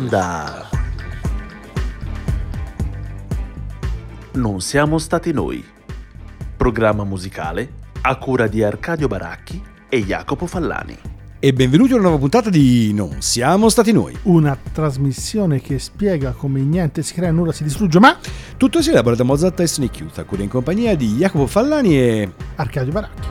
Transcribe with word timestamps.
Onda. 0.00 0.66
Non 4.32 4.62
siamo 4.62 4.96
stati 4.96 5.30
noi. 5.30 5.62
Programma 6.56 7.04
musicale 7.04 7.72
a 8.00 8.16
cura 8.16 8.46
di 8.46 8.62
Arcadio 8.62 9.08
Baracchi 9.08 9.62
e 9.90 10.02
Jacopo 10.02 10.46
Fallani. 10.46 10.96
E 11.38 11.52
benvenuti 11.52 11.92
a 11.92 11.96
una 11.96 12.04
nuova 12.04 12.18
puntata 12.18 12.48
di 12.48 12.94
Non 12.94 13.20
siamo 13.20 13.68
stati 13.68 13.92
noi. 13.92 14.16
Una 14.22 14.56
trasmissione 14.72 15.60
che 15.60 15.78
spiega 15.78 16.32
come 16.32 16.62
niente 16.62 17.02
si 17.02 17.12
crea 17.12 17.28
e 17.28 17.32
nulla 17.32 17.52
si 17.52 17.62
distrugge, 17.62 18.00
ma 18.00 18.16
Tutto 18.56 18.80
si 18.80 18.88
elabora 18.88 19.16
da 19.16 19.24
Mozart 19.24 19.60
e 19.60 19.68
Snake 19.68 20.02
Youth, 20.02 20.16
a 20.16 20.24
cura 20.24 20.42
in 20.42 20.48
compagnia 20.48 20.96
di 20.96 21.16
Jacopo 21.16 21.46
Fallani 21.46 21.98
e... 21.98 22.32
Arcadio 22.54 22.92
Baracchi. 22.92 23.28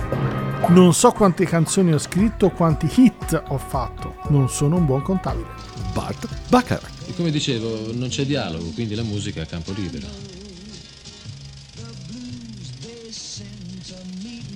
Non 0.67 0.93
so 0.93 1.11
quante 1.13 1.45
canzoni 1.45 1.93
ho 1.93 1.97
scritto, 1.97 2.51
quanti 2.51 2.87
hit 2.95 3.41
ho 3.47 3.57
fatto. 3.57 4.17
Non 4.27 4.49
sono 4.49 4.75
un 4.75 4.85
buon 4.85 5.01
contabile. 5.01 5.47
Bart 5.93 6.38
Bacharach. 6.49 7.07
E 7.07 7.13
come 7.15 7.29
dicevo, 7.29 7.93
non 7.93 8.09
c'è 8.09 8.25
dialogo, 8.25 8.69
quindi 8.71 8.95
la 8.95 9.03
musica 9.03 9.39
è 9.39 9.43
a 9.43 9.45
campo 9.45 9.71
libero. 9.71 10.07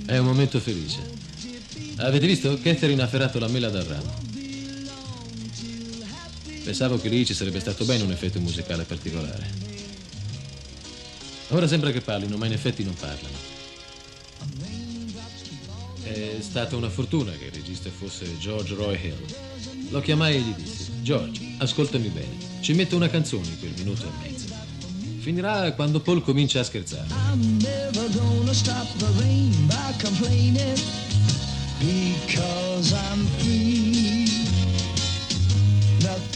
È 0.05 0.17
un 0.17 0.25
momento 0.25 0.59
felice. 0.59 1.11
Avete 1.97 2.25
visto? 2.25 2.59
Catherine 2.61 3.01
ha 3.01 3.07
ferrato 3.07 3.37
la 3.37 3.47
mela 3.47 3.69
dal 3.69 3.85
ramo. 3.85 4.21
Pensavo 6.63 6.99
che 6.99 7.09
lì 7.09 7.25
ci 7.25 7.33
sarebbe 7.33 7.59
stato 7.59 7.85
bene 7.85 8.03
un 8.03 8.11
effetto 8.11 8.39
musicale 8.39 8.83
particolare. 8.83 9.61
Ora 11.49 11.67
sembra 11.67 11.91
che 11.91 12.01
parlino, 12.01 12.37
ma 12.37 12.47
in 12.47 12.53
effetti 12.53 12.83
non 12.83 12.95
parlano. 12.95 13.51
È 16.01 16.37
stata 16.39 16.75
una 16.75 16.89
fortuna 16.89 17.31
che 17.33 17.45
il 17.45 17.51
regista 17.51 17.89
fosse 17.91 18.37
George 18.39 18.73
Roy 18.73 18.99
Hill. 18.99 19.89
Lo 19.89 20.01
chiamai 20.01 20.35
e 20.35 20.39
gli 20.39 20.53
dissi: 20.55 20.91
George, 21.01 21.42
ascoltami 21.63 22.09
bene, 22.09 22.37
ci 22.61 22.73
metto 22.73 22.95
una 22.95 23.09
canzone 23.09 23.47
in 23.47 23.59
quel 23.59 23.73
minuto 23.77 24.03
e 24.03 24.27
mezzo. 24.27 24.45
Finirà 25.19 25.71
quando 25.73 26.01
Paul 26.01 26.21
comincia 26.21 26.59
a 26.59 26.63
scherzare. 26.63 27.07
I'm 27.31 27.57
never 27.61 28.09
gonna 28.13 28.53
stop 28.53 28.87
the 28.97 29.07
rain 29.19 29.51
by 29.67 29.93
complaining 30.01 30.77
because 31.79 32.93
I'm 32.93 33.25
free. 33.37 33.83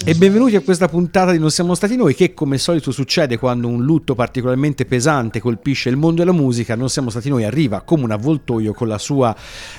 E 0.05 0.15
benvenuti 0.15 0.55
a 0.55 0.61
questa 0.61 0.87
puntata 0.87 1.33
di 1.33 1.37
Non 1.37 1.51
siamo 1.51 1.75
stati 1.75 1.97
noi, 1.97 2.15
che 2.15 2.33
come 2.33 2.55
al 2.55 2.61
solito 2.61 2.91
succede 2.91 3.37
quando 3.37 3.67
un 3.67 3.83
lutto 3.83 4.15
particolarmente 4.15 4.85
pesante 4.85 5.41
colpisce 5.41 5.89
il 5.89 5.97
mondo 5.97 6.21
della 6.23 6.31
musica, 6.31 6.75
Non 6.75 6.89
siamo 6.89 7.09
stati 7.09 7.27
noi 7.27 7.43
arriva 7.43 7.81
come 7.81 8.03
un 8.03 8.11
avvoltoio 8.11 8.71
con 8.71 8.87
la 8.87 8.97
sua 8.97 9.35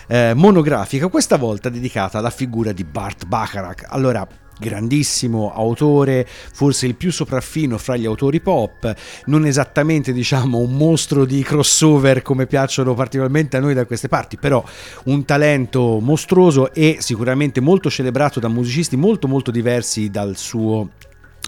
eh, 0.07 0.35
monografica, 0.35 1.09
questa 1.09 1.39
volta 1.39 1.71
dedicata 1.71 2.19
alla 2.19 2.29
figura 2.29 2.73
di 2.73 2.85
Bart 2.85 3.25
Bacharach. 3.25 3.87
Allora, 3.89 4.29
grandissimo 4.59 5.53
autore, 5.55 6.27
forse 6.27 6.87
il 6.87 6.95
più 6.95 7.11
sopraffino 7.11 7.79
fra 7.79 7.97
gli 7.97 8.07
autori 8.07 8.41
pop, 8.41 8.95
non 9.27 9.47
esattamente 9.47 10.13
diciamo 10.13 10.59
un 10.59 10.77
mostro 10.77 11.25
di 11.25 11.43
crossover 11.43 12.23
come 12.23 12.47
piacciono 12.47 12.95
particolarmente 12.95 13.57
a 13.57 13.61
noi 13.61 13.75
da 13.75 13.87
queste 13.87 14.09
parti, 14.09 14.37
però 14.37 14.63
un 15.05 15.25
talento 15.25 15.99
mostruoso 16.01 16.73
e 16.73 16.97
sicuramente 17.01 17.61
molto 17.61 17.91
celebrato 17.91 18.41
da 18.41 18.49
musicisti 18.49 18.97
molto 18.97 19.29
molto 19.29 19.51
diversi 19.51 20.11
dal 20.11 20.37
suo 20.37 20.91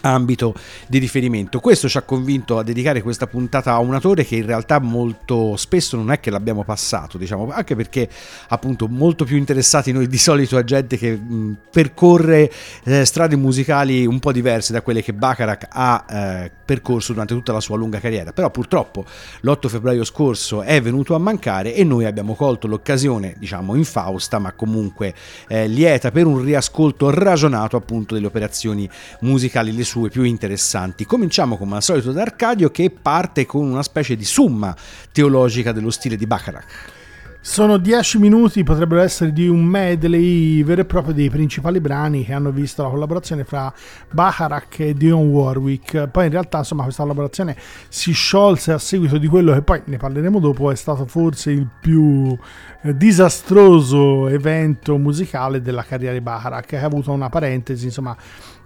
ambito 0.03 0.55
di 0.87 0.99
riferimento. 0.99 1.61
Questo 1.61 1.89
ci 1.89 1.99
ha 1.99 2.03
convinto 2.03 2.59
a 2.59 2.63
dedicare 2.63 3.03
questa 3.03 3.27
puntata 3.27 3.73
a 3.73 3.79
un 3.79 3.95
autore 3.95 4.25
che 4.25 4.37
in 4.37 4.47
realtà 4.47 4.79
molto 4.79 5.57
spesso 5.57 5.97
non 5.97 6.11
è 6.11 6.21
che 6.21 6.31
l'abbiamo 6.31 6.65
passato, 6.65 7.19
diciamo, 7.19 7.51
anche 7.51 7.77
perché 7.77 8.09
appunto 8.49 8.89
molto 8.89 9.25
più 9.25 9.37
interessati 9.37 9.93
noi 9.93 10.07
di 10.07 10.19
solito 10.19 10.57
a 10.57 10.65
gente 10.65 10.97
che 10.97 11.13
mh, 11.13 11.57
percorre 11.71 12.51
eh, 12.85 13.05
strade 13.05 13.37
musicali 13.37 14.07
un 14.07 14.19
po' 14.19 14.33
diverse 14.33 14.73
da 14.73 14.83
quelle 14.83 15.03
che 15.03 15.13
Bacharach 15.13 15.67
ha 15.71 16.05
eh, 16.09 16.51
percorso 16.65 17.13
durante 17.13 17.35
tutta 17.35 17.53
la 17.53 17.61
sua 17.61 17.77
lunga 17.77 17.99
carriera. 17.99 18.33
Però 18.33 18.51
purtroppo 18.51 19.05
l'8 19.41 19.69
febbraio 19.69 20.05
scorso 20.05 20.63
è 20.63 20.81
venuto 20.81 21.15
a 21.15 21.19
mancare 21.19 21.75
e 21.75 21.83
noi 21.83 22.05
abbiamo 22.05 22.35
colto 22.35 22.69
l'occasione, 22.69 23.35
diciamo 23.39 23.75
infausta, 23.75 24.39
ma 24.39 24.53
comunque 24.53 25.15
eh, 25.49 25.67
lieta 25.67 26.11
per 26.11 26.27
un 26.27 26.43
riascolto 26.43 27.11
ragionato 27.11 27.77
appunto 27.77 28.15
delle 28.15 28.27
operazioni 28.27 28.89
musicali, 29.21 29.73
le 29.73 29.85
sue 29.91 30.09
più 30.09 30.23
interessanti. 30.23 31.05
Cominciamo 31.05 31.57
come 31.57 31.75
al 31.75 31.83
solito 31.83 32.13
da 32.13 32.23
Arcadio 32.23 32.71
che 32.71 32.91
parte 32.91 33.45
con 33.45 33.69
una 33.69 33.83
specie 33.83 34.15
di 34.15 34.25
summa 34.25 34.75
teologica 35.11 35.73
dello 35.73 35.91
stile 35.91 36.15
di 36.15 36.29
Bacharach. 36.29 36.99
Sono 37.43 37.79
dieci 37.79 38.19
minuti, 38.19 38.63
potrebbero 38.63 39.01
essere 39.01 39.33
di 39.33 39.49
un 39.49 39.65
medley 39.65 40.63
vero 40.63 40.83
e 40.83 40.85
proprio 40.85 41.15
dei 41.15 41.31
principali 41.31 41.81
brani 41.81 42.23
che 42.23 42.35
hanno 42.35 42.51
visto 42.51 42.83
la 42.83 42.91
collaborazione 42.91 43.45
fra 43.45 43.73
Bacharach 44.11 44.79
e 44.81 44.93
Dion 44.93 45.27
Warwick. 45.29 46.07
Poi 46.09 46.27
in 46.27 46.33
realtà 46.33 46.59
insomma 46.59 46.83
questa 46.83 47.03
collaborazione 47.03 47.57
si 47.89 48.13
sciolse 48.13 48.73
a 48.73 48.79
seguito 48.79 49.17
di 49.17 49.27
quello 49.27 49.55
che 49.55 49.63
poi 49.63 49.81
ne 49.87 49.97
parleremo 49.97 50.39
dopo 50.39 50.71
è 50.71 50.77
stato 50.77 51.07
forse 51.07 51.51
il 51.51 51.67
più 51.81 52.37
eh, 52.83 52.95
disastroso 52.95 54.29
evento 54.29 54.99
musicale 54.99 55.63
della 55.63 55.83
carriera 55.83 56.13
di 56.13 56.21
Bacharach 56.21 56.67
che 56.67 56.79
ha 56.79 56.85
avuto 56.85 57.11
una 57.11 57.31
parentesi 57.31 57.87
insomma 57.87 58.15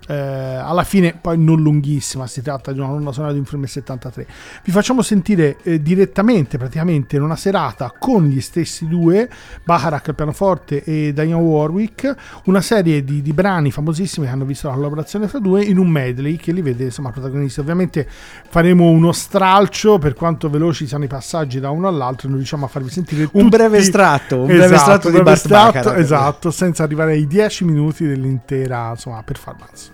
eh, 0.07 0.15
alla 0.15 0.85
fine 0.85 1.17
poi 1.19 1.39
non 1.39 1.63
lunghissima 1.63 2.27
si 2.27 2.43
tratta 2.43 2.73
di 2.73 2.79
una 2.79 2.89
colonna 2.89 3.13
sonora 3.13 3.33
di 3.33 3.39
un 3.39 3.45
film 3.47 3.61
del 3.63 3.71
73 3.71 4.27
vi 4.65 4.71
facciamo 4.71 5.01
sentire 5.03 5.57
eh, 5.63 5.81
direttamente 5.83 6.59
praticamente 6.59 7.17
in 7.17 7.23
una 7.23 7.37
serata 7.37 7.93
con 7.99 8.25
gli 8.27 8.41
stessi 8.41 8.87
due 8.87 9.29
Bacharach 9.65 10.09
al 10.09 10.15
pianoforte 10.15 10.83
e 10.85 11.13
Diane 11.15 11.33
Warwick 11.35 12.15
una 12.45 12.61
serie 12.61 13.03
di, 13.03 13.23
di 13.23 13.33
brani 13.33 13.71
famosissimi 13.71 14.27
che 14.27 14.33
hanno 14.33 14.45
visto 14.45 14.69
la 14.69 14.75
collaborazione 14.75 15.27
fra 15.29 15.39
due 15.39 15.63
in 15.65 15.79
un 15.79 15.89
medley 15.89 16.37
che 16.37 16.53
li 16.53 16.61
vede 16.63 16.85
insomma 16.85 17.11
protagonisti. 17.11 17.61
Ovviamente 17.61 18.07
faremo 18.49 18.89
uno 18.91 19.13
stralcio 19.13 19.99
per 19.99 20.15
quanto 20.15 20.51
veloci 20.51 20.87
siano 20.87 21.05
i 21.05 21.09
passaggi 21.09 21.61
da 21.61 21.71
uno 21.71 21.89
all'altro 21.89 22.29
non 22.29 22.37
riusciamo 22.37 22.67
a 22.67 22.69
farvi 22.69 22.91
sentire 22.91 23.23
Un 23.23 23.29
tutti- 23.31 23.49
breve 23.49 23.79
estratto, 23.79 24.41
un 24.41 24.47
breve 24.47 24.65
Esatto, 24.65 24.77
estratto 24.81 25.07
di 25.09 25.15
breve 25.23 25.31
Bart 25.31 25.49
Bacharach. 25.49 25.99
esatto 25.99 26.51
senza 26.51 26.83
arrivare 26.83 27.13
ai 27.13 27.27
10 27.27 27.65
minuti 27.65 28.07
dell'intera 28.07 28.91
insomma 28.91 29.23
performance 29.23 29.93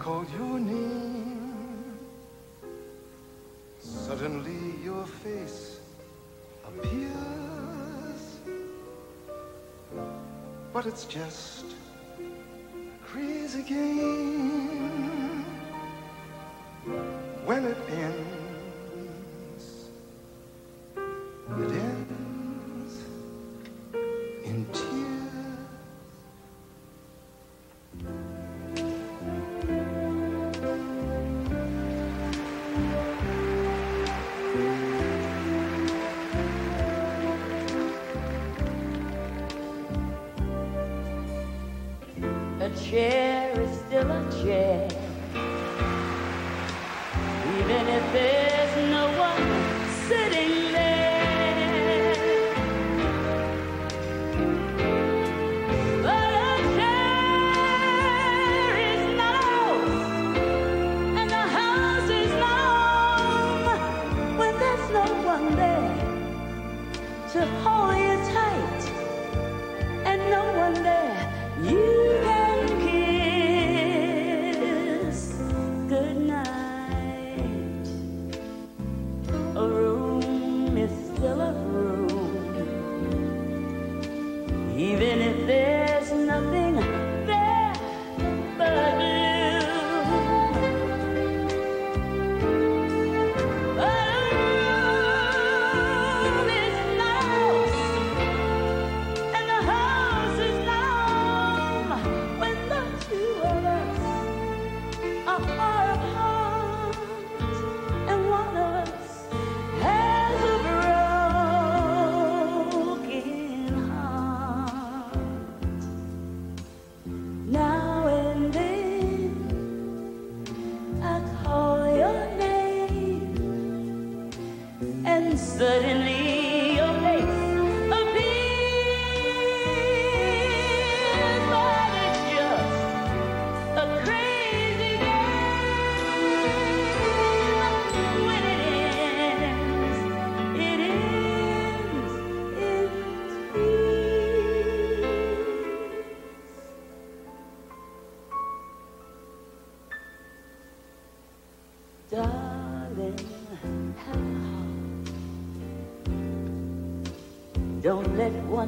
I 0.00 0.02
call 0.02 0.24
your 0.38 0.58
name. 0.58 1.98
Suddenly 3.80 4.82
your 4.82 5.04
face 5.04 5.78
appears. 6.66 8.38
But 10.72 10.86
it's 10.86 11.04
just 11.04 11.66
a 12.18 13.04
crazy 13.04 13.62
game. 13.62 15.44
When 17.44 17.66
it 17.66 17.76
ends, 17.90 19.90
it 20.96 21.72
ends 21.72 21.99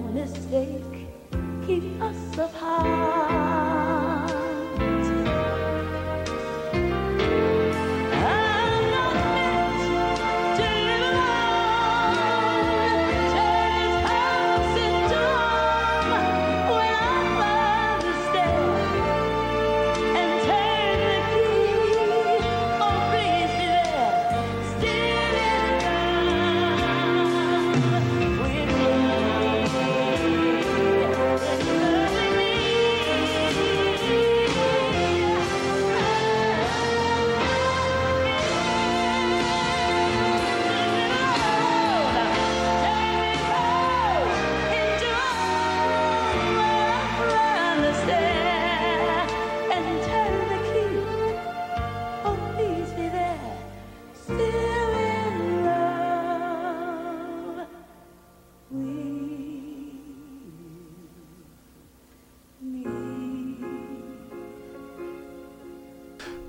reminiscing. 0.03 0.72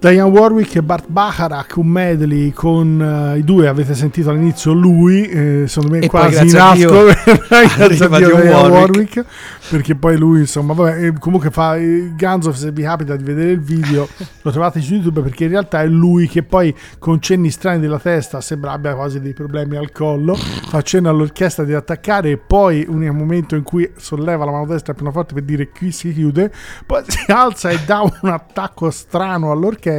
Diane 0.04 0.30
Warwick 0.30 0.76
e 0.76 0.84
Bart 0.84 1.06
Bacharach, 1.08 1.78
un 1.78 1.88
medley 1.88 2.52
con 2.52 3.02
eh, 3.02 3.38
i 3.38 3.44
due, 3.46 3.70
avete 3.70 3.94
sentito 3.94 4.32
all'inizio 4.32 4.74
lui, 4.74 5.26
eh, 5.30 5.64
secondo 5.66 5.96
me 5.96 6.04
E 6.04 6.10
quasi 6.10 6.46
in 6.46 6.58
asco, 6.58 7.06
grazie 7.06 8.06
a 8.06 8.18
Dio, 8.18 8.36
Warwick. 8.36 8.70
Warwick, 8.70 9.26
perché 9.70 9.96
poi 9.96 10.18
lui 10.18 10.42
insomma, 10.42 10.74
vabbè, 10.74 11.14
comunque 11.20 11.52
fa 11.52 11.78
eh, 11.78 12.12
Guns 12.18 12.48
of, 12.48 12.58
se 12.58 12.72
vi 12.74 12.82
capita 12.82 13.16
di 13.16 13.24
vedere 13.24 13.52
il 13.52 13.62
video, 13.62 14.06
lo 14.42 14.52
trovate 14.52 14.82
su 14.82 14.96
YouTube 14.96 15.22
perché 15.22 15.46
in 15.46 15.52
realtà 15.52 15.82
è 15.82 15.88
lui 15.88 16.28
che 16.28 16.44
poi 16.44 16.76
con 17.00 17.22
cenni 17.22 17.50
strani 17.50 17.80
della 17.80 18.00
testa 18.00 18.42
sembra 18.42 18.74
abbia 18.74 18.96
quasi 18.96 19.22
dei 19.22 19.32
problemi 19.32 19.78
al 19.78 19.94
collo, 19.94 20.36
fa 20.36 20.82
cenno 20.82 21.08
all'orchestra 21.08 21.64
di 21.64 21.74
attaccare 21.74 22.32
e 22.32 22.38
poi 22.38 22.86
un 22.90 23.06
momento 23.16 23.56
in 23.56 23.64
cui 23.64 23.90
solleva 23.96 24.44
la 24.44 24.52
mano 24.52 24.66
destra 24.66 24.94
pianoforte 24.94 25.34
per 25.34 25.44
dire 25.44 25.70
qui 25.70 25.94
si 25.94 26.12
chiude, 26.12 26.52
poi 26.86 27.04
si 27.08 27.24
alza 27.32 27.70
e 27.70 27.80
dà 27.86 28.02
un 28.02 28.30
attacco 28.30 28.92
strano 28.92 29.50
all'orchestra 29.50 29.92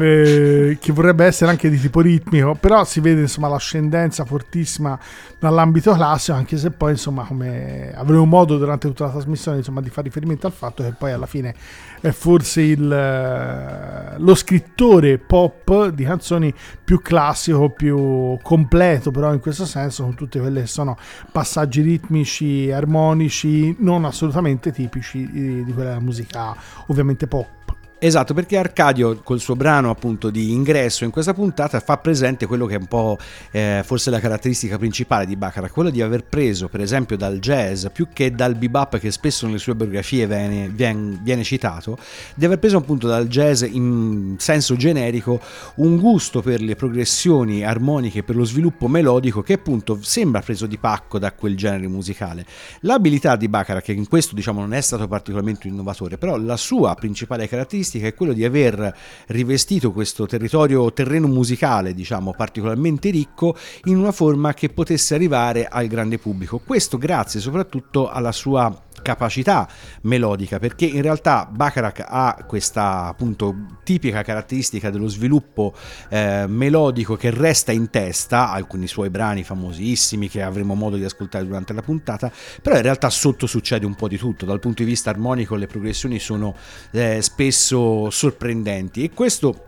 eh, 0.00 0.78
che 0.80 0.92
vorrebbe 0.92 1.24
essere 1.24 1.50
anche 1.50 1.68
di 1.68 1.78
tipo 1.78 2.00
ritmico, 2.00 2.54
però 2.54 2.84
si 2.84 3.00
vede 3.00 3.22
insomma 3.22 3.48
l'ascendenza 3.48 4.24
fortissima 4.24 4.98
dall'ambito 5.38 5.92
classico, 5.92 6.36
anche 6.36 6.56
se 6.56 6.70
poi 6.70 6.92
insomma 6.92 7.24
come 7.24 7.92
avremo 7.94 8.24
modo 8.24 8.56
durante 8.58 8.88
tutta 8.88 9.04
la 9.04 9.10
trasmissione 9.10 9.58
insomma 9.58 9.80
di 9.80 9.90
fare 9.90 10.06
riferimento 10.06 10.46
al 10.46 10.52
fatto 10.52 10.82
che 10.82 10.94
poi 10.96 11.12
alla 11.12 11.26
fine 11.26 11.54
è 12.00 12.10
forse 12.10 12.62
il, 12.62 12.90
eh, 12.90 14.18
lo 14.18 14.34
scrittore 14.34 15.18
pop 15.18 15.88
di 15.88 16.04
canzoni 16.04 16.52
più 16.82 17.00
classico, 17.00 17.70
più 17.70 18.38
completo 18.42 19.10
però 19.10 19.32
in 19.32 19.40
questo 19.40 19.66
senso 19.66 20.04
con 20.04 20.14
tutte 20.14 20.40
quelle 20.40 20.62
che 20.62 20.66
sono 20.66 20.96
passaggi 21.30 21.82
ritmici, 21.82 22.70
armonici, 22.72 23.76
non 23.80 24.04
assolutamente 24.04 24.72
tipici 24.72 25.22
eh, 25.22 25.64
di 25.64 25.72
quella 25.72 26.00
musica 26.00 26.56
ovviamente 26.86 27.26
pop. 27.26 27.63
Esatto, 28.04 28.34
perché 28.34 28.58
Arcadio 28.58 29.22
col 29.22 29.40
suo 29.40 29.56
brano 29.56 29.88
appunto 29.88 30.28
di 30.28 30.52
ingresso 30.52 31.04
in 31.04 31.10
questa 31.10 31.32
puntata 31.32 31.80
fa 31.80 31.96
presente 31.96 32.44
quello 32.44 32.66
che 32.66 32.74
è 32.74 32.78
un 32.78 32.84
po' 32.84 33.16
eh, 33.50 33.80
forse 33.82 34.10
la 34.10 34.20
caratteristica 34.20 34.76
principale 34.76 35.24
di 35.24 35.36
Baccarat, 35.36 35.70
quello 35.70 35.88
di 35.88 36.02
aver 36.02 36.22
preso 36.24 36.68
per 36.68 36.82
esempio 36.82 37.16
dal 37.16 37.38
jazz 37.38 37.86
più 37.94 38.08
che 38.12 38.30
dal 38.30 38.56
bebop 38.56 38.98
che 38.98 39.10
spesso 39.10 39.46
nelle 39.46 39.56
sue 39.56 39.74
biografie 39.74 40.26
viene, 40.26 40.68
viene- 40.68 41.18
viene 41.22 41.42
citato, 41.44 41.96
di 42.34 42.44
aver 42.44 42.58
preso 42.58 42.76
appunto 42.76 43.06
dal 43.06 43.26
jazz 43.26 43.62
in 43.62 44.34
senso 44.36 44.76
generico 44.76 45.40
un 45.76 45.96
gusto 45.96 46.42
per 46.42 46.60
le 46.60 46.76
progressioni 46.76 47.64
armoniche, 47.64 48.22
per 48.22 48.36
lo 48.36 48.44
sviluppo 48.44 48.86
melodico 48.86 49.40
che 49.40 49.54
appunto 49.54 49.98
sembra 50.02 50.42
preso 50.42 50.66
di 50.66 50.76
pacco 50.76 51.18
da 51.18 51.32
quel 51.32 51.56
genere 51.56 51.88
musicale. 51.88 52.44
L'abilità 52.80 53.34
di 53.36 53.48
Baccarat, 53.48 53.82
che 53.82 53.92
in 53.92 54.06
questo 54.08 54.34
diciamo 54.34 54.60
non 54.60 54.74
è 54.74 54.82
stato 54.82 55.08
particolarmente 55.08 55.68
innovatore, 55.68 56.18
però 56.18 56.36
la 56.36 56.58
sua 56.58 56.94
principale 56.96 57.48
caratteristica 57.48 57.92
è 58.00 58.14
quello 58.14 58.32
di 58.32 58.44
aver 58.44 58.94
rivestito 59.26 59.92
questo 59.92 60.26
territorio, 60.26 60.92
terreno 60.92 61.26
musicale, 61.26 61.94
diciamo, 61.94 62.34
particolarmente 62.36 63.10
ricco 63.10 63.56
in 63.84 63.96
una 63.96 64.12
forma 64.12 64.54
che 64.54 64.68
potesse 64.68 65.14
arrivare 65.14 65.66
al 65.66 65.86
grande 65.86 66.18
pubblico. 66.18 66.58
Questo 66.58 66.98
grazie 66.98 67.40
soprattutto 67.40 68.08
alla 68.08 68.32
sua 68.32 68.83
capacità 69.04 69.68
melodica 70.02 70.58
perché 70.58 70.86
in 70.86 71.02
realtà 71.02 71.46
Bacharach 71.48 72.04
ha 72.04 72.44
questa 72.48 73.04
appunto 73.04 73.54
tipica 73.84 74.22
caratteristica 74.22 74.90
dello 74.90 75.06
sviluppo 75.06 75.74
eh, 76.08 76.46
melodico 76.48 77.14
che 77.14 77.30
resta 77.30 77.70
in 77.70 77.90
testa 77.90 78.50
alcuni 78.50 78.88
suoi 78.88 79.10
brani 79.10 79.44
famosissimi 79.44 80.28
che 80.28 80.42
avremo 80.42 80.74
modo 80.74 80.96
di 80.96 81.04
ascoltare 81.04 81.44
durante 81.44 81.72
la 81.74 81.82
puntata 81.82 82.32
però 82.62 82.76
in 82.76 82.82
realtà 82.82 83.10
sotto 83.10 83.46
succede 83.46 83.86
un 83.86 83.94
po' 83.94 84.08
di 84.08 84.16
tutto. 84.16 84.46
Dal 84.46 84.58
punto 84.58 84.82
di 84.82 84.88
vista 84.88 85.10
armonico 85.10 85.54
le 85.54 85.66
progressioni 85.66 86.18
sono 86.18 86.56
eh, 86.92 87.20
spesso 87.20 88.08
sorprendenti 88.10 89.04
e 89.04 89.10
questo 89.10 89.66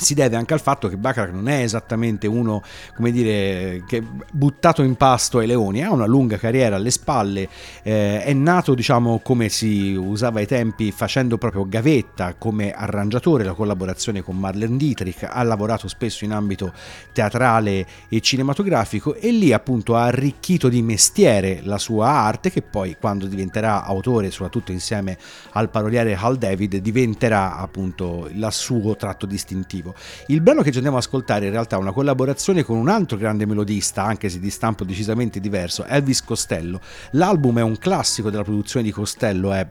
si 0.00 0.14
deve 0.14 0.36
anche 0.36 0.54
al 0.54 0.60
fatto 0.60 0.88
che 0.88 0.96
Baccarat 0.96 1.32
non 1.32 1.48
è 1.48 1.62
esattamente 1.62 2.26
uno, 2.26 2.62
come 2.94 3.10
dire, 3.10 3.84
che 3.86 4.02
buttato 4.32 4.82
in 4.82 4.96
pasto 4.96 5.38
ai 5.38 5.46
leoni, 5.46 5.84
ha 5.84 5.92
una 5.92 6.06
lunga 6.06 6.36
carriera 6.36 6.76
alle 6.76 6.90
spalle, 6.90 7.48
eh, 7.82 8.22
è 8.22 8.32
nato, 8.32 8.74
diciamo, 8.74 9.20
come 9.20 9.48
si 9.48 9.94
usava 9.94 10.40
ai 10.40 10.46
tempi, 10.46 10.90
facendo 10.92 11.38
proprio 11.38 11.68
gavetta 11.68 12.34
come 12.34 12.72
arrangiatore, 12.72 13.44
la 13.44 13.54
collaborazione 13.54 14.22
con 14.22 14.38
Marlene 14.38 14.76
Dietrich, 14.76 15.26
ha 15.28 15.42
lavorato 15.42 15.88
spesso 15.88 16.24
in 16.24 16.32
ambito 16.32 16.72
teatrale 17.12 17.86
e 18.08 18.20
cinematografico 18.20 19.14
e 19.14 19.30
lì 19.30 19.52
appunto 19.52 19.96
ha 19.96 20.04
arricchito 20.04 20.68
di 20.68 20.82
mestiere 20.82 21.60
la 21.62 21.78
sua 21.78 22.08
arte 22.08 22.50
che 22.50 22.62
poi 22.62 22.96
quando 22.98 23.26
diventerà 23.26 23.84
autore, 23.84 24.30
soprattutto 24.30 24.72
insieme 24.72 25.18
al 25.52 25.70
paroliere 25.70 26.14
Hal 26.14 26.36
David, 26.36 26.76
diventerà 26.76 27.56
appunto 27.56 28.28
il 28.30 28.46
suo 28.50 28.96
tratto 28.96 29.26
distintivo. 29.26 29.89
Il 30.26 30.40
brano 30.40 30.62
che 30.62 30.70
ci 30.70 30.76
andiamo 30.76 30.96
ad 30.98 31.04
ascoltare 31.04 31.46
in 31.46 31.52
realtà 31.52 31.76
è 31.76 31.78
una 31.78 31.92
collaborazione 31.92 32.62
con 32.62 32.76
un 32.76 32.88
altro 32.88 33.16
grande 33.16 33.46
melodista, 33.46 34.04
anche 34.04 34.28
se 34.28 34.38
di 34.38 34.50
stampo 34.50 34.84
decisamente 34.84 35.40
diverso, 35.40 35.84
Elvis 35.84 36.22
Costello. 36.22 36.80
L'album 37.12 37.58
è 37.58 37.62
un 37.62 37.76
classico 37.78 38.30
della 38.30 38.44
produzione 38.44 38.84
di 38.84 38.92
Costello, 38.92 39.52
è 39.52 39.66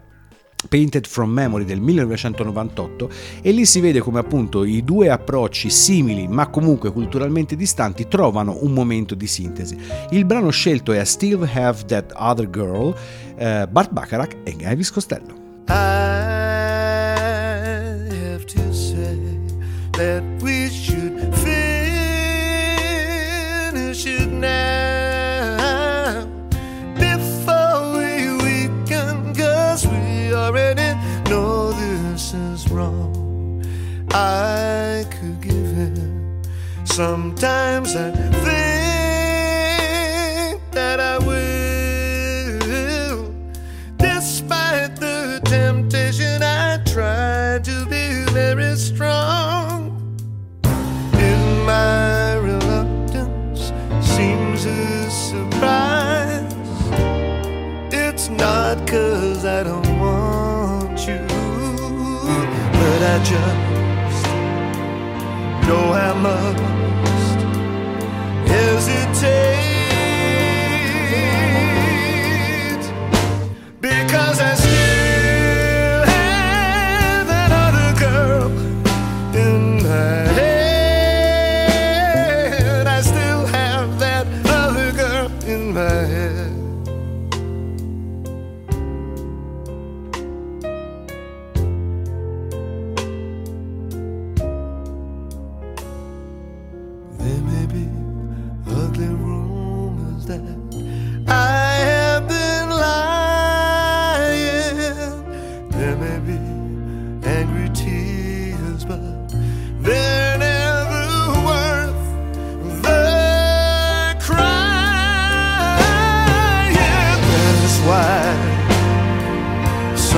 Painted 0.68 1.08
from 1.08 1.32
Memory 1.32 1.64
del 1.64 1.80
1998 1.80 3.10
e 3.42 3.52
lì 3.52 3.66
si 3.66 3.80
vede 3.80 4.00
come 4.00 4.20
appunto 4.20 4.66
i 4.66 4.84
due 4.84 5.10
approcci 5.10 5.70
simili 5.70 6.28
ma 6.28 6.48
comunque 6.48 6.92
culturalmente 6.92 7.56
distanti 7.56 8.08
trovano 8.08 8.58
un 8.62 8.74
momento 8.74 9.16
di 9.16 9.28
sintesi. 9.28 9.78
Il 10.10 10.26
brano 10.26 10.50
scelto 10.50 10.92
è 10.92 11.04
Still 11.06 11.50
Have 11.54 11.86
That 11.86 12.14
Other 12.16 12.50
Girl, 12.50 12.94
eh, 13.38 13.68
Bart 13.70 13.92
Bacharach 13.92 14.38
e 14.44 14.56
Elvis 14.60 14.92
Costello. 14.92 15.48
I 15.70 16.19
that 20.00 20.24
we 20.42 20.70
should 20.70 21.20
finish 21.44 21.60
it 24.06 24.32
now 24.32 26.26
before 26.96 27.98
we 27.98 28.32
weaken, 28.46 29.36
cause 29.36 29.86
we 29.86 30.34
already 30.34 30.94
know 31.30 31.74
this 31.74 32.34
is 32.34 32.72
wrong. 32.72 33.62
I 34.14 35.04
could 35.12 35.42
give 35.42 35.78
in. 35.78 36.44
Sometimes 36.86 37.94
I 37.98 38.29
Just 63.24 64.26
know 65.68 65.92
I 65.92 66.14
must 66.22 66.59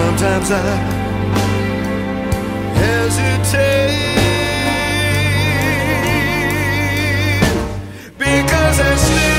sometimes 0.02 0.52
I 0.52 0.62
hesitate. 2.82 3.92
Because 8.18 8.80
I 8.80 8.96
still 8.96 9.31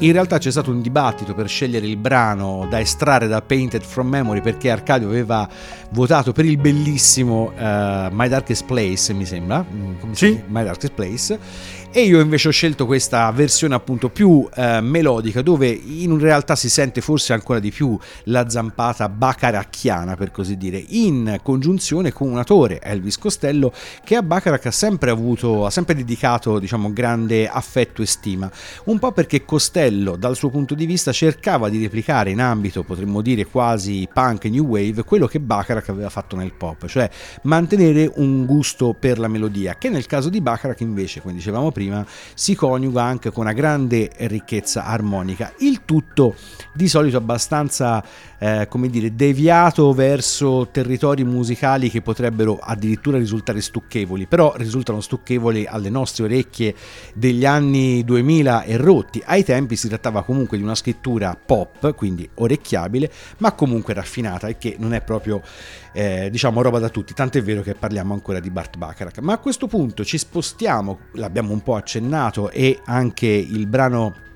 In 0.00 0.12
realtà 0.12 0.38
c'è 0.38 0.52
stato 0.52 0.70
un 0.70 0.80
dibattito 0.80 1.34
per 1.34 1.48
scegliere 1.48 1.84
il 1.84 1.96
brano 1.96 2.68
da 2.70 2.78
estrarre 2.78 3.26
da 3.26 3.42
Painted 3.42 3.82
from 3.82 4.06
Memory 4.06 4.40
perché 4.40 4.70
Arcadio 4.70 5.08
aveva 5.08 5.48
votato 5.90 6.30
per 6.30 6.44
il 6.44 6.56
bellissimo 6.56 7.50
eh, 7.58 8.08
My 8.12 8.28
Darkest 8.28 8.64
Place, 8.64 9.12
mi 9.12 9.24
sembra, 9.24 9.64
Mm, 9.68 9.98
come 9.98 10.14
Sì. 10.14 10.40
My 10.46 10.62
Darkest 10.62 10.92
Place, 10.92 11.38
e 11.90 12.02
io 12.02 12.20
invece 12.20 12.48
ho 12.48 12.50
scelto 12.50 12.84
questa 12.84 13.30
versione 13.30 13.74
appunto 13.74 14.10
più 14.10 14.46
eh, 14.54 14.80
melodica 14.82 15.40
dove 15.40 15.68
in 15.68 16.18
realtà 16.18 16.54
si 16.54 16.68
sente 16.68 17.00
forse 17.00 17.32
ancora 17.32 17.60
di 17.60 17.70
più 17.70 17.98
la 18.24 18.48
zampata 18.50 19.08
bacaracchiana 19.08 20.14
per 20.14 20.30
così 20.30 20.58
dire, 20.58 20.84
in 20.88 21.40
congiunzione 21.42 22.12
con 22.12 22.30
un 22.30 22.36
autore, 22.36 22.80
Elvis 22.82 23.16
Costello, 23.16 23.72
che 24.04 24.16
a 24.16 24.22
Bacharach 24.22 24.66
ha 24.66 24.70
sempre 24.70 25.10
avuto, 25.10 25.64
ha 25.64 25.70
sempre 25.70 25.94
dedicato 25.94 26.58
diciamo 26.58 26.92
grande 26.92 27.48
affetto 27.48 28.02
e 28.02 28.06
stima, 28.06 28.50
un 28.84 28.98
po' 28.98 29.12
perché 29.12 29.46
Costello 29.46 30.16
dal 30.16 30.36
suo 30.36 30.50
punto 30.50 30.74
di 30.74 30.84
vista 30.84 31.10
cercava 31.10 31.70
di 31.70 31.80
replicare 31.80 32.30
in 32.30 32.40
ambito 32.40 32.82
potremmo 32.82 33.22
dire 33.22 33.46
quasi 33.46 34.06
punk 34.12 34.44
new 34.44 34.66
wave 34.66 35.04
quello 35.04 35.26
che 35.26 35.40
Bacharach 35.40 35.88
aveva 35.88 36.10
fatto 36.10 36.36
nel 36.36 36.52
pop, 36.52 36.86
cioè 36.86 37.08
mantenere 37.42 38.12
un 38.16 38.44
gusto 38.44 38.94
per 38.98 39.18
la 39.18 39.28
melodia, 39.28 39.76
che 39.76 39.88
nel 39.88 40.04
caso 40.04 40.28
di 40.28 40.42
Bacharach 40.42 40.80
invece, 40.80 41.22
come 41.22 41.32
dicevamo 41.32 41.72
prima, 41.78 42.04
si 42.34 42.56
coniuga 42.56 43.04
anche 43.04 43.30
con 43.30 43.44
una 43.44 43.52
grande 43.52 44.10
ricchezza 44.16 44.84
armonica. 44.84 45.52
Il 45.58 45.84
tutto 45.84 46.34
di 46.74 46.88
solito 46.88 47.16
abbastanza, 47.16 48.04
eh, 48.38 48.66
come 48.68 48.88
dire, 48.88 49.14
deviato 49.14 49.92
verso 49.92 50.68
territori 50.72 51.22
musicali 51.22 51.88
che 51.88 52.02
potrebbero 52.02 52.58
addirittura 52.60 53.16
risultare 53.16 53.60
stucchevoli, 53.60 54.26
però 54.26 54.54
risultano 54.56 55.00
stucchevoli 55.00 55.66
alle 55.66 55.88
nostre 55.88 56.24
orecchie 56.24 56.74
degli 57.14 57.46
anni 57.46 58.02
2000 58.04 58.64
e 58.64 58.76
rotti. 58.76 59.22
Ai 59.24 59.44
tempi 59.44 59.76
si 59.76 59.86
trattava 59.86 60.24
comunque 60.24 60.56
di 60.56 60.64
una 60.64 60.74
scrittura 60.74 61.38
pop, 61.40 61.94
quindi 61.94 62.28
orecchiabile, 62.34 63.10
ma 63.38 63.52
comunque 63.52 63.94
raffinata 63.94 64.48
e 64.48 64.58
che 64.58 64.74
non 64.80 64.94
è 64.94 65.00
proprio 65.00 65.42
eh, 65.92 66.28
diciamo 66.30 66.62
roba 66.62 66.78
da 66.78 66.88
tutti, 66.88 67.14
tant'è 67.14 67.42
vero 67.42 67.62
che 67.62 67.74
parliamo 67.74 68.14
ancora 68.14 68.40
di 68.40 68.50
Bart 68.50 68.76
Bacharach. 68.76 69.18
Ma 69.18 69.34
a 69.34 69.38
questo 69.38 69.66
punto 69.66 70.04
ci 70.04 70.18
spostiamo, 70.18 70.98
l'abbiamo 71.12 71.52
un 71.52 71.62
po' 71.62 71.74
accennato 71.74 72.50
e 72.50 72.80
anche 72.84 73.26
il 73.26 73.66
brano 73.66 74.26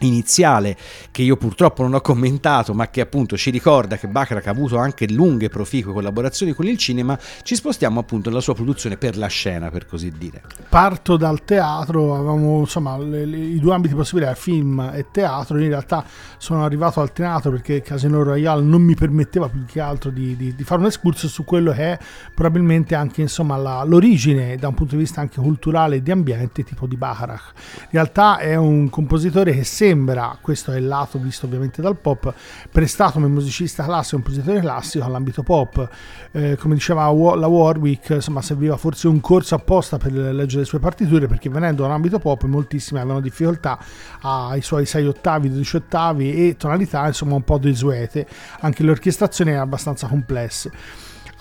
iniziale 0.00 0.76
che 1.10 1.22
io 1.22 1.36
purtroppo 1.36 1.82
non 1.82 1.94
ho 1.94 2.00
commentato 2.00 2.74
ma 2.74 2.88
che 2.88 3.00
appunto 3.00 3.36
ci 3.36 3.50
ricorda 3.50 3.96
che 3.96 4.08
Bacharach 4.08 4.46
ha 4.46 4.50
avuto 4.50 4.76
anche 4.78 5.08
lunghe 5.10 5.48
proficue 5.48 5.92
collaborazioni 5.92 6.52
con 6.52 6.66
il 6.66 6.76
cinema 6.78 7.18
ci 7.42 7.54
spostiamo 7.54 8.00
appunto 8.00 8.28
nella 8.28 8.40
sua 8.40 8.54
produzione 8.54 8.96
per 8.96 9.16
la 9.16 9.26
scena 9.26 9.70
per 9.70 9.86
così 9.86 10.10
dire 10.16 10.42
Parto 10.68 11.16
dal 11.16 11.44
teatro, 11.44 12.14
avevamo 12.14 12.60
insomma 12.60 12.96
le- 12.98 13.24
le- 13.24 13.36
i 13.38 13.58
due 13.58 13.74
ambiti 13.74 13.94
possibili, 13.94 14.30
film 14.34 14.78
e 14.94 15.06
teatro. 15.10 15.58
In 15.58 15.68
realtà 15.68 16.04
sono 16.38 16.64
arrivato 16.64 17.00
al 17.00 17.12
teatro 17.12 17.50
perché 17.50 17.82
Casino 17.82 18.22
Royale 18.22 18.62
non 18.62 18.80
mi 18.82 18.94
permetteva 18.94 19.48
più 19.48 19.64
che 19.64 19.80
altro 19.80 20.10
di, 20.10 20.36
di- 20.36 20.54
di 20.54 20.62
fare 20.64 20.80
un 20.80 20.86
excursus 20.86 21.30
su 21.30 21.44
quello 21.44 21.72
che 21.72 21.92
è 21.92 21.98
probabilmente 22.34 22.94
anche 22.94 23.20
insomma 23.22 23.56
la- 23.56 23.82
l'origine 23.84 24.56
da 24.56 24.68
un 24.68 24.74
punto 24.74 24.94
di 24.94 25.02
vista 25.02 25.20
anche 25.20 25.40
culturale 25.40 25.96
e 25.96 26.02
di 26.02 26.10
ambiente 26.10 26.62
tipo 26.62 26.86
di 26.86 26.96
Bacharach. 26.96 27.52
In 27.82 27.88
realtà 27.90 28.38
è 28.38 28.54
un 28.54 28.88
compositore 28.90 29.52
che 29.52 29.64
sembra, 29.90 30.38
questo 30.40 30.72
è 30.72 30.76
il 30.76 30.86
lato 30.86 31.18
visto 31.18 31.46
ovviamente 31.46 31.82
dal 31.82 31.96
pop, 31.96 32.32
prestato 32.70 33.14
come 33.14 33.26
musicista 33.26 33.82
classico, 33.84 34.16
un 34.16 34.22
compositore 34.22 34.60
classico 34.60 35.04
all'ambito 35.04 35.42
pop. 35.42 35.88
Eh, 36.30 36.56
come 36.56 36.74
diceva 36.74 37.10
la 37.34 37.46
Warwick, 37.48 38.10
insomma, 38.10 38.40
serviva 38.40 38.76
forse 38.76 39.08
un 39.08 39.20
corso 39.20 39.56
apposta 39.56 39.98
per 39.98 40.12
leggere 40.12 40.60
le 40.60 40.64
sue 40.64 40.78
partiture, 40.78 41.26
perché 41.26 41.48
venendo 41.48 41.82
dall'ambito 41.82 42.20
pop 42.20 42.44
moltissimi 42.44 43.00
avevano 43.00 43.20
difficoltà 43.20 43.78
ai 44.20 44.62
suoi 44.62 44.86
6 44.86 45.06
ottavi, 45.06 45.50
12 45.50 45.76
ottavi 45.76 46.48
e 46.48 46.56
tonalità, 46.56 47.06
insomma, 47.06 47.34
un 47.34 47.42
po' 47.42 47.58
desuete. 47.58 48.26
Anche 48.60 48.84
le 48.84 48.92
orchestrazioni 48.92 49.50
erano 49.50 49.64
abbastanza 49.64 50.06
complesse. 50.06 50.70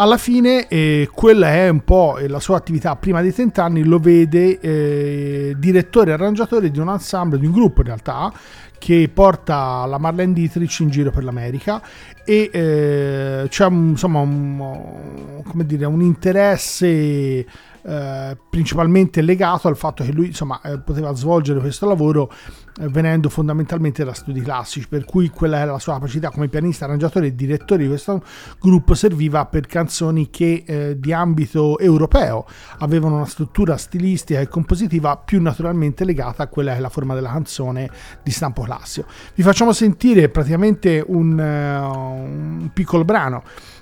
Alla 0.02 0.18
fine, 0.18 0.70
eh, 0.70 1.10
quella 1.14 1.50
è 1.50 1.68
un 1.68 1.84
po' 1.84 2.20
la 2.26 2.40
sua 2.40 2.56
attività. 2.56 2.96
Prima 2.96 3.22
dei 3.22 3.34
30 3.34 3.62
anni, 3.62 3.84
lo 3.84 4.00
vede 4.00 4.58
eh, 4.62 5.56
direttore 5.58 6.12
e 6.12 6.14
arrangiatore 6.14 6.72
di 6.72 6.80
un 6.80 6.88
ensemble, 6.88 7.38
di 7.38 7.46
un 7.46 7.52
gruppo 7.52 7.82
in 7.82 7.88
realtà, 7.88 8.32
che 8.78 9.12
porta 9.14 9.86
la 9.86 9.98
Marlene 9.98 10.32
Dietrich 10.32 10.80
in 10.80 10.90
giro 10.90 11.12
per 11.12 11.26
l'America 11.26 11.82
e 12.24 12.50
eh, 12.50 13.48
c'è 13.50 13.66
un, 13.66 13.90
insomma 13.90 14.20
un, 14.20 15.44
dire, 15.66 15.86
un 15.86 16.02
interesse 16.02 17.46
eh, 17.90 18.38
principalmente 18.52 19.22
legato 19.24 19.68
al 19.68 19.76
fatto 19.76 20.04
che 20.04 20.12
lui 20.12 20.28
insomma 20.28 20.62
eh, 20.62 20.78
poteva 20.78 21.12
svolgere 21.16 21.60
questo 21.60 21.88
lavoro 21.88 22.32
eh, 22.80 22.88
venendo 22.88 23.30
fondamentalmente 23.30 24.04
da 24.04 24.14
studi 24.14 24.42
classici 24.42 24.88
per 24.88 25.06
cui 25.06 25.30
quella 25.30 25.58
era 25.58 25.72
la 25.72 25.80
sua 25.80 25.94
capacità 25.94 26.30
come 26.30 26.50
pianista, 26.50 26.86
arrangiatore 26.86 27.28
e 27.28 27.36
direttore 27.36 27.82
di 27.82 27.88
questo 27.88 28.24
gruppo 28.60 28.94
serviva 28.94 29.48
per 29.48 29.66
canzoni 29.66 30.30
che 30.30 30.64
eh, 30.68 31.00
di 31.00 31.12
ambito 31.14 31.80
europeo 31.80 32.46
avevano 32.78 33.16
una 33.16 33.26
struttura 33.26 33.76
stilistica 33.76 34.40
e 34.40 34.48
compositiva 34.48 35.18
più 35.18 35.42
naturalmente 35.42 36.06
legata 36.06 36.44
a 36.44 36.48
quella 36.48 36.74
che 36.74 36.78
è 36.78 36.82
la 36.82 36.90
forma 36.90 37.16
della 37.16 37.32
canzone 37.32 37.90
di 38.22 38.30
stampo 38.30 38.62
classico. 38.62 39.08
Vi 39.34 39.42
facciamo 39.42 39.74
sentire 39.74 40.30
praticamente 40.30 41.04
un, 41.08 41.40
eh, 41.40 41.80
un 41.80 42.70
piccolo 42.72 43.04
brano 43.04 43.42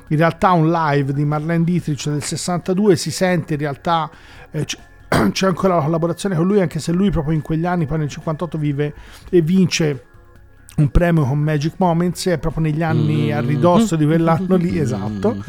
in 0.09 0.17
realtà 0.17 0.51
un 0.51 0.71
live 0.71 1.13
di 1.13 1.25
Marlene 1.25 1.63
Dietrich 1.63 2.09
del 2.09 2.23
62 2.23 2.95
si 2.95 3.11
sente 3.11 3.53
in 3.53 3.59
realtà 3.59 4.09
eh, 4.51 4.65
c'è 5.31 5.47
ancora 5.47 5.75
la 5.75 5.83
collaborazione 5.83 6.35
con 6.35 6.45
lui 6.45 6.61
anche 6.61 6.79
se 6.79 6.91
lui 6.91 7.09
proprio 7.11 7.33
in 7.33 7.41
quegli 7.41 7.65
anni 7.65 7.85
poi 7.85 7.99
nel 7.99 8.09
58 8.09 8.57
vive 8.57 8.93
e 9.29 9.41
vince 9.41 10.03
un 10.77 10.89
premio 10.89 11.25
con 11.25 11.39
Magic 11.39 11.73
Moments 11.77 12.27
è 12.27 12.37
proprio 12.37 12.63
negli 12.63 12.83
anni 12.83 13.31
a 13.31 13.41
ridosso 13.41 13.95
di 13.95 14.05
quell'anno 14.07 14.55
lì 14.55 14.77
esatto 14.77 15.43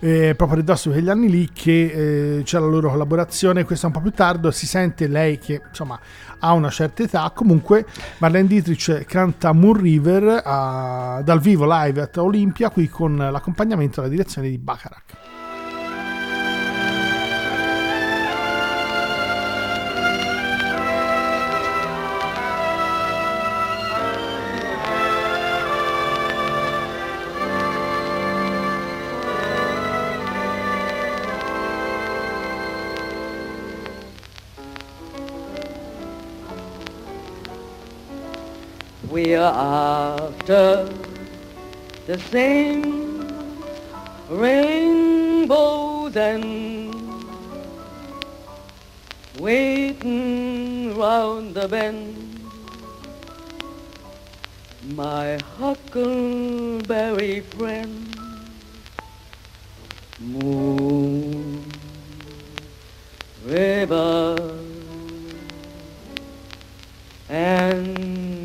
eh, 0.00 0.34
proprio 0.34 0.58
a 0.58 0.60
ridosso 0.60 0.88
di 0.88 0.94
quegli 0.94 1.08
anni 1.08 1.30
lì 1.30 1.50
che 1.52 2.38
eh, 2.38 2.42
c'è 2.42 2.58
la 2.58 2.66
loro 2.66 2.90
collaborazione, 2.90 3.64
questa 3.64 3.86
un 3.86 3.92
po' 3.92 4.00
più 4.00 4.10
tardi, 4.10 4.50
si 4.52 4.66
sente 4.66 5.06
lei 5.06 5.38
che 5.38 5.60
insomma 5.68 5.98
ha 6.38 6.52
una 6.52 6.70
certa 6.70 7.02
età, 7.02 7.30
comunque 7.34 7.86
Marlene 8.18 8.48
Dietrich 8.48 9.04
canta 9.04 9.52
Moon 9.52 9.74
River 9.74 10.42
a- 10.44 11.20
dal 11.22 11.40
vivo 11.40 11.66
live 11.68 12.00
a 12.12 12.22
Olympia 12.22 12.70
qui 12.70 12.88
con 12.88 13.16
l'accompagnamento 13.16 14.00
e 14.00 14.04
la 14.04 14.08
direzione 14.08 14.48
di 14.48 14.58
Bacharach. 14.58 15.29
We're 39.30 39.38
after 39.38 40.90
the 42.08 42.18
same 42.18 43.62
rainbows 44.28 46.16
and 46.16 46.92
waiting 49.38 50.98
round 50.98 51.54
the 51.54 51.68
bend. 51.68 52.40
My 54.94 55.38
huckleberry 55.60 57.42
friend, 57.42 58.16
Moon 60.18 61.64
River 63.46 64.58
and 67.28 68.39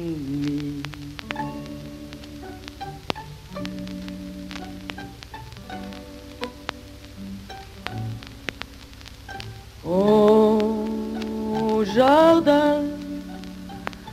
Au 9.87 11.83
jardin 11.85 12.81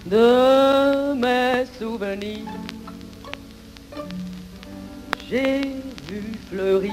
de 0.05 1.15
mes 1.15 1.65
souvenirs, 1.79 2.47
j'ai 5.31 5.63
vu 6.09 6.23
fleurir 6.51 6.93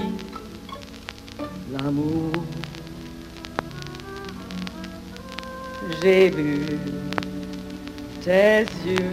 l'amour. 1.73 2.31
J'ai 6.01 6.29
vu 6.29 6.65
tes 8.23 8.65
yeux 8.85 9.11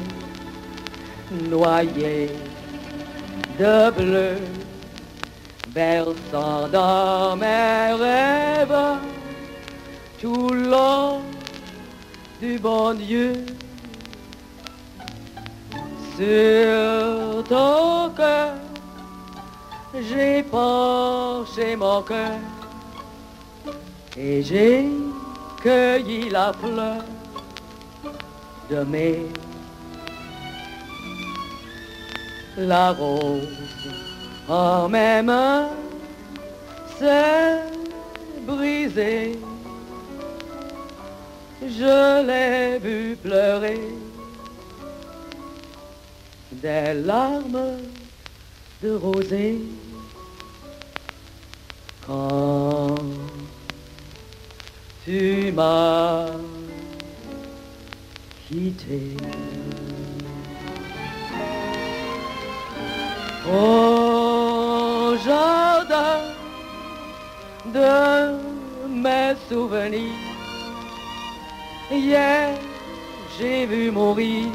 noyés 1.51 2.31
de 3.59 3.91
bleu, 3.91 4.37
versant 5.75 6.69
dans 6.69 7.35
mes 7.35 7.93
rêves 7.99 9.16
tout 10.21 10.49
l'or 10.51 11.21
du 12.41 12.59
bon 12.59 12.95
Dieu. 12.95 13.33
Sur 16.17 17.45
ton 17.45 18.11
cœur, 18.17 18.55
j'ai 20.09 20.43
penché 20.43 21.77
mon 21.77 22.01
cœur 22.03 22.39
et 24.17 24.43
j'ai 24.43 24.89
cueilli 25.63 26.31
la 26.31 26.53
fleur 26.55 27.05
de 28.71 28.85
mai. 28.85 29.27
La 32.57 32.93
rose 32.93 33.47
en 34.49 34.89
mes 34.89 35.21
mains 35.21 35.69
s'est 36.99 37.61
brisée. 38.47 39.39
Je 41.63 42.23
l'ai 42.27 42.79
vu 42.79 43.17
pleurer. 43.17 43.81
Des 46.53 46.95
larmes 46.95 47.79
de 48.83 48.95
rosée. 48.95 49.61
Quand 52.07 52.95
tu 55.05 55.51
m'as 55.53 56.27
quitté. 58.49 59.17
Au 63.49 65.17
jardin 65.25 66.21
de 67.73 68.89
mes 68.89 69.35
souvenirs, 69.49 70.36
hier 71.91 72.55
j'ai 73.39 73.67
vu 73.67 73.91
mourir 73.91 74.47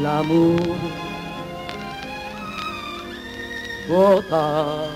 l'amour. 0.00 0.76
Pourtant, 3.86 4.88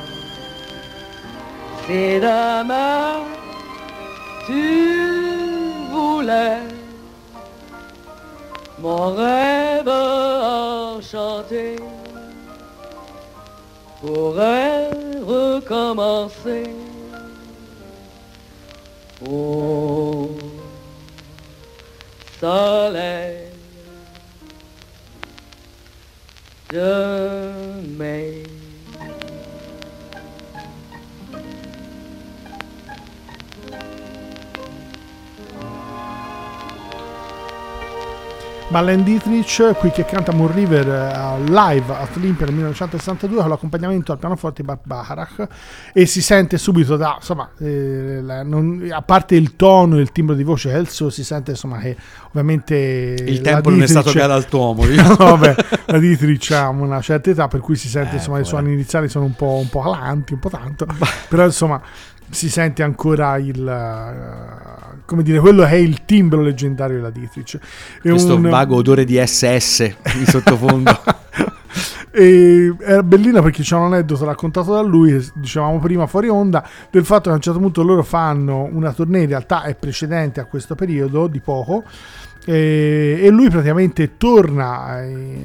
si 1.87 2.21
demain 2.21 3.25
tu 4.47 5.83
voulais 5.91 6.59
mon 8.79 9.15
rêve 9.15 9.89
enchanté 9.89 11.77
pourrait 14.01 14.91
recommencer. 15.25 16.69
Au 19.25 20.29
soleil 22.43 23.53
de 26.73 26.91
mai. 27.97 28.42
Marlene 38.73 39.03
Dietrich 39.03 39.75
qui 39.79 39.91
che 39.91 40.05
canta 40.07 40.33
Moon 40.33 40.51
River 40.53 40.87
eh, 40.89 41.51
live 41.51 41.93
a 41.93 42.09
Olympia 42.17 42.47
nel 42.47 42.55
1962 42.55 43.41
con 43.41 43.49
l'accompagnamento 43.51 44.13
al 44.13 44.19
pianoforte 44.19 44.63
di 44.63 44.67
Bart 44.67 44.81
Bacharach 44.85 45.47
e 45.93 46.07
si 46.07 46.23
sente 46.23 46.57
subito 46.57 46.97
da 46.97 47.17
insomma 47.19 47.51
eh, 47.59 48.21
la- 48.23 48.43
non- 48.43 48.89
a 48.91 49.03
parte 49.03 49.35
il 49.37 49.57
tono 49.57 49.99
e 49.99 50.01
il 50.01 50.11
timbro 50.11 50.35
di 50.35 50.43
voce 50.43 50.71
che 50.71 50.77
è 50.77 50.79
il 50.79 50.89
suo 50.89 51.11
si 51.11 51.23
sente 51.23 51.51
insomma 51.53 51.79
che 51.79 51.95
ovviamente 52.31 52.75
Il 52.75 53.41
tempo 53.43 53.69
non 53.71 53.83
è 53.83 53.87
stato 53.87 54.11
Dietrich- 54.11 54.27
galantuomo. 54.27 54.85
No, 55.13 55.17
vabbè, 55.17 55.55
la 55.87 55.99
Dietrich 55.99 56.51
ha 56.53 56.69
una 56.69 57.01
certa 57.03 57.29
età 57.31 57.49
per 57.49 57.61
cui 57.61 57.77
si 57.77 57.89
sente 57.89 58.13
Eh, 58.13 58.17
insomma 58.17 58.39
i 58.41 58.45
suoni 58.45 58.73
iniziali 58.73 59.09
sono 59.09 59.27
un 59.27 59.35
po', 59.35 59.59
un 59.61 59.69
po' 59.69 59.83
alanti 59.83 60.33
un 60.33 60.39
po' 60.39 60.49
tanto 60.49 60.87
però 61.29 61.45
insomma 61.45 61.81
si 62.33 62.49
sente 62.49 62.83
ancora 62.83 63.37
il 63.37 63.67
eh, 63.69 65.01
come 65.05 65.23
dire 65.23 65.39
quello 65.39 65.65
è 65.65 65.75
il 65.75 66.05
timbro 66.07 66.41
leggendario 66.41 66.97
della 66.97 67.11
Dietrich 67.11 67.59
È 68.03 68.09
Questo 68.09 68.37
un- 68.37 68.49
vago 68.49 68.77
odore 68.77 69.05
di 69.05 69.21
SS 69.25 69.81
in 70.19 70.27
sottofondo. 70.27 70.99
E 72.15 72.75
era 72.81 73.03
bellina 73.03 73.41
perché 73.41 73.63
c'è 73.63 73.75
un 73.75 73.85
aneddoto 73.85 74.27
raccontato 74.27 74.75
da 74.75 74.83
lui, 74.83 75.19
dicevamo 75.33 75.79
prima 75.79 76.07
fuori 76.07 76.29
onda, 76.29 76.63
del 76.91 77.07
fatto 77.07 77.23
che 77.23 77.31
a 77.31 77.35
un 77.37 77.41
certo 77.41 77.59
punto 77.59 77.83
loro 77.83 78.03
fanno 78.03 78.69
una 78.71 78.93
tournée, 78.93 79.23
in 79.23 79.29
realtà 79.29 79.63
è 79.63 79.75
precedente 79.75 80.39
a 80.39 80.45
questo 80.45 80.75
periodo 80.75 81.27
di 81.27 81.41
poco, 81.41 81.85
e, 82.45 83.21
e 83.23 83.31
lui 83.31 83.49
praticamente 83.49 84.17
torna 84.17 85.03
eh, 85.03 85.45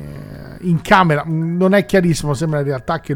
in 0.62 0.82
camera, 0.82 1.24
non 1.26 1.74
è 1.74 1.86
chiarissimo, 1.86 2.34
sembra 2.34 2.60
in 2.60 2.66
realtà 2.66 3.00
che 3.00 3.16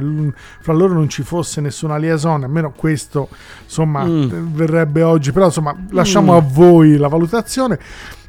fra 0.59 0.73
loro 0.73 0.93
non 0.93 1.09
ci 1.09 1.23
fosse 1.23 1.61
nessuna 1.61 1.97
liaison, 1.97 2.43
almeno 2.43 2.71
questo 2.75 3.29
insomma 3.63 4.03
Mm. 4.03 4.53
verrebbe 4.53 5.01
oggi, 5.03 5.31
però 5.31 5.45
insomma 5.45 5.75
lasciamo 5.91 6.35
a 6.35 6.41
voi 6.41 6.97
la 6.97 7.07
valutazione. 7.07 7.79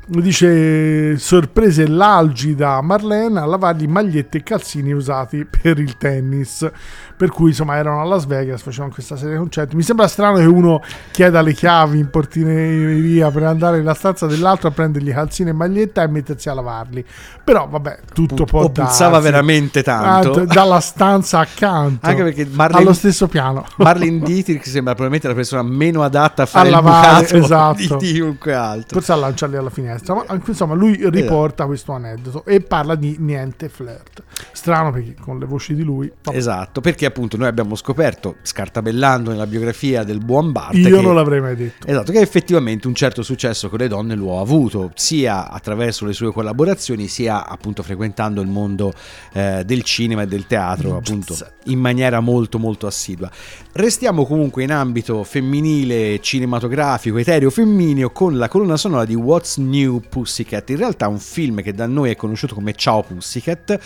Dice 0.04 1.16
sorprese 1.16 1.86
l'algida 1.86 2.80
Marlene 2.82 3.38
a 3.38 3.44
lavargli 3.46 3.86
magliette 3.86 4.38
e 4.38 4.42
calzini 4.42 4.92
usati 4.92 5.46
per 5.46 5.78
il 5.78 5.96
tennis 5.96 6.68
per 7.16 7.30
cui 7.30 7.50
insomma 7.50 7.76
erano 7.76 8.00
a 8.00 8.04
Las 8.04 8.26
Vegas 8.26 8.62
facevano 8.62 8.92
questa 8.92 9.14
serie 9.16 9.34
di 9.34 9.38
concerti 9.38 9.76
mi 9.76 9.82
sembra 9.82 10.08
strano 10.08 10.38
che 10.38 10.44
uno 10.44 10.82
chieda 11.12 11.40
le 11.40 11.52
chiavi 11.52 12.00
in 12.00 12.10
portineria 12.10 13.30
per 13.30 13.44
andare 13.44 13.76
nella 13.78 13.94
stanza 13.94 14.26
dell'altro 14.26 14.68
a 14.68 14.70
prendergli 14.72 15.12
calzini 15.12 15.50
e 15.50 15.52
maglietta 15.52 16.02
e 16.02 16.08
mettersi 16.08 16.48
a 16.48 16.54
lavarli 16.54 17.04
però 17.44 17.68
vabbè 17.68 17.98
tutto 18.12 18.44
può 18.44 18.62
o 18.64 18.70
puzzava 18.70 19.12
darsi. 19.18 19.30
veramente 19.30 19.82
tanto. 19.84 20.32
Ah, 20.32 20.44
d- 20.44 20.52
dalla 20.52 20.80
stanza 20.80 21.38
accanto 21.38 22.06
Anche 22.06 22.22
perché 22.24 22.46
Marlene- 22.50 22.82
allo 22.84 22.92
stesso 22.92 23.28
piano 23.28 23.64
Marlene 23.76 24.18
Dietrich 24.18 24.66
sembra 24.66 24.94
probabilmente 24.94 25.28
la 25.28 25.34
persona 25.34 25.62
meno 25.62 26.02
adatta 26.02 26.42
a 26.42 26.46
fare 26.46 26.66
A 26.66 26.70
il 26.70 26.74
lavare, 26.74 27.22
bucato 27.22 27.36
esatto. 27.36 27.96
di 27.98 28.12
chiunque 28.12 28.52
altro. 28.52 28.96
forse 28.98 29.12
a 29.12 29.16
lanciarli 29.16 29.56
alla 29.56 29.70
finestra 29.98 30.14
ma 30.14 30.40
insomma 30.46 30.74
lui 30.74 30.98
riporta 31.10 31.66
questo 31.66 31.92
aneddoto 31.92 32.44
e 32.44 32.60
parla 32.60 32.94
di 32.94 33.16
niente 33.18 33.68
flirt. 33.68 34.22
Strano 34.52 34.92
perché 34.92 35.14
con 35.20 35.38
le 35.38 35.46
voci 35.46 35.74
di 35.74 35.82
lui 35.82 36.10
vabbè, 36.22 36.36
Esatto, 36.36 36.80
perché 36.80 37.06
appunto 37.06 37.36
noi 37.36 37.48
abbiamo 37.48 37.74
scoperto, 37.74 38.36
scartabellando 38.42 39.30
nella 39.30 39.46
biografia 39.46 40.02
del 40.04 40.18
buon 40.18 40.52
Bart, 40.52 40.74
io 40.74 40.96
che- 40.96 41.02
non 41.02 41.14
l'avrei 41.14 41.40
mai 41.40 41.56
detto. 41.56 41.86
Esatto, 41.86 42.12
che 42.12 42.20
effettivamente 42.20 42.86
un 42.86 42.94
certo 42.94 43.22
successo 43.22 43.68
con 43.68 43.78
le 43.78 43.88
donne 43.88 44.14
lo 44.14 44.38
ha 44.38 44.40
avuto, 44.40 44.90
sia 44.94 45.50
attraverso 45.50 46.04
le 46.04 46.12
sue 46.12 46.32
collaborazioni, 46.32 47.08
sia 47.08 47.46
appunto 47.46 47.82
frequentando 47.82 48.40
il 48.40 48.48
mondo 48.48 48.92
eh, 49.32 49.62
del 49.64 49.82
cinema 49.82 50.22
e 50.22 50.26
del 50.26 50.46
teatro, 50.46 50.96
appunto 50.96 51.36
in 51.64 51.78
maniera 51.78 52.20
molto 52.20 52.58
molto 52.58 52.86
assidua. 52.86 53.30
Restiamo 53.72 54.24
comunque 54.26 54.62
in 54.62 54.72
ambito 54.72 55.24
femminile, 55.24 56.20
cinematografico, 56.20 57.16
etereo 57.18 57.50
femmineo 57.50 58.10
con 58.10 58.36
la 58.36 58.48
colonna 58.48 58.76
sonora 58.76 59.04
di 59.04 59.14
What's 59.14 59.56
New 59.56 59.81
Pussycat, 59.88 60.70
in 60.70 60.76
realtà 60.76 61.08
un 61.08 61.18
film 61.18 61.62
che 61.62 61.72
da 61.72 61.86
noi 61.86 62.10
è 62.10 62.16
conosciuto 62.16 62.54
come 62.54 62.74
Ciao 62.74 63.02
Pussycat 63.02 63.78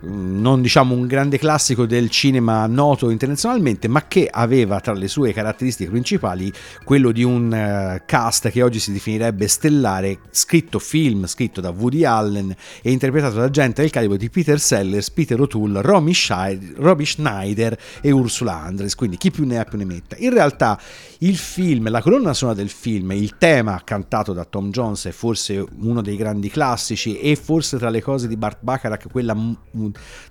non 0.00 0.62
diciamo 0.62 0.94
un 0.94 1.06
grande 1.06 1.38
classico 1.38 1.86
del 1.86 2.10
cinema 2.10 2.66
noto 2.66 3.10
internazionalmente, 3.10 3.88
ma 3.88 4.06
che 4.06 4.28
aveva 4.30 4.80
tra 4.80 4.92
le 4.92 5.08
sue 5.08 5.32
caratteristiche 5.32 5.90
principali 5.90 6.52
quello 6.84 7.12
di 7.12 7.22
un 7.22 7.52
eh, 7.52 8.02
cast 8.06 8.50
che 8.50 8.62
oggi 8.62 8.78
si 8.78 8.92
definirebbe 8.92 9.48
stellare, 9.48 10.18
scritto 10.30 10.78
film, 10.78 11.26
scritto 11.26 11.60
da 11.60 11.70
Woody 11.70 12.04
Allen 12.04 12.54
e 12.82 12.90
interpretato 12.90 13.36
da 13.36 13.50
gente 13.50 13.82
del 13.82 13.90
calibro 13.90 14.16
di 14.16 14.30
Peter 14.30 14.60
Sellers, 14.60 15.10
Peter 15.10 15.40
O'Toole, 15.40 15.80
Romy, 15.80 16.12
Schneider 16.12 17.78
e 18.00 18.10
Ursula 18.10 18.54
Andres, 18.62 18.94
quindi 18.94 19.16
chi 19.16 19.30
più 19.30 19.44
ne 19.44 19.58
ha 19.58 19.64
più 19.64 19.78
ne 19.78 19.84
metta. 19.84 20.16
In 20.18 20.32
realtà 20.32 20.78
il 21.18 21.36
film, 21.36 21.88
la 21.90 22.02
colonna 22.02 22.34
sonora 22.34 22.56
del 22.56 22.70
film, 22.70 23.12
il 23.12 23.36
tema 23.38 23.80
cantato 23.84 24.32
da 24.32 24.44
Tom 24.44 24.70
Jones 24.70 25.06
è 25.06 25.10
forse 25.10 25.64
uno 25.80 26.02
dei 26.02 26.16
grandi 26.16 26.50
classici 26.50 27.18
e 27.18 27.36
forse 27.36 27.78
tra 27.78 27.88
le 27.88 28.02
cose 28.02 28.28
di 28.28 28.36
Bart 28.36 28.58
Bacharach 28.60 29.08
quella 29.10 29.34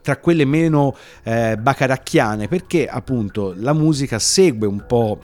tra 0.02 0.18
quelle 0.18 0.46
meno 0.46 0.96
eh, 1.24 1.58
bacaracchiane 1.58 2.48
perché 2.48 2.88
appunto 2.88 3.54
la 3.58 3.74
musica 3.74 4.20
segue 4.20 4.68
un 4.68 4.86
po' 4.86 5.20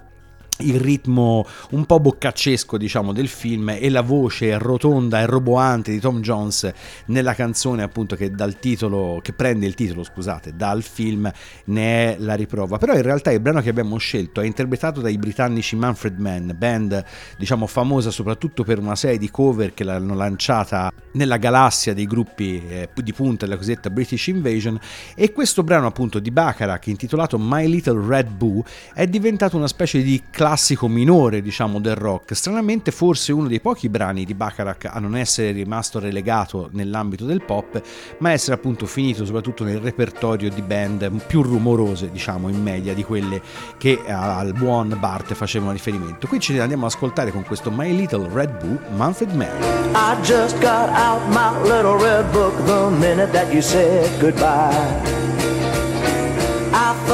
il 0.61 0.79
ritmo 0.79 1.45
un 1.71 1.85
po' 1.85 1.99
boccaccesco 1.99 2.77
diciamo 2.77 3.13
del 3.13 3.27
film 3.27 3.69
e 3.69 3.89
la 3.89 4.01
voce 4.01 4.57
rotonda 4.57 5.19
e 5.19 5.25
roboante 5.25 5.91
di 5.91 5.99
Tom 5.99 6.21
Jones 6.21 6.71
nella 7.07 7.33
canzone 7.33 7.83
appunto 7.83 8.15
che 8.15 8.31
dal 8.31 8.59
titolo 8.59 9.19
che 9.21 9.33
prende 9.33 9.65
il 9.65 9.73
titolo 9.73 10.03
scusate 10.03 10.55
dal 10.55 10.83
film 10.83 11.31
ne 11.65 12.15
è 12.15 12.15
la 12.19 12.35
riprova. 12.35 12.77
Però 12.77 12.93
in 12.93 13.01
realtà 13.01 13.31
il 13.31 13.39
brano 13.39 13.61
che 13.61 13.69
abbiamo 13.69 13.97
scelto 13.97 14.41
è 14.41 14.45
interpretato 14.45 15.01
dai 15.01 15.17
britannici 15.17 15.75
Manfred 15.75 16.17
Mann 16.17 16.51
band 16.55 17.03
diciamo 17.37 17.67
famosa 17.67 18.11
soprattutto 18.11 18.63
per 18.63 18.79
una 18.79 18.95
serie 18.95 19.17
di 19.17 19.29
cover 19.29 19.73
che 19.73 19.83
l'hanno 19.83 20.15
lanciata 20.15 20.91
nella 21.13 21.37
galassia 21.37 21.93
dei 21.93 22.05
gruppi 22.05 22.61
eh, 22.67 22.89
di 22.93 23.13
punta 23.13 23.45
della 23.45 23.57
cosiddetta 23.57 23.89
British 23.89 24.27
Invasion. 24.27 24.79
E 25.15 25.31
questo 25.31 25.63
brano 25.63 25.87
appunto 25.87 26.19
di 26.19 26.31
Bacharach 26.31 26.87
intitolato 26.87 27.37
My 27.39 27.67
Little 27.67 28.05
Red 28.05 28.29
Boo 28.29 28.63
è 28.93 29.07
diventato 29.07 29.57
una 29.57 29.67
specie 29.67 30.01
di 30.01 30.21
classico 30.29 30.50
minore 30.87 31.41
diciamo 31.41 31.79
del 31.79 31.95
rock. 31.95 32.35
Stranamente 32.35 32.91
forse 32.91 33.31
uno 33.31 33.47
dei 33.47 33.59
pochi 33.59 33.89
brani 33.89 34.25
di 34.25 34.33
Bacharach 34.33 34.85
a 34.85 34.99
non 34.99 35.15
essere 35.15 35.51
rimasto 35.51 35.99
relegato 35.99 36.69
nell'ambito 36.71 37.25
del 37.25 37.43
pop 37.43 37.81
ma 38.19 38.31
essere 38.31 38.55
appunto 38.55 38.85
finito 38.85 39.25
soprattutto 39.25 39.63
nel 39.63 39.79
repertorio 39.79 40.49
di 40.49 40.61
band 40.61 41.25
più 41.25 41.41
rumorose 41.41 42.11
diciamo 42.11 42.49
in 42.49 42.61
media 42.61 42.93
di 42.93 43.03
quelle 43.03 43.41
che 43.77 43.99
al 44.07 44.53
buon 44.53 44.97
Bart 44.99 45.33
facevano 45.33 45.71
riferimento. 45.71 46.27
Qui 46.27 46.39
ci 46.39 46.57
andiamo 46.59 46.85
ad 46.85 46.91
ascoltare 46.91 47.31
con 47.31 47.43
questo 47.43 47.71
My 47.71 47.95
Little 47.95 48.29
Red 48.31 48.57
Boo 48.59 48.79
Manfred 48.95 49.33
Mann. 49.33 49.49
I 49.93 50.15
just 50.21 50.57
got 50.59 50.89
out 50.89 51.21
my 51.29 51.51
little 51.63 51.97
red 51.97 52.31
book 52.31 52.53
the 52.65 52.89
minute 52.89 53.31
that 53.31 53.51
you 53.51 53.61
said 53.61 54.09
goodbye. 54.19 55.40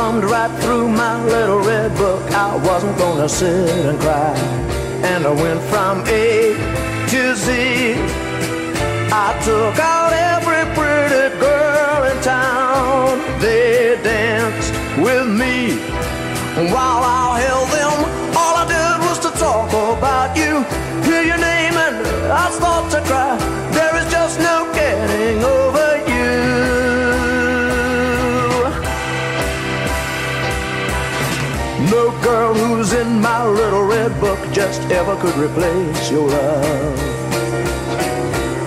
Thumbed 0.08 0.24
right 0.24 0.52
through 0.62 0.88
my 0.88 1.22
little 1.26 1.60
red 1.60 1.94
book. 1.98 2.32
I 2.32 2.56
wasn't 2.56 2.98
gonna 2.98 3.28
sit 3.28 3.70
and 3.88 4.00
cry. 4.00 4.34
And 5.04 5.26
I 5.26 5.32
went 5.32 5.62
from 5.64 6.00
A 6.08 6.56
to 7.12 7.36
Z. 7.36 7.48
I 9.12 9.30
took 9.44 9.78
out 9.78 10.14
every 10.34 10.64
pretty 10.78 11.38
girl 11.42 12.00
in 12.10 12.18
town. 12.24 13.20
They 13.42 14.00
danced 14.02 14.72
with 14.98 15.28
me. 15.28 15.76
And 16.58 16.72
while 16.72 17.04
I 17.04 17.42
held 17.42 17.68
them, 17.78 17.98
all 18.40 18.56
I 18.64 18.66
did 18.76 18.98
was 19.10 19.20
to 19.26 19.32
talk 19.38 19.68
about 19.74 20.38
you. 20.38 20.64
Hear 21.04 21.24
your 21.32 21.38
name 21.52 21.76
and 21.86 21.96
I 22.32 22.50
start 22.52 22.90
to 22.92 23.02
cry. 23.10 23.57
Just 34.58 34.82
ever 34.90 35.16
could 35.18 35.38
replace 35.38 36.10
your 36.10 36.28
love. 36.28 37.00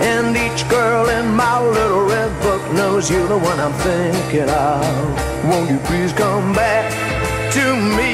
And 0.01 0.37
each 0.37 0.61
girl 0.69 1.09
in 1.09 1.35
my 1.35 1.59
little 1.59 2.05
red 2.05 2.31
book 2.41 2.63
knows 2.71 3.11
you're 3.11 3.27
the 3.27 3.37
one 3.37 3.59
I'm 3.59 3.73
thinking 3.89 4.49
of. 4.49 4.81
Won't 5.49 5.69
you 5.69 5.79
please 5.89 6.13
come 6.13 6.53
back 6.53 6.87
to 7.57 7.65
me? 7.97 8.11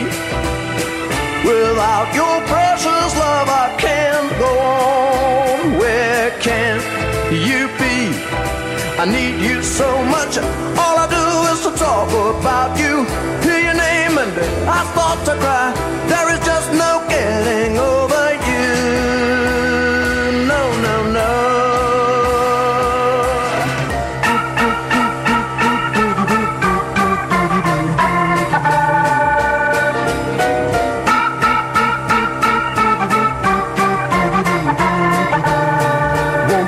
Without 1.46 2.10
your 2.20 2.38
precious 2.50 3.10
love, 3.24 3.48
I 3.48 3.68
can't 3.78 4.32
go 4.40 4.52
on. 4.82 5.78
Where 5.78 6.32
can 6.40 6.78
you 7.30 7.68
be? 7.78 7.98
I 9.02 9.06
need 9.06 9.38
you 9.48 9.62
so 9.62 9.90
much. 10.16 10.40
All 10.82 10.96
I 11.06 11.08
do 11.18 11.24
is 11.54 11.60
to 11.68 11.72
talk 11.78 12.10
about 12.10 12.72
you. 12.80 13.06
Hear 13.46 13.60
your 13.68 13.78
name 13.88 14.18
and 14.18 14.32
I 14.68 14.80
start 14.94 15.20
to 15.30 15.36
cry. 15.44 15.68
There 16.10 16.27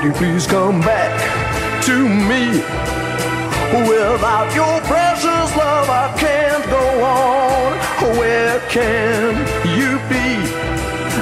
Won't 0.02 0.16
please 0.16 0.48
come 0.48 0.80
back 0.80 1.12
to 1.84 2.08
me? 2.08 2.64
Without 3.84 4.48
your 4.56 4.80
precious 4.88 5.50
love, 5.58 5.90
I 5.90 6.16
can't 6.18 6.66
go 6.70 7.04
on. 7.04 8.18
Where 8.18 8.62
can 8.70 9.36
you 9.78 10.00
be? 10.08 10.28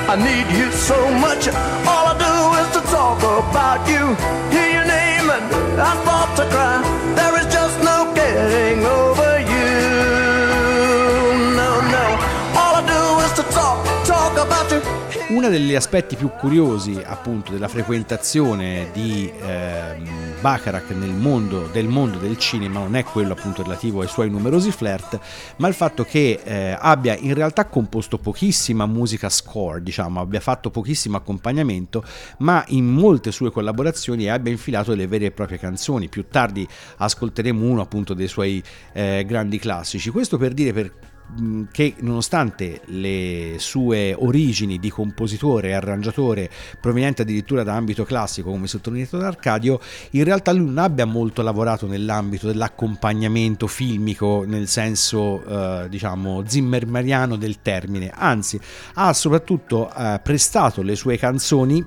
I 0.05 0.15
need 0.15 0.47
you 0.55 0.71
so 0.71 1.09
much. 1.17 1.47
All 1.89 2.05
I 2.05 2.15
do 2.21 2.33
is 2.61 2.69
to 2.77 2.81
talk 2.91 3.17
about 3.17 3.81
you. 3.89 4.13
Hear 4.53 4.69
your 4.77 4.85
name 4.85 5.27
and 5.27 5.81
I 5.81 5.93
start 6.03 6.37
to 6.37 6.45
cry. 6.53 6.77
There 7.15 7.35
is 7.41 7.51
just 7.51 7.79
no 7.83 8.13
getting 8.13 8.85
over 8.85 9.39
you. 9.53 9.73
No, 11.57 11.81
no. 11.95 12.05
All 12.61 12.75
I 12.77 12.83
do 12.85 13.01
is 13.25 13.33
to 13.39 13.43
talk, 13.55 14.05
talk 14.05 14.33
about 14.33 14.69
you. 14.71 15.06
Uno 15.29 15.49
degli 15.49 15.75
aspetti 15.75 16.15
più 16.15 16.29
curiosi 16.29 17.01
appunto 17.03 17.51
della 17.51 17.67
frequentazione 17.67 18.91
di 18.93 19.29
ehm, 19.37 20.39
Bacharach 20.39 20.91
nel 20.91 21.11
mondo 21.11 21.67
del 21.67 21.89
mondo 21.89 22.17
del 22.17 22.37
cinema 22.37 22.79
non 22.79 22.95
è 22.95 23.03
quello 23.03 23.33
appunto 23.33 23.61
relativo 23.61 23.99
ai 23.99 24.07
suoi 24.07 24.29
numerosi 24.29 24.71
flirt, 24.71 25.19
ma 25.57 25.67
il 25.67 25.73
fatto 25.73 26.05
che 26.05 26.39
eh, 26.41 26.77
abbia 26.79 27.17
in 27.17 27.33
realtà 27.33 27.65
composto 27.65 28.17
pochissima 28.17 28.85
musica 28.85 29.27
score, 29.27 29.83
diciamo, 29.83 30.21
abbia 30.21 30.39
fatto 30.39 30.69
pochissimo 30.69 31.17
accompagnamento, 31.17 32.05
ma 32.37 32.63
in 32.67 32.85
molte 32.85 33.33
sue 33.33 33.51
collaborazioni 33.51 34.29
abbia 34.29 34.53
infilato 34.53 34.91
delle 34.91 35.07
vere 35.07 35.25
e 35.25 35.31
proprie 35.31 35.59
canzoni. 35.59 36.07
Più 36.07 36.27
tardi 36.29 36.65
ascolteremo 36.99 37.65
uno 37.65 37.81
appunto 37.81 38.13
dei 38.13 38.29
suoi 38.29 38.63
eh, 38.93 39.25
grandi 39.27 39.59
classici. 39.59 40.09
Questo 40.09 40.37
per 40.37 40.53
dire 40.53 40.71
per 40.71 40.93
che 41.71 41.95
nonostante 41.99 42.81
le 42.85 43.55
sue 43.57 44.15
origini 44.17 44.79
di 44.79 44.89
compositore 44.89 45.69
e 45.69 45.73
arrangiatore 45.73 46.49
proveniente 46.79 47.23
addirittura 47.23 47.63
da 47.63 47.75
ambito 47.75 48.05
classico 48.05 48.49
come 48.49 48.67
sottolineato 48.67 49.17
da 49.17 49.27
Arcadio 49.27 49.79
in 50.11 50.23
realtà 50.23 50.51
lui 50.51 50.65
non 50.65 50.77
abbia 50.77 51.05
molto 51.05 51.41
lavorato 51.41 51.85
nell'ambito 51.85 52.47
dell'accompagnamento 52.47 53.67
filmico 53.67 54.45
nel 54.47 54.67
senso 54.67 55.43
eh, 55.45 55.89
diciamo 55.89 56.43
zimmermaniano 56.45 57.35
del 57.35 57.61
termine. 57.61 58.11
Anzi 58.13 58.59
ha 58.95 59.13
soprattutto 59.13 59.93
eh, 59.93 60.19
prestato 60.23 60.81
le 60.81 60.95
sue 60.95 61.17
canzoni 61.17 61.85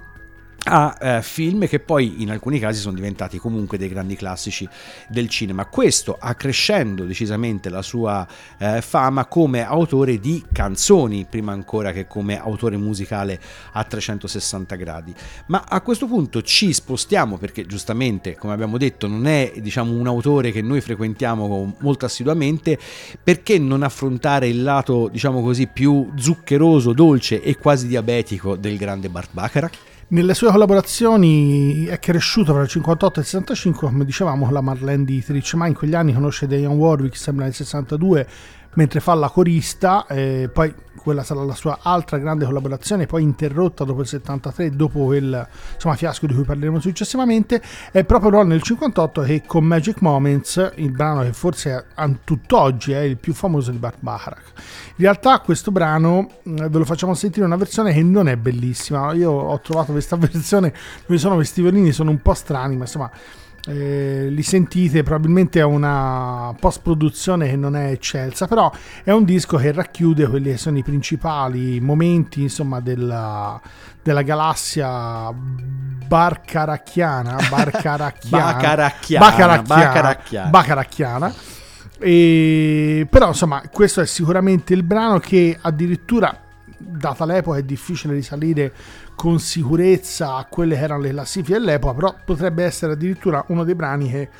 a 0.64 0.96
eh, 1.00 1.22
film 1.22 1.66
che 1.66 1.80
poi 1.80 2.22
in 2.22 2.30
alcuni 2.30 2.58
casi 2.58 2.80
sono 2.80 2.94
diventati 2.94 3.38
comunque 3.38 3.78
dei 3.78 3.88
grandi 3.88 4.16
classici 4.16 4.68
del 5.08 5.28
cinema. 5.28 5.66
Questo 5.66 6.16
accrescendo 6.18 7.04
decisamente 7.04 7.70
la 7.70 7.82
sua 7.82 8.26
eh, 8.58 8.82
fama 8.82 9.24
come 9.26 9.64
autore 9.64 10.18
di 10.18 10.44
canzoni, 10.52 11.26
prima 11.28 11.52
ancora 11.52 11.92
che 11.92 12.06
come 12.06 12.38
autore 12.38 12.76
musicale 12.76 13.40
a 13.72 13.84
360 13.84 14.76
gradi. 14.76 15.14
Ma 15.46 15.64
a 15.66 15.80
questo 15.80 16.06
punto 16.06 16.42
ci 16.42 16.72
spostiamo 16.72 17.38
perché 17.38 17.66
giustamente, 17.66 18.36
come 18.36 18.52
abbiamo 18.52 18.78
detto, 18.78 19.06
non 19.06 19.26
è 19.26 19.52
diciamo 19.56 19.92
un 19.92 20.06
autore 20.06 20.52
che 20.52 20.62
noi 20.62 20.80
frequentiamo 20.80 21.76
molto 21.78 22.04
assiduamente, 22.04 22.78
perché 23.22 23.58
non 23.58 23.82
affrontare 23.82 24.48
il 24.48 24.62
lato, 24.62 25.08
diciamo 25.10 25.42
così, 25.42 25.66
più 25.66 26.12
zuccheroso, 26.16 26.92
dolce 26.92 27.42
e 27.42 27.56
quasi 27.56 27.86
diabetico 27.86 28.56
del 28.56 28.76
grande 28.76 29.08
Bart 29.08 29.30
Bacharach? 29.32 29.89
Nelle 30.12 30.34
sue 30.34 30.50
collaborazioni 30.50 31.84
è 31.84 32.00
cresciuto 32.00 32.52
tra 32.52 32.62
il 32.62 32.68
58 32.68 33.20
e 33.20 33.22
il 33.22 33.28
65, 33.28 33.88
come 33.88 34.04
dicevamo, 34.04 34.44
con 34.44 34.52
la 34.52 34.60
Marlene 34.60 35.04
Dietrich, 35.04 35.54
ma 35.54 35.68
in 35.68 35.74
quegli 35.74 35.94
anni 35.94 36.12
conosce 36.12 36.48
Diane 36.48 36.74
Warwick, 36.74 37.16
sembra 37.16 37.44
nel 37.44 37.54
62, 37.54 38.26
mentre 38.74 39.00
fa 39.00 39.14
la 39.14 39.28
corista, 39.28 40.06
eh, 40.06 40.48
poi 40.52 40.72
quella 41.00 41.22
sarà 41.22 41.42
la 41.42 41.54
sua 41.54 41.78
altra 41.82 42.18
grande 42.18 42.44
collaborazione, 42.44 43.06
poi 43.06 43.22
interrotta 43.22 43.84
dopo 43.84 44.02
il 44.02 44.06
73, 44.06 44.70
dopo 44.76 45.06
quel 45.06 45.46
insomma, 45.74 45.96
fiasco 45.96 46.26
di 46.26 46.34
cui 46.34 46.44
parleremo 46.44 46.78
successivamente, 46.78 47.60
è 47.90 48.04
proprio 48.04 48.42
nel 48.42 48.62
58 48.62 49.22
che 49.22 49.42
con 49.46 49.64
Magic 49.64 50.00
Moments, 50.02 50.72
il 50.76 50.90
brano 50.90 51.22
che 51.22 51.32
forse 51.32 51.86
a 51.94 52.10
tutt'oggi 52.22 52.92
è 52.92 53.00
il 53.00 53.16
più 53.16 53.32
famoso 53.32 53.70
di 53.70 53.78
Bart 53.78 53.98
Bacharach. 54.00 54.52
In 54.96 55.04
realtà 55.04 55.40
questo 55.40 55.70
brano 55.70 56.28
eh, 56.42 56.68
ve 56.68 56.78
lo 56.78 56.84
facciamo 56.84 57.14
sentire 57.14 57.46
una 57.46 57.56
versione 57.56 57.92
che 57.92 58.02
non 58.02 58.28
è 58.28 58.36
bellissima, 58.36 59.12
io 59.12 59.32
ho 59.32 59.58
trovato 59.60 59.92
questa 59.92 60.16
versione 60.20 60.72
dove 61.06 61.18
sono 61.18 61.34
questi 61.36 61.62
violini, 61.62 61.92
sono 61.92 62.10
un 62.10 62.20
po' 62.20 62.34
strani, 62.34 62.76
ma 62.76 62.82
insomma 62.82 63.10
eh, 63.66 64.28
li 64.30 64.42
sentite 64.42 65.02
probabilmente 65.02 65.60
è 65.60 65.64
una 65.64 66.54
post 66.58 66.80
produzione 66.82 67.46
che 67.48 67.56
non 67.56 67.76
è 67.76 67.90
eccelsa 67.90 68.46
però 68.46 68.72
è 69.04 69.10
un 69.10 69.24
disco 69.24 69.58
che 69.58 69.72
racchiude 69.72 70.26
quelli 70.26 70.50
che 70.50 70.56
sono 70.56 70.78
i 70.78 70.82
principali 70.82 71.78
momenti 71.80 72.40
insomma 72.42 72.80
della, 72.80 73.60
della 74.02 74.22
galassia 74.22 75.30
barcaracchiana 75.32 77.36
barcaracchiana 77.50 78.52
Bacaracchiana, 78.52 79.26
bacaracchiana, 79.26 79.62
bacaracchiana. 79.66 80.48
bacaracchiana. 80.48 81.34
E, 82.02 83.06
però 83.10 83.28
insomma 83.28 83.60
questo 83.70 84.00
è 84.00 84.06
sicuramente 84.06 84.72
il 84.72 84.82
brano 84.82 85.18
che 85.18 85.58
addirittura 85.60 86.34
data 86.78 87.26
l'epoca 87.26 87.58
è 87.58 87.62
difficile 87.62 88.14
risalire 88.14 88.72
con 89.20 89.38
sicurezza 89.38 90.36
a 90.36 90.46
quelle 90.46 90.74
che 90.76 90.80
erano 90.80 91.02
le 91.02 91.10
classifiche 91.10 91.58
dell'epoca, 91.58 91.92
però 91.92 92.14
potrebbe 92.24 92.64
essere 92.64 92.92
addirittura 92.92 93.44
uno 93.48 93.64
dei 93.64 93.74
brani 93.74 94.08
che 94.08 94.30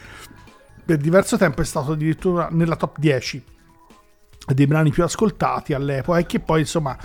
per 0.82 0.96
diverso 0.96 1.36
tempo 1.36 1.60
è 1.60 1.66
stato 1.66 1.92
addirittura 1.92 2.48
nella 2.50 2.76
top 2.76 2.98
10 2.98 3.44
dei 4.54 4.66
brani 4.66 4.88
più 4.88 5.04
ascoltati 5.04 5.74
all'epoca 5.74 6.16
e 6.16 6.24
che 6.24 6.40
poi 6.40 6.60
insomma 6.60 6.96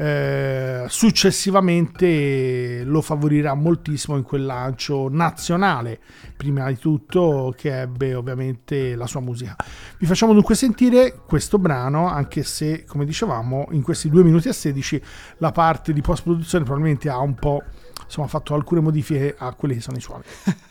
eh, 0.00 0.84
successivamente 0.86 2.84
lo 2.84 3.00
favorirà 3.00 3.54
moltissimo 3.54 4.16
in 4.16 4.22
quel 4.22 4.46
lancio 4.46 5.08
nazionale. 5.10 5.98
Prima 6.36 6.68
di 6.68 6.78
tutto 6.78 7.52
che 7.56 7.80
ebbe 7.80 8.14
ovviamente 8.14 8.94
la 8.94 9.08
sua 9.08 9.18
musica. 9.18 9.56
Vi 9.98 10.06
facciamo 10.06 10.34
dunque 10.34 10.54
sentire 10.54 11.22
questo 11.26 11.58
brano 11.58 12.06
anche 12.08 12.44
se 12.44 12.84
come 12.84 13.04
dicevamo 13.04 13.66
in 13.72 13.82
questi 13.82 14.08
2 14.08 14.22
minuti 14.22 14.46
e 14.46 14.52
16 14.52 15.02
la 15.38 15.50
parte 15.50 15.92
di 15.92 16.00
post 16.00 16.22
produzione 16.22 16.62
probabilmente 16.62 17.08
ha 17.08 17.18
un 17.18 17.34
po' 17.34 17.64
insomma 18.04 18.28
fatto 18.28 18.54
alcune 18.54 18.80
modifiche 18.80 19.34
a 19.36 19.52
quelli 19.54 19.74
che 19.74 19.80
sono 19.80 19.96
i 19.96 20.00
suoni 20.00 20.22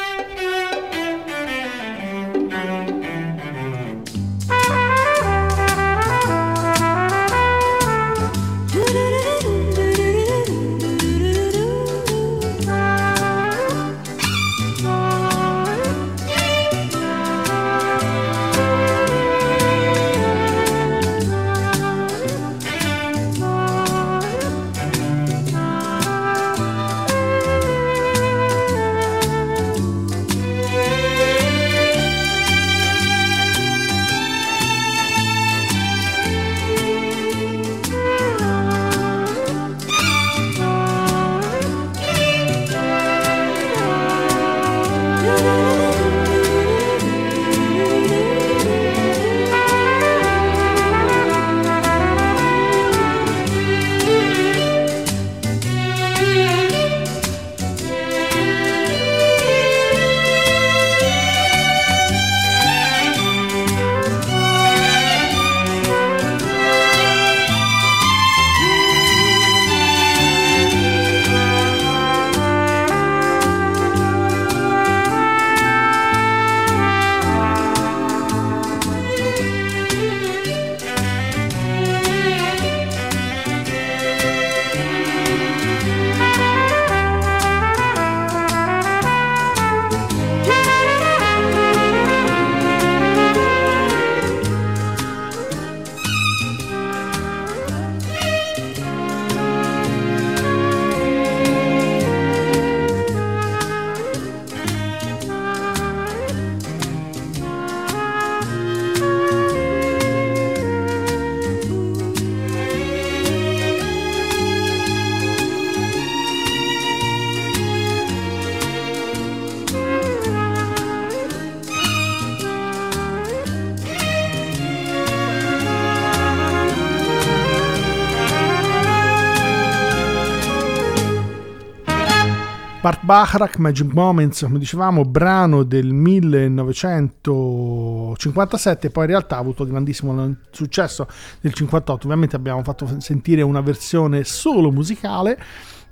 Bart 132.86 133.02
Bacharach, 133.04 133.58
Magic 133.58 133.92
Moments, 133.92 134.44
come 134.44 134.60
dicevamo, 134.60 135.06
brano 135.06 135.64
del 135.64 135.92
1957, 135.92 138.92
poi 138.92 139.06
in 139.06 139.10
realtà 139.10 139.38
ha 139.38 139.40
avuto 139.40 139.66
grandissimo 139.66 140.36
successo 140.52 141.08
nel 141.42 141.52
58. 141.52 142.06
Ovviamente 142.06 142.36
abbiamo 142.36 142.62
fatto 142.62 143.00
sentire 143.00 143.42
una 143.42 143.62
versione 143.62 144.24
solo 144.24 144.72
musicale. 144.72 145.36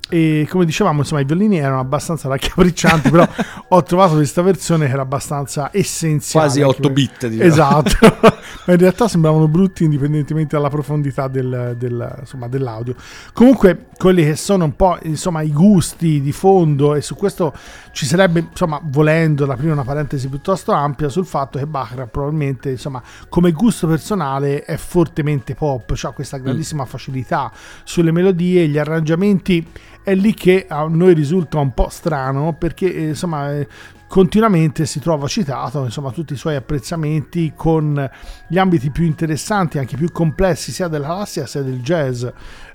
E 0.09 0.45
come 0.49 0.65
dicevamo, 0.65 0.99
insomma, 0.99 1.21
i 1.21 1.25
violini 1.25 1.57
erano 1.57 1.79
abbastanza 1.79 2.27
raccapriccianti, 2.27 3.09
però 3.09 3.27
ho 3.69 3.83
trovato 3.83 4.15
questa 4.15 4.41
versione 4.41 4.85
che 4.85 4.91
era 4.91 5.01
abbastanza 5.01 5.69
essenziale. 5.71 6.45
Quasi 6.47 6.61
8 6.61 6.89
bit, 6.89 7.27
diciamo. 7.27 7.49
Esatto. 7.49 8.17
Ma 8.65 8.73
in 8.73 8.79
realtà 8.79 9.07
sembravano 9.07 9.47
brutti 9.47 9.83
indipendentemente 9.83 10.55
dalla 10.55 10.69
profondità 10.69 11.27
del- 11.27 11.75
del- 11.77 12.15
insomma, 12.19 12.47
dell'audio. 12.47 12.95
Comunque, 13.33 13.87
quelli 13.97 14.23
che 14.23 14.35
sono 14.35 14.65
un 14.65 14.75
po' 14.75 14.99
insomma, 15.03 15.41
i 15.41 15.51
gusti 15.51 16.21
di 16.21 16.31
fondo, 16.31 16.95
e 16.95 17.01
su 17.01 17.15
questo 17.15 17.53
ci 17.91 18.05
sarebbe, 18.05 18.47
insomma, 18.51 18.79
volendo, 18.83 19.45
aprire 19.49 19.71
una 19.71 19.83
parentesi 19.83 20.27
piuttosto 20.27 20.71
ampia 20.73 21.09
sul 21.09 21.25
fatto 21.25 21.57
che 21.57 21.65
Baccarat 21.65 22.09
probabilmente, 22.09 22.69
insomma, 22.69 23.01
come 23.29 23.51
gusto 23.51 23.87
personale 23.87 24.63
è 24.63 24.77
fortemente 24.77 25.55
pop, 25.55 25.97
ha 26.03 26.11
questa 26.11 26.37
grandissima 26.37 26.85
facilità 26.85 27.51
sulle 27.83 28.11
melodie, 28.11 28.67
gli 28.67 28.77
arrangiamenti. 28.77 29.65
È 30.03 30.13
lì 30.13 30.33
che 30.33 30.65
a 30.67 30.85
noi 30.87 31.13
risulta 31.13 31.59
un 31.59 31.73
po' 31.73 31.89
strano 31.89 32.53
perché, 32.53 32.93
eh, 32.93 33.07
insomma, 33.09 33.53
eh, 33.53 33.67
continuamente 34.13 34.85
si 34.85 34.99
trova 34.99 35.25
citato 35.25 35.85
insomma 35.85 36.11
tutti 36.11 36.33
i 36.33 36.35
suoi 36.35 36.53
apprezzamenti 36.53 37.53
con 37.55 38.07
gli 38.47 38.59
ambiti 38.59 38.91
più 38.91 39.05
interessanti 39.05 39.79
anche 39.79 39.97
più 39.97 40.11
complessi 40.11 40.71
sia 40.71 40.87
della 40.87 41.07
classica 41.07 41.47
sia 41.47 41.63
del 41.63 41.81
jazz. 41.81 42.23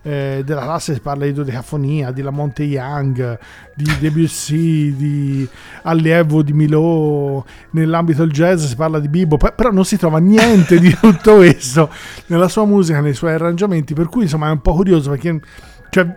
Eh, 0.03 0.43
della 0.45 0.63
classica 0.63 0.97
si 0.97 1.01
parla 1.01 1.27
di 1.27 1.33
dodecafonia 1.33 2.11
di 2.11 2.23
Lamonte 2.23 2.65
Young 2.65 3.39
di 3.73 3.85
Debussy 4.01 4.97
di 4.97 5.49
allievo 5.83 6.43
di 6.43 6.53
Milò 6.53 7.45
nell'ambito 7.71 8.25
del 8.25 8.33
jazz 8.33 8.65
si 8.65 8.75
parla 8.75 8.99
di 8.99 9.09
Bibo 9.09 9.37
pe- 9.37 9.53
però 9.53 9.71
non 9.71 9.85
si 9.85 9.97
trova 9.97 10.19
niente 10.19 10.81
di 10.81 10.91
tutto 11.01 11.37
questo 11.37 11.89
nella 12.27 12.49
sua 12.49 12.65
musica 12.65 13.01
nei 13.01 13.15
suoi 13.15 13.35
arrangiamenti 13.35 13.95
per 13.95 14.09
cui 14.09 14.23
insomma 14.23 14.49
è 14.49 14.51
un 14.51 14.61
po' 14.61 14.75
curioso 14.75 15.11
perché 15.11 15.41
cioè, 15.91 16.15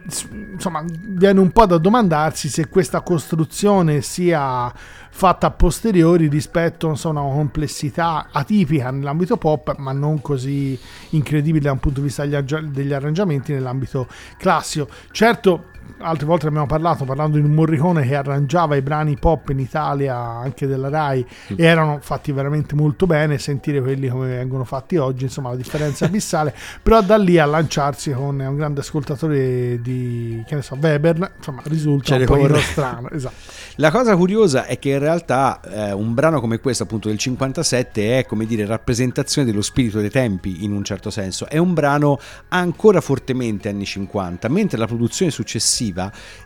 insomma, 0.51 0.83
viene 0.85 1.39
un 1.39 1.51
po' 1.51 1.65
da 1.65 1.77
domandarsi 1.77 2.49
se 2.49 2.67
questa 2.67 3.01
costruzione 3.01 4.01
sia 4.01 4.73
fatta 5.13 5.47
a 5.47 5.51
posteriori 5.51 6.27
rispetto 6.27 6.87
insomma, 6.87 7.19
a 7.19 7.23
una 7.23 7.35
complessità 7.35 8.27
atipica 8.31 8.91
nell'ambito 8.91 9.37
pop, 9.37 9.75
ma 9.77 9.91
non 9.91 10.21
così 10.21 10.77
incredibile 11.09 11.65
da 11.65 11.71
un 11.71 11.79
punto 11.79 11.99
di 11.99 12.07
vista 12.07 12.25
degli 12.25 12.93
arrangiamenti 12.93 13.53
nell'ambito 13.53 14.07
classico. 14.37 14.89
Certo, 15.11 15.70
altre 15.99 16.25
volte 16.25 16.47
abbiamo 16.47 16.65
parlato, 16.65 17.05
parlando 17.05 17.37
di 17.37 17.43
un 17.43 17.51
Morricone 17.51 18.05
che 18.05 18.15
arrangiava 18.15 18.75
i 18.75 18.81
brani 18.81 19.17
pop 19.17 19.49
in 19.49 19.59
Italia, 19.59 20.15
anche 20.15 20.67
della 20.67 20.89
Rai, 20.89 21.25
e 21.47 21.63
erano 21.63 21.99
fatti 22.01 22.31
veramente 22.31 22.75
molto 22.75 23.05
bene, 23.05 23.37
sentire 23.37 23.81
quelli 23.81 24.07
come 24.07 24.27
vengono 24.27 24.63
fatti 24.63 24.97
oggi, 24.97 25.25
insomma 25.25 25.49
la 25.49 25.55
differenza 25.55 26.05
è 26.05 26.07
abissale, 26.09 26.55
però 26.81 27.01
da 27.01 27.17
lì 27.17 27.37
a 27.37 27.45
lanciarsi 27.45 28.11
con 28.11 28.39
un 28.39 28.55
grande 28.55 28.81
ascoltatore 28.81 29.81
di, 29.81 30.43
che 30.47 30.55
ne 30.55 30.61
so, 30.61 30.77
Weber, 30.79 31.33
insomma 31.37 31.61
risulta 31.65 32.17
C'è 32.17 32.25
un 32.25 32.47
po' 32.47 32.57
strano, 32.57 33.09
esatto. 33.11 33.35
La 33.75 33.91
cosa 33.91 34.15
curiosa 34.15 34.65
è 34.65 34.79
che 34.79 34.89
in 34.89 34.99
realtà 34.99 35.59
eh, 35.61 35.91
un 35.91 36.13
brano 36.13 36.39
come 36.39 36.59
questo, 36.59 36.83
appunto 36.83 37.07
del 37.07 37.17
57, 37.17 38.19
è 38.19 38.25
come 38.25 38.45
dire 38.45 38.65
rappresentazione 38.65 39.47
dello 39.47 39.61
spirito 39.61 39.99
dei 39.99 40.09
tempi 40.09 40.63
in 40.63 40.71
un 40.71 40.83
certo 40.83 41.09
senso. 41.09 41.47
È 41.47 41.57
un 41.57 41.73
brano 41.73 42.19
ancora 42.49 43.01
fortemente 43.01 43.69
anni 43.69 43.85
50, 43.85 44.49
mentre 44.49 44.77
la 44.77 44.87
produzione 44.87 45.31
successiva 45.31 45.80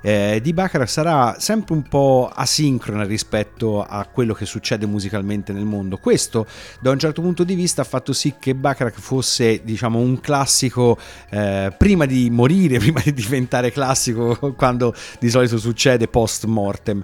eh, 0.01 0.39
di 0.41 0.53
Baccarat 0.53 0.87
sarà 0.87 1.35
sempre 1.39 1.73
un 1.73 1.83
po' 1.83 2.31
asincrona 2.33 3.03
rispetto 3.03 3.83
a 3.83 4.05
quello 4.05 4.33
che 4.33 4.45
succede 4.45 4.85
musicalmente 4.85 5.51
nel 5.51 5.65
mondo. 5.65 5.97
Questo, 5.97 6.47
da 6.79 6.91
un 6.91 6.99
certo 6.99 7.21
punto 7.21 7.43
di 7.43 7.55
vista, 7.55 7.81
ha 7.81 7.85
fatto 7.85 8.13
sì 8.13 8.35
che 8.39 8.55
Baccarat 8.55 8.97
fosse, 8.99 9.61
diciamo, 9.63 9.99
un 9.99 10.21
classico 10.21 10.97
eh, 11.29 11.73
prima 11.77 12.05
di 12.05 12.29
morire, 12.29 12.77
prima 12.79 13.01
di 13.03 13.13
diventare 13.13 13.71
classico, 13.71 14.53
quando 14.55 14.93
di 15.19 15.29
solito 15.29 15.57
succede 15.57 16.07
post 16.07 16.45
mortem 16.45 17.03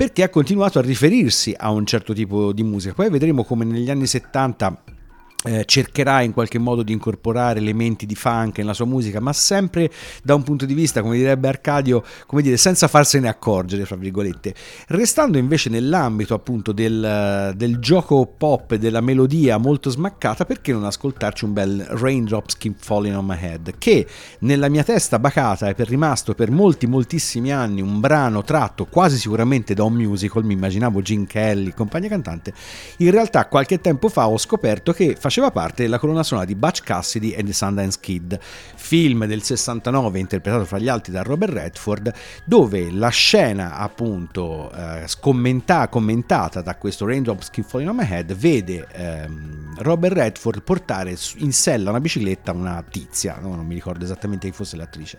perché 0.00 0.22
ha 0.22 0.30
continuato 0.30 0.78
a 0.78 0.82
riferirsi 0.82 1.54
a 1.54 1.70
un 1.70 1.84
certo 1.84 2.14
tipo 2.14 2.54
di 2.54 2.62
musica. 2.62 2.94
Poi 2.94 3.10
vedremo 3.10 3.44
come 3.44 3.66
negli 3.66 3.90
anni 3.90 4.06
70 4.06 4.82
eh, 5.44 5.64
cercherà 5.64 6.20
in 6.20 6.32
qualche 6.32 6.58
modo 6.58 6.82
di 6.82 6.92
incorporare 6.92 7.60
elementi 7.60 8.04
di 8.04 8.14
funk 8.14 8.58
nella 8.58 8.74
sua 8.74 8.84
musica, 8.84 9.20
ma 9.20 9.32
sempre 9.32 9.90
da 10.22 10.34
un 10.34 10.42
punto 10.42 10.66
di 10.66 10.74
vista, 10.74 11.00
come 11.00 11.16
direbbe 11.16 11.48
Arcadio, 11.48 12.04
come 12.26 12.42
dire, 12.42 12.58
senza 12.58 12.88
farsene 12.88 13.26
accorgere, 13.28 13.86
fra 13.86 13.96
virgolette. 13.96 14.54
Restando 14.88 15.38
invece 15.38 15.70
nell'ambito 15.70 16.34
appunto 16.34 16.72
del, 16.72 17.54
del 17.56 17.78
gioco 17.78 18.26
pop 18.26 18.72
e 18.72 18.78
della 18.78 19.00
melodia 19.00 19.56
molto 19.56 19.88
smaccata, 19.88 20.44
perché 20.44 20.72
non 20.72 20.84
ascoltarci 20.84 21.46
un 21.46 21.52
bel 21.54 21.86
Raindrops 21.88 22.58
Keep 22.58 22.76
Falling 22.78 23.16
on 23.16 23.24
My 23.24 23.38
Head, 23.40 23.78
che 23.78 24.06
nella 24.40 24.68
mia 24.68 24.84
testa 24.84 25.18
bacata 25.18 25.68
è 25.68 25.74
per 25.74 25.88
rimasto 25.88 26.34
per 26.34 26.50
molti 26.50 26.86
moltissimi 26.86 27.50
anni 27.50 27.80
un 27.80 27.98
brano 28.00 28.42
tratto 28.42 28.84
quasi 28.84 29.16
sicuramente 29.16 29.72
da 29.72 29.84
un 29.84 29.94
musical, 29.94 30.44
mi 30.44 30.52
immaginavo 30.52 31.00
Gene 31.00 31.26
Kelly, 31.26 31.72
compagnia 31.72 32.10
cantante, 32.10 32.52
in 32.98 33.10
realtà 33.10 33.46
qualche 33.46 33.80
tempo 33.80 34.10
fa 34.10 34.28
ho 34.28 34.36
scoperto 34.36 34.92
che 34.92 35.16
faceva 35.18 35.28
parte 35.52 35.84
della 35.84 35.98
colonna 35.98 36.24
sonora 36.24 36.44
di 36.44 36.54
Butch 36.56 36.82
Cassidy 36.82 37.30
e 37.30 37.44
The 37.44 37.52
Sundance 37.52 37.98
Kid, 38.00 38.38
film 38.40 39.26
del 39.26 39.42
69 39.42 40.18
interpretato 40.18 40.64
fra 40.64 40.78
gli 40.78 40.88
altri 40.88 41.12
da 41.12 41.22
Robert 41.22 41.52
Redford, 41.52 42.12
dove 42.44 42.90
la 42.90 43.08
scena 43.08 43.76
appunto 43.76 44.72
eh, 44.72 45.06
scommenta- 45.06 45.86
commentata 45.88 46.60
da 46.62 46.74
questo 46.76 47.06
Raindrops 47.06 47.50
Keep 47.50 47.66
Falling 47.68 47.90
on 47.90 47.96
My 47.96 48.08
Head 48.10 48.34
vede 48.34 48.86
ehm, 48.90 49.74
Robert 49.78 50.14
Redford 50.14 50.62
portare 50.62 51.16
in 51.36 51.52
sella 51.52 51.90
una 51.90 52.00
bicicletta 52.00 52.52
una 52.52 52.82
tizia, 52.88 53.38
no? 53.40 53.54
non 53.54 53.66
mi 53.66 53.74
ricordo 53.74 54.04
esattamente 54.04 54.48
chi 54.48 54.54
fosse 54.54 54.76
l'attrice. 54.76 55.18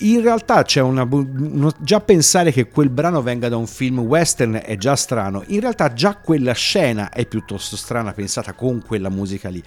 In 0.00 0.22
realtà 0.22 0.62
c'è 0.62 0.80
una. 0.80 1.06
uno- 1.10 1.72
già 1.78 2.00
pensare 2.00 2.52
che 2.52 2.68
quel 2.68 2.88
brano 2.88 3.20
venga 3.22 3.48
da 3.48 3.56
un 3.56 3.66
film 3.66 4.00
western 4.00 4.60
è 4.64 4.76
già 4.76 4.94
strano. 4.94 5.42
In 5.48 5.60
realtà 5.60 5.92
già 5.92 6.16
quella 6.16 6.52
scena 6.52 7.10
è 7.10 7.26
piuttosto 7.26 7.76
strana 7.76 8.12
pensata 8.12 8.52
con 8.52 8.82
quella 8.84 9.08
musica 9.08 9.48
lì. 9.48 9.62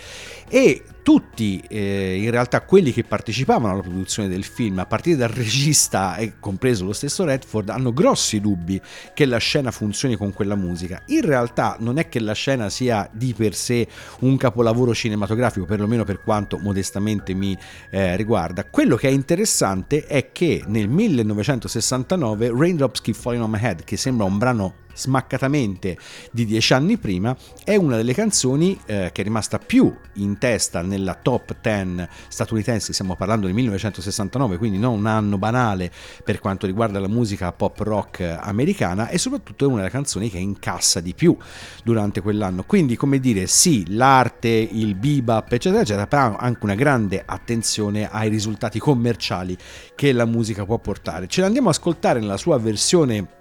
E 0.47 0.83
tutti, 1.03 1.63
eh, 1.67 2.21
in 2.21 2.31
realtà, 2.31 2.61
quelli 2.61 2.91
che 2.91 3.03
partecipavano 3.03 3.73
alla 3.73 3.81
produzione 3.81 4.27
del 4.29 4.43
film, 4.43 4.79
a 4.79 4.85
partire 4.85 5.17
dal 5.17 5.29
regista 5.29 6.15
e 6.15 6.33
compreso 6.39 6.85
lo 6.85 6.93
stesso 6.93 7.23
Redford, 7.23 7.69
hanno 7.69 7.93
grossi 7.93 8.39
dubbi 8.39 8.79
che 9.13 9.25
la 9.25 9.37
scena 9.37 9.71
funzioni 9.71 10.15
con 10.15 10.33
quella 10.33 10.55
musica. 10.55 11.01
In 11.07 11.21
realtà 11.21 11.77
non 11.79 11.97
è 11.97 12.09
che 12.09 12.19
la 12.19 12.33
scena 12.33 12.69
sia 12.69 13.09
di 13.11 13.33
per 13.33 13.55
sé 13.55 13.87
un 14.19 14.37
capolavoro 14.37 14.93
cinematografico, 14.93 15.65
perlomeno 15.65 16.03
per 16.03 16.21
quanto 16.21 16.57
modestamente 16.57 17.33
mi 17.33 17.57
eh, 17.89 18.15
riguarda. 18.15 18.65
Quello 18.65 18.95
che 18.95 19.07
è 19.07 19.11
interessante 19.11 20.05
è 20.05 20.31
che 20.31 20.63
nel 20.67 20.87
1969 20.87 22.51
Raindrops 22.55 23.01
Keep 23.01 23.15
Falling 23.15 23.43
on 23.43 23.49
My 23.49 23.59
Head, 23.59 23.83
che 23.83 23.97
sembra 23.97 24.25
un 24.25 24.37
brano 24.37 24.73
smaccatamente 25.01 25.97
di 26.31 26.45
dieci 26.45 26.73
anni 26.73 26.97
prima, 26.97 27.35
è 27.63 27.75
una 27.75 27.95
delle 27.95 28.13
canzoni 28.13 28.79
eh, 28.85 29.09
che 29.11 29.21
è 29.21 29.23
rimasta 29.23 29.57
più 29.57 29.93
in 30.15 30.37
testa 30.37 30.81
nella 30.81 31.15
top 31.15 31.57
10 31.59 32.07
statunitense, 32.27 32.93
stiamo 32.93 33.15
parlando 33.15 33.45
del 33.45 33.55
1969, 33.55 34.57
quindi 34.57 34.77
non 34.77 34.99
un 34.99 35.05
anno 35.07 35.37
banale 35.37 35.91
per 36.23 36.39
quanto 36.39 36.65
riguarda 36.65 36.99
la 36.99 37.07
musica 37.07 37.51
pop 37.51 37.79
rock 37.79 38.21
americana 38.39 39.09
e 39.09 39.17
soprattutto 39.17 39.65
è 39.65 39.67
una 39.67 39.77
delle 39.77 39.89
canzoni 39.89 40.29
che 40.29 40.37
incassa 40.37 40.99
di 40.99 41.13
più 41.13 41.35
durante 41.83 42.21
quell'anno. 42.21 42.63
Quindi, 42.63 42.95
come 42.95 43.19
dire, 43.19 43.47
sì, 43.47 43.85
l'arte, 43.95 44.49
il 44.49 44.95
bebop, 44.95 45.51
eccetera, 45.51 45.81
eccetera, 45.81 46.07
però 46.07 46.35
anche 46.37 46.59
una 46.63 46.75
grande 46.75 47.23
attenzione 47.25 48.09
ai 48.09 48.29
risultati 48.29 48.79
commerciali 48.79 49.57
che 49.95 50.11
la 50.11 50.25
musica 50.25 50.65
può 50.65 50.77
portare. 50.77 51.27
Ce 51.27 51.41
l'andiamo 51.41 51.69
a 51.69 51.71
ascoltare 51.71 52.19
nella 52.19 52.37
sua 52.37 52.57
versione 52.57 53.39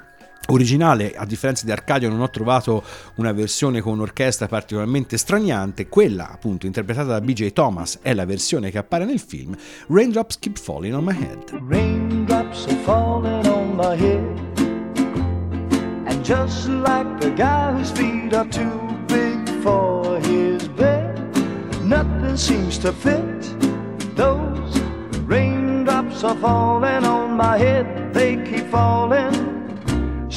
originale, 0.49 1.14
a 1.14 1.24
differenza 1.24 1.64
di 1.64 1.70
Arcadio 1.70 2.09
non 2.09 2.20
ho 2.20 2.30
trovato 2.30 2.82
una 3.16 3.32
versione 3.32 3.80
con 3.80 3.95
un'orchestra 3.95 4.49
particolarmente 4.49 5.16
straniante, 5.16 5.88
quella 5.88 6.30
appunto 6.30 6.66
interpretata 6.66 7.09
da 7.09 7.20
BJ 7.20 7.53
Thomas 7.53 7.99
è 8.03 8.14
la 8.14 8.24
versione 8.24 8.70
che 8.70 8.78
appare 8.78 9.05
nel 9.05 9.20
film 9.20 9.57
Raindrops 9.88 10.38
Keep 10.38 10.59
Falling 10.59 10.95
on 10.95 11.05
My 11.05 11.16
Head. 11.16 11.61
Raindrops 11.66 12.66
are 12.66 12.76
falling 12.84 13.47
on 13.47 13.76
my 13.76 13.97
head. 13.97 14.38
And 16.07 16.24
just 16.24 16.68
like 16.68 17.20
the 17.20 17.32
guy 17.34 17.72
whose 17.72 17.91
feet 17.91 18.34
are 18.34 18.49
too 18.49 18.80
big 19.07 19.49
for 19.62 20.18
his 20.20 20.66
bed, 20.68 21.18
nothing 21.84 22.36
seems 22.36 22.78
to 22.78 22.93
fit. 22.93 23.41
Those 24.16 24.80
raindrops 25.26 26.24
are 26.24 26.36
falling 26.36 27.05
on 27.05 27.36
my 27.36 27.57
head, 27.57 28.12
they 28.12 28.36
keep 28.45 28.66
falling. 28.70 29.59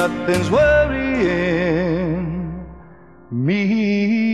Nothing's 0.00 0.50
worrying 0.50 2.24
me. 3.30 4.29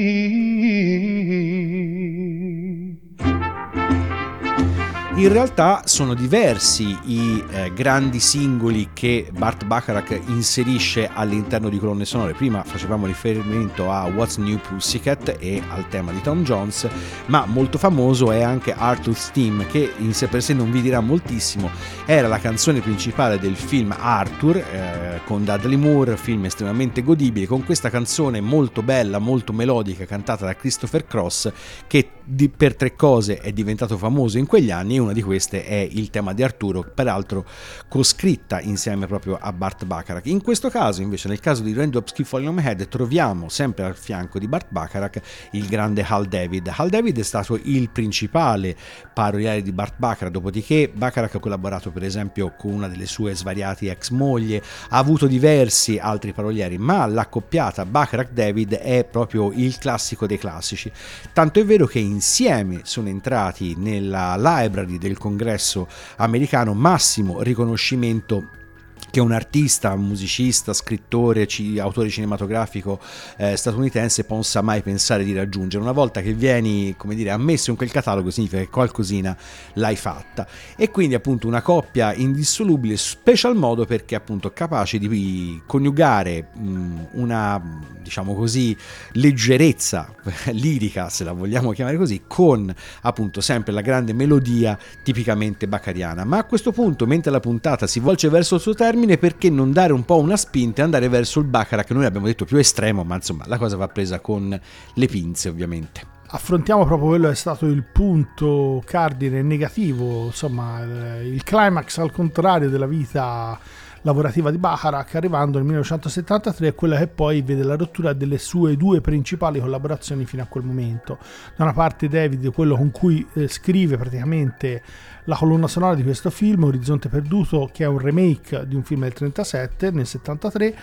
In 5.16 5.32
realtà 5.32 5.80
sono 5.86 6.12
diversi 6.12 6.94
i 7.04 7.42
eh, 7.50 7.72
grandi 7.72 8.20
singoli 8.20 8.90
che 8.92 9.30
Bart 9.34 9.64
Bacharach 9.64 10.20
inserisce 10.26 11.08
all'interno 11.10 11.70
di 11.70 11.78
colonne 11.78 12.04
sonore. 12.04 12.34
Prima 12.34 12.62
facevamo 12.62 13.06
riferimento 13.06 13.90
a 13.90 14.04
What's 14.04 14.36
New 14.36 14.58
Pussycat 14.58 15.36
e 15.38 15.62
al 15.70 15.88
tema 15.88 16.12
di 16.12 16.20
Tom 16.20 16.42
Jones, 16.42 16.86
ma 17.26 17.46
molto 17.46 17.78
famoso 17.78 18.30
è 18.30 18.42
anche 18.42 18.74
Arthur's 18.74 19.30
Theme, 19.30 19.64
che 19.64 19.90
in 19.96 20.12
sé 20.12 20.26
per 20.26 20.42
sé 20.42 20.52
non 20.52 20.70
vi 20.70 20.82
dirà 20.82 21.00
moltissimo. 21.00 21.70
Era 22.04 22.28
la 22.28 22.38
canzone 22.38 22.80
principale 22.80 23.38
del 23.38 23.56
film 23.56 23.96
Arthur 23.98 24.58
eh, 24.58 25.20
con 25.24 25.44
Dudley 25.44 25.76
Moore, 25.76 26.18
film 26.18 26.44
estremamente 26.44 27.02
godibile, 27.02 27.46
con 27.46 27.64
questa 27.64 27.88
canzone 27.88 28.42
molto 28.42 28.82
bella, 28.82 29.18
molto 29.18 29.54
melodica, 29.54 30.04
cantata 30.04 30.44
da 30.44 30.54
Christopher 30.54 31.06
Cross, 31.06 31.50
che 31.86 32.10
di- 32.22 32.50
per 32.50 32.76
tre 32.76 32.94
cose 32.94 33.38
è 33.38 33.50
diventato 33.50 33.96
famoso 33.96 34.36
in 34.36 34.44
quegli 34.44 34.70
anni 34.70 35.04
una 35.06 35.14
di 35.14 35.22
queste 35.22 35.64
è 35.64 35.88
il 35.90 36.10
tema 36.10 36.32
di 36.32 36.42
Arturo, 36.42 36.82
peraltro 36.82 37.46
coscritta 37.88 38.60
insieme 38.60 39.06
proprio 39.06 39.38
a 39.40 39.52
Bart 39.52 39.84
Bacharach. 39.84 40.26
In 40.26 40.42
questo 40.42 40.68
caso, 40.68 41.00
invece, 41.00 41.28
nel 41.28 41.40
caso 41.40 41.62
di 41.62 41.72
Raindrops 41.72 42.12
Keep 42.12 42.28
Falling 42.28 42.58
Head, 42.58 42.88
troviamo 42.88 43.48
sempre 43.48 43.84
al 43.84 43.96
fianco 43.96 44.38
di 44.38 44.48
Bart 44.48 44.66
Bacharach 44.68 45.20
il 45.52 45.66
grande 45.66 46.04
Hal 46.06 46.26
David. 46.26 46.72
Hal 46.74 46.90
David 46.90 47.18
è 47.18 47.22
stato 47.22 47.58
il 47.62 47.88
principale 47.90 48.76
paroliere 49.14 49.62
di 49.62 49.72
Bart 49.72 49.94
Bacharach, 49.96 50.32
dopodiché 50.32 50.90
Bacharach 50.92 51.36
ha 51.36 51.38
collaborato 51.38 51.90
per 51.90 52.02
esempio 52.02 52.54
con 52.56 52.72
una 52.72 52.88
delle 52.88 53.06
sue 53.06 53.34
svariate 53.34 53.90
ex 53.90 54.10
moglie, 54.10 54.62
ha 54.88 54.98
avuto 54.98 55.26
diversi 55.26 55.98
altri 55.98 56.32
parolieri, 56.32 56.78
ma 56.78 57.06
l'accoppiata 57.06 57.84
Bacharach-David 57.84 58.74
è 58.74 59.04
proprio 59.04 59.52
il 59.52 59.78
classico 59.78 60.26
dei 60.26 60.38
classici. 60.38 60.90
Tanto 61.32 61.60
è 61.60 61.64
vero 61.64 61.86
che 61.86 61.98
insieme 61.98 62.80
sono 62.82 63.08
entrati 63.08 63.74
nella 63.76 64.34
library 64.36 64.95
del 64.98 65.18
congresso 65.18 65.88
americano 66.16 66.74
massimo 66.74 67.42
riconoscimento 67.42 68.64
che 69.10 69.20
un 69.20 69.32
artista, 69.32 69.96
musicista, 69.96 70.72
scrittore, 70.72 71.46
ci- 71.46 71.78
autore 71.78 72.08
cinematografico 72.10 73.00
eh, 73.36 73.56
statunitense 73.56 74.24
possa 74.24 74.60
mai 74.62 74.82
pensare 74.82 75.24
di 75.24 75.34
raggiungere. 75.34 75.82
Una 75.82 75.92
volta 75.92 76.20
che 76.20 76.32
vieni, 76.32 76.94
come 76.96 77.14
dire, 77.14 77.30
ammesso 77.30 77.70
in 77.70 77.76
quel 77.76 77.90
catalogo 77.90 78.30
significa 78.30 78.60
che 78.60 78.68
qualcosina 78.68 79.36
l'hai 79.74 79.96
fatta. 79.96 80.46
E 80.76 80.90
quindi 80.90 81.14
appunto 81.14 81.46
una 81.46 81.62
coppia 81.62 82.14
indissolubile, 82.14 82.96
special 82.96 83.56
modo 83.56 83.84
perché 83.84 84.14
appunto 84.14 84.52
capace 84.52 84.98
di 84.98 85.62
coniugare 85.66 86.48
mh, 86.54 87.06
una, 87.12 87.80
diciamo 88.02 88.34
così, 88.34 88.76
leggerezza 89.12 90.12
lirica, 90.52 91.08
se 91.08 91.24
la 91.24 91.32
vogliamo 91.32 91.72
chiamare 91.72 91.96
così, 91.96 92.22
con 92.26 92.72
appunto 93.02 93.40
sempre 93.40 93.72
la 93.72 93.80
grande 93.80 94.12
melodia 94.12 94.78
tipicamente 95.02 95.66
baccariana. 95.66 96.24
Ma 96.24 96.38
a 96.38 96.44
questo 96.44 96.72
punto, 96.72 97.06
mentre 97.06 97.30
la 97.30 97.40
puntata 97.40 97.86
si 97.86 98.00
volge 98.00 98.28
verso 98.28 98.56
il 98.56 98.60
suo 98.60 98.74
termine, 98.74 99.05
perché 99.16 99.48
non 99.48 99.72
dare 99.72 99.92
un 99.92 100.04
po' 100.04 100.18
una 100.18 100.36
spinta 100.36 100.80
e 100.80 100.84
andare 100.84 101.08
verso 101.08 101.38
il 101.38 101.46
Baccarat, 101.46 101.86
che 101.86 101.94
noi 101.94 102.04
abbiamo 102.04 102.26
detto 102.26 102.44
più 102.44 102.56
estremo, 102.56 103.04
ma 103.04 103.14
insomma 103.14 103.44
la 103.46 103.58
cosa 103.58 103.76
va 103.76 103.86
presa 103.88 104.18
con 104.20 104.60
le 104.94 105.06
pinze 105.06 105.48
ovviamente. 105.48 106.00
affrontiamo 106.28 106.84
proprio 106.84 107.08
quello 107.10 107.26
che 107.26 107.32
è 107.32 107.36
stato 107.36 107.66
il 107.66 107.84
punto 107.84 108.82
cardine 108.84 109.42
negativo, 109.42 110.26
insomma, 110.26 110.80
il 111.22 111.42
climax 111.44 111.98
al 111.98 112.10
contrario 112.10 112.68
della 112.68 112.86
vita 112.86 113.58
lavorativa 114.06 114.52
di 114.52 114.58
Bacharach, 114.58 115.16
arrivando 115.16 115.58
nel 115.58 115.66
1973 115.66 116.68
a 116.68 116.72
quella 116.74 116.96
che 116.96 117.08
poi 117.08 117.42
vede 117.42 117.64
la 117.64 117.74
rottura 117.74 118.12
delle 118.12 118.38
sue 118.38 118.76
due 118.76 119.00
principali 119.00 119.58
collaborazioni 119.58 120.24
fino 120.24 120.42
a 120.42 120.46
quel 120.46 120.62
momento. 120.62 121.18
Da 121.56 121.64
una 121.64 121.72
parte 121.72 122.08
David, 122.08 122.52
quello 122.52 122.76
con 122.76 122.92
cui 122.92 123.26
eh, 123.34 123.48
scrive 123.48 123.96
praticamente 123.96 124.80
la 125.24 125.34
colonna 125.34 125.66
sonora 125.66 125.96
di 125.96 126.04
questo 126.04 126.30
film, 126.30 126.62
Orizzonte 126.62 127.08
Perduto, 127.08 127.68
che 127.72 127.82
è 127.82 127.88
un 127.88 127.98
remake 127.98 128.64
di 128.68 128.76
un 128.76 128.84
film 128.84 129.00
del 129.00 129.12
37, 129.12 129.90
nel 129.90 130.06
73, 130.06 130.76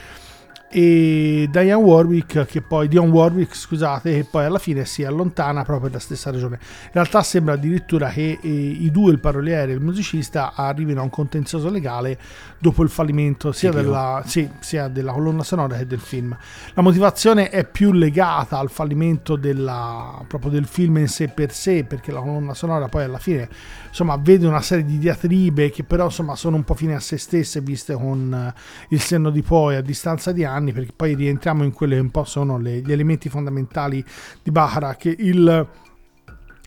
e 0.76 1.48
Diane 1.52 1.74
Warwick 1.74 2.46
che 2.48 2.62
poi 2.62 2.88
Dion 2.88 3.12
Warwick 3.12 3.56
scusate 3.56 4.12
che 4.12 4.24
poi 4.24 4.46
alla 4.46 4.58
fine 4.58 4.86
si 4.86 5.04
allontana 5.04 5.62
proprio 5.62 5.82
per 5.82 5.92
la 5.92 6.00
stessa 6.00 6.32
ragione. 6.32 6.58
In 6.60 6.92
realtà 6.94 7.22
sembra 7.22 7.54
addirittura 7.54 8.10
che 8.10 8.40
eh, 8.42 8.50
i 8.50 8.90
due 8.90 9.12
il 9.12 9.20
paroliere 9.20 9.72
e 9.72 9.76
il 9.76 9.82
musicista 9.82 10.54
arrivino 10.56 11.02
a 11.02 11.04
un 11.04 11.12
contenzioso 11.12 11.70
legale 11.70 12.18
dopo 12.58 12.82
il 12.82 12.90
fallimento 12.90 13.52
sia 13.52 13.72
della, 13.72 14.24
sì, 14.26 14.50
sia 14.62 14.88
della 14.88 15.12
colonna 15.12 15.44
sonora 15.44 15.78
che 15.78 15.86
del 15.86 16.00
film. 16.00 16.36
La 16.74 16.82
motivazione 16.82 17.50
è 17.50 17.66
più 17.66 17.92
legata 17.92 18.58
al 18.58 18.72
fallimento 18.72 19.36
della, 19.36 20.24
proprio 20.28 20.50
del 20.50 20.66
film 20.66 20.98
in 20.98 21.08
sé 21.08 21.28
per 21.28 21.52
sé 21.52 21.84
perché 21.84 22.12
la 22.12 22.20
colonna 22.20 22.56
sonora 22.56 22.88
poi 22.88 23.04
alla 23.04 23.20
fine 23.20 23.48
insomma 23.90 24.18
vede 24.18 24.48
una 24.48 24.62
serie 24.62 24.86
di 24.86 24.98
diatribe 24.98 25.70
che 25.70 25.84
però 25.84 26.06
insomma 26.06 26.36
sono 26.36 26.56
un 26.56 26.64
po' 26.64 26.74
fine 26.74 26.96
a 26.96 27.00
se 27.00 27.18
stesse 27.18 27.62
viste 27.62 27.94
con 27.94 28.34
eh, 28.34 28.60
il 28.90 29.00
senno 29.00 29.30
di 29.30 29.44
poi 29.44 29.76
a 29.76 29.82
distanza 29.82 30.32
di 30.32 30.44
anni 30.44 30.63
perché 30.72 30.94
poi 30.96 31.16
rientriamo 31.16 31.64
in 31.64 31.74
quelle 31.74 31.96
che 31.96 32.02
un 32.02 32.12
po' 32.12 32.24
sono 32.24 32.58
le- 32.58 32.82
gli 32.82 32.92
elementi 32.92 33.30
fondamentali 33.30 34.04
di 34.42 34.52
Bacharach 34.52 34.98
che 34.98 35.16
il 35.18 35.68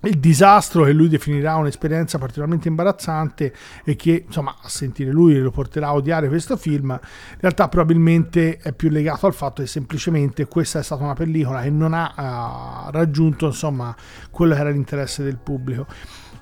il 0.02 0.18
disastro 0.18 0.84
che 0.84 0.92
lui 0.92 1.08
definirà 1.08 1.56
un'esperienza 1.56 2.18
particolarmente 2.18 2.68
imbarazzante 2.68 3.52
e 3.82 3.96
che 3.96 4.24
insomma 4.26 4.56
a 4.60 4.68
sentire 4.68 5.10
lui 5.10 5.38
lo 5.38 5.50
porterà 5.50 5.88
a 5.88 5.94
odiare 5.94 6.28
questo 6.28 6.56
film 6.56 6.90
in 6.90 7.38
realtà 7.40 7.68
probabilmente 7.68 8.58
è 8.58 8.72
più 8.72 8.90
legato 8.90 9.26
al 9.26 9.34
fatto 9.34 9.62
che 9.62 9.68
semplicemente 9.68 10.46
questa 10.46 10.80
è 10.80 10.82
stata 10.82 11.02
una 11.02 11.14
pellicola 11.14 11.62
che 11.62 11.70
non 11.70 11.94
ha 11.94 12.12
eh, 12.88 12.90
raggiunto 12.92 13.46
insomma 13.46 13.94
quello 14.30 14.54
che 14.54 14.60
era 14.60 14.70
l'interesse 14.70 15.22
del 15.22 15.38
pubblico 15.38 15.86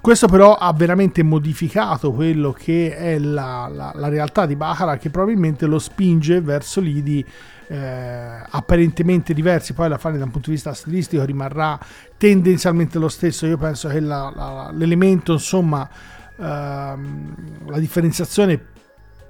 questo 0.04 0.26
però 0.28 0.54
ha 0.54 0.70
veramente 0.74 1.22
modificato 1.22 2.12
quello 2.12 2.52
che 2.52 2.94
è 2.94 3.18
la, 3.18 3.70
la- 3.72 3.92
la 3.94 4.08
realtà 4.08 4.44
di 4.44 4.54
Baccarat 4.54 5.00
che 5.00 5.08
probabilmente 5.08 5.64
lo 5.64 5.78
spinge 5.78 6.42
verso 6.42 6.82
lidi 6.82 7.24
eh, 7.68 8.42
apparentemente 8.50 9.32
diversi. 9.32 9.72
Poi 9.72 9.86
alla 9.86 9.96
fine 9.96 10.18
da 10.18 10.24
un 10.24 10.30
punto 10.30 10.48
di 10.50 10.56
vista 10.56 10.74
stilistico 10.74 11.24
rimarrà 11.24 11.78
tendenzialmente 12.18 12.98
lo 12.98 13.08
stesso. 13.08 13.46
Io 13.46 13.56
penso 13.56 13.88
che 13.88 14.00
la- 14.00 14.70
l'elemento 14.74 15.32
insomma 15.32 15.88
ehm, 16.36 17.34
la 17.68 17.78
differenziazione 17.78 18.72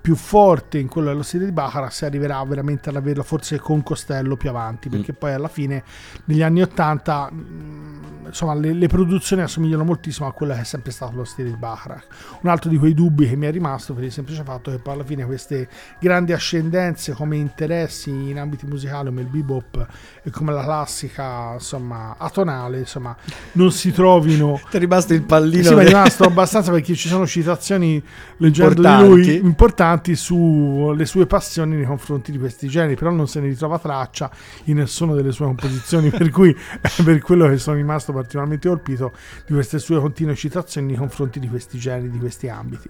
più 0.04 0.16
forte 0.16 0.76
in 0.76 0.86
quello 0.86 1.08
dello 1.08 1.22
stile 1.22 1.46
di 1.46 1.52
Baccarat 1.52 1.90
si 1.90 2.04
arriverà 2.04 2.44
veramente 2.44 2.90
ad 2.90 2.96
averlo 2.96 3.22
forse 3.22 3.58
con 3.58 3.82
Costello 3.82 4.36
più 4.36 4.50
avanti 4.50 4.90
perché 4.90 5.14
poi 5.14 5.32
alla 5.32 5.48
fine 5.48 5.82
negli 6.26 6.42
anni 6.42 6.60
80 6.60 7.30
mh, 7.32 8.26
insomma 8.26 8.52
le, 8.52 8.74
le 8.74 8.86
produzioni 8.86 9.40
assomigliano 9.40 9.82
moltissimo 9.82 10.28
a 10.28 10.32
quello 10.32 10.52
che 10.52 10.60
è 10.60 10.64
sempre 10.64 10.92
stato 10.92 11.16
lo 11.16 11.24
stile 11.24 11.48
di 11.48 11.56
Baccarat 11.56 12.06
un 12.42 12.50
altro 12.50 12.68
di 12.68 12.76
quei 12.76 12.92
dubbi 12.92 13.26
che 13.26 13.34
mi 13.34 13.46
è 13.46 13.50
rimasto 13.50 13.94
per 13.94 14.04
il 14.04 14.12
semplice 14.12 14.42
fatto 14.44 14.70
che 14.70 14.78
poi 14.78 14.92
alla 14.92 15.04
fine 15.04 15.24
queste 15.24 15.70
grandi 15.98 16.34
ascendenze 16.34 17.14
come 17.14 17.36
interessi 17.36 18.10
in 18.10 18.38
ambiti 18.38 18.66
musicali 18.66 19.08
come 19.08 19.22
il 19.22 19.28
bebop 19.28 19.86
e 20.22 20.28
come 20.28 20.52
la 20.52 20.64
classica 20.64 21.54
insomma 21.54 22.16
atonale 22.18 22.80
insomma 22.80 23.16
non 23.52 23.72
si 23.72 23.90
trovino. 23.90 24.60
Ti 24.68 24.76
è 24.76 24.80
rimasto 24.80 25.14
il 25.14 25.22
pallino. 25.22 25.62
sì, 25.62 25.74
ma 25.74 25.80
è 25.80 25.86
rimasto 25.86 26.24
abbastanza 26.24 26.70
perché 26.70 26.94
ci 26.94 27.08
sono 27.08 27.26
citazioni 27.26 28.02
leggendo 28.36 28.82
di 28.82 29.06
lui 29.06 29.36
importanti 29.36 29.92
sulle 30.14 31.06
sue 31.06 31.26
passioni 31.26 31.76
nei 31.76 31.84
confronti 31.84 32.32
di 32.32 32.38
questi 32.38 32.68
generi, 32.68 32.94
però 32.94 33.10
non 33.10 33.28
se 33.28 33.40
ne 33.40 33.48
ritrova 33.48 33.78
traccia 33.78 34.30
in 34.64 34.76
nessuna 34.76 35.14
delle 35.14 35.32
sue 35.32 35.46
composizioni, 35.46 36.10
per 36.16 36.30
cui 36.30 36.54
è 36.80 37.02
per 37.02 37.20
quello 37.20 37.48
che 37.48 37.58
sono 37.58 37.76
rimasto 37.76 38.12
particolarmente 38.12 38.68
colpito 38.68 39.12
di 39.46 39.52
queste 39.52 39.78
sue 39.78 40.00
continue 40.00 40.34
citazioni 40.34 40.88
nei 40.88 40.96
confronti 40.96 41.40
di 41.40 41.48
questi 41.48 41.78
generi, 41.78 42.10
di 42.10 42.18
questi 42.18 42.48
ambiti. 42.48 42.88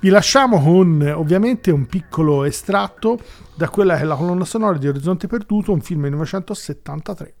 Vi 0.00 0.08
lasciamo 0.08 0.60
con 0.62 1.02
eh, 1.02 1.12
ovviamente 1.12 1.70
un 1.70 1.86
piccolo 1.86 2.44
estratto 2.44 3.18
da 3.54 3.68
quella 3.68 3.96
che 3.96 4.02
è 4.02 4.04
la 4.04 4.16
colonna 4.16 4.44
sonora 4.44 4.78
di 4.78 4.88
Orizzonte 4.88 5.26
Perduto, 5.26 5.72
un 5.72 5.80
film 5.80 6.02
del 6.02 6.12
1973. 6.12 7.34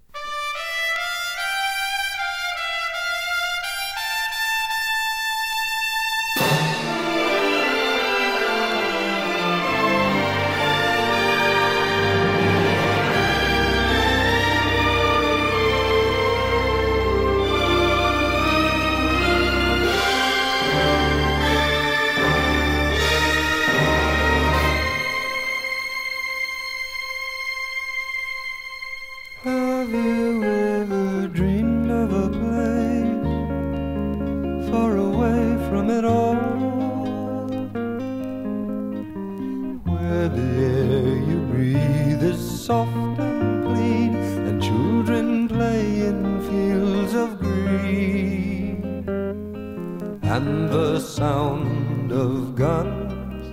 Of 52.12 52.54
guns 52.54 53.48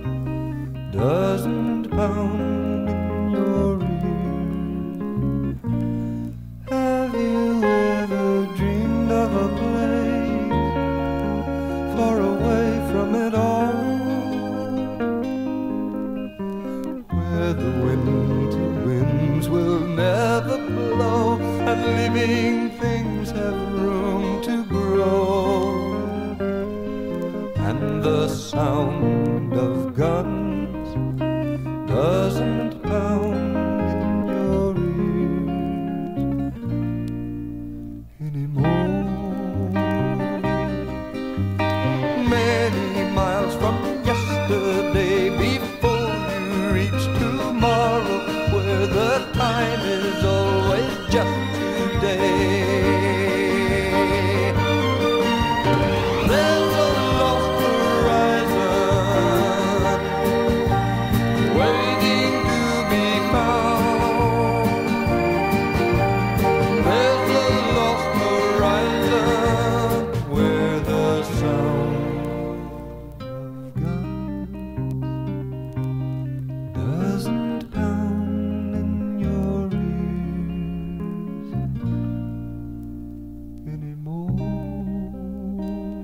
doesn't 0.94 1.90
pound 1.90 2.79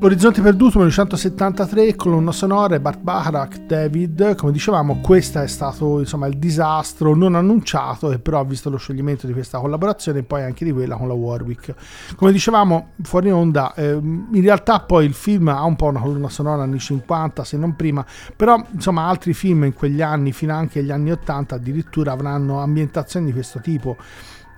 Orizzonte 0.07 0.41
Perduto 0.41 0.79
1973, 0.79 1.97
colonna 1.97 2.31
sonora 2.31 2.79
Bart 2.79 3.01
Bacharach, 3.01 3.63
David, 3.63 4.37
come 4.37 4.53
dicevamo 4.53 5.01
questo 5.01 5.41
è 5.41 5.49
stato 5.49 5.99
insomma 5.99 6.29
il 6.29 6.39
disastro 6.39 7.17
non 7.17 7.35
annunciato 7.35 8.11
che 8.11 8.21
però 8.21 8.39
ha 8.39 8.45
visto 8.45 8.71
lo 8.71 8.77
scioglimento 8.77 9.27
di 9.27 9.33
questa 9.33 9.59
collaborazione 9.59 10.21
e 10.21 10.23
poi 10.23 10.45
anche 10.45 10.65
di 10.65 10.71
quella 10.71 10.95
con 10.95 11.09
la 11.09 11.15
Warwick. 11.15 11.75
Come 12.15 12.31
dicevamo 12.31 12.91
fuori 13.03 13.33
onda, 13.33 13.75
ehm, 13.75 14.29
in 14.33 14.43
realtà 14.43 14.79
poi 14.79 15.07
il 15.07 15.13
film 15.13 15.49
ha 15.49 15.65
un 15.65 15.75
po' 15.75 15.87
una 15.87 15.99
colonna 15.99 16.29
sonora 16.29 16.63
anni 16.63 16.79
50 16.79 17.43
se 17.43 17.57
non 17.57 17.75
prima, 17.75 18.07
però 18.37 18.65
insomma 18.71 19.09
altri 19.09 19.35
film 19.35 19.65
in 19.65 19.75
quegli 19.75 20.03
anni 20.03 20.31
fino 20.31 20.55
anche 20.55 20.79
agli 20.79 20.93
anni 20.93 21.11
80 21.11 21.57
addirittura 21.57 22.13
avranno 22.13 22.61
ambientazioni 22.61 23.27
di 23.27 23.33
questo 23.33 23.59
tipo 23.59 23.97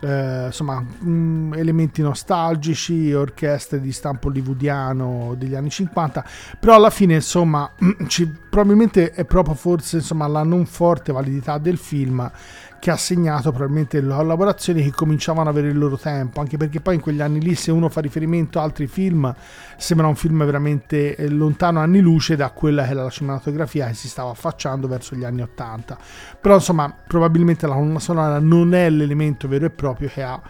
eh, 0.01 0.47
insomma 0.47 0.81
mh, 0.81 1.55
elementi 1.57 2.03
nostalgici, 2.03 3.13
orchestre 3.13 3.81
di 3.81 3.93
stampo 3.93 4.29
hollywoodiano 4.29 5.35
degli 5.37 5.55
anni 5.55 5.71
50, 5.71 6.25
però 6.59 6.75
alla 6.75 6.91
fine 6.91 7.15
insomma 7.15 7.71
ci- 8.07 8.27
probabilmente 8.27 9.11
è 9.11 9.25
proprio 9.25 9.55
forse 9.55 9.97
insomma 9.97 10.27
la 10.27 10.43
non 10.43 10.67
forte 10.67 11.13
validità 11.13 11.59
del 11.59 11.79
film 11.79 12.31
che 12.79 12.91
ha 12.91 12.97
segnato 12.97 13.51
probabilmente 13.51 14.01
le 14.01 14.15
collaborazioni 14.15 14.83
che 14.83 14.91
cominciavano 14.91 15.51
ad 15.51 15.57
avere 15.57 15.73
il 15.73 15.79
loro 15.79 15.97
tempo, 15.97 16.41
anche 16.41 16.57
perché 16.57 16.81
poi 16.81 16.97
in 16.97 17.01
quegli 17.01 17.21
anni 17.21 17.41
lì 17.41 17.55
se 17.55 17.71
uno 17.71 17.89
fa 17.89 18.01
riferimento 18.01 18.61
a 18.61 18.63
altri 18.63 18.87
film 18.87 19.35
sembra 19.77 20.07
un 20.07 20.15
film 20.15 20.45
veramente 20.45 21.17
eh, 21.17 21.29
lontano 21.29 21.81
anni 21.81 22.01
luce 22.01 22.37
da 22.37 22.51
quella 22.51 22.85
che 22.85 22.91
era 22.91 23.03
la 23.03 23.11
cinematografia 23.11 23.87
che 23.89 23.95
si 23.95 24.09
stava 24.09 24.31
affacciando 24.31 24.87
verso 24.87 25.15
gli 25.17 25.25
anni 25.25 25.43
80. 25.43 25.99
Però 26.41 26.55
insomma 26.55 26.95
probabilmente 27.07 27.67
la 27.67 27.75
colonna 27.75 27.99
sonora 27.99 28.39
non 28.39 28.75
è 28.75 28.89
l'elemento 28.91 29.49
vero 29.49 29.67
e 29.67 29.71
proprio 29.71 30.09
che 30.09 30.23
ha 30.23 30.41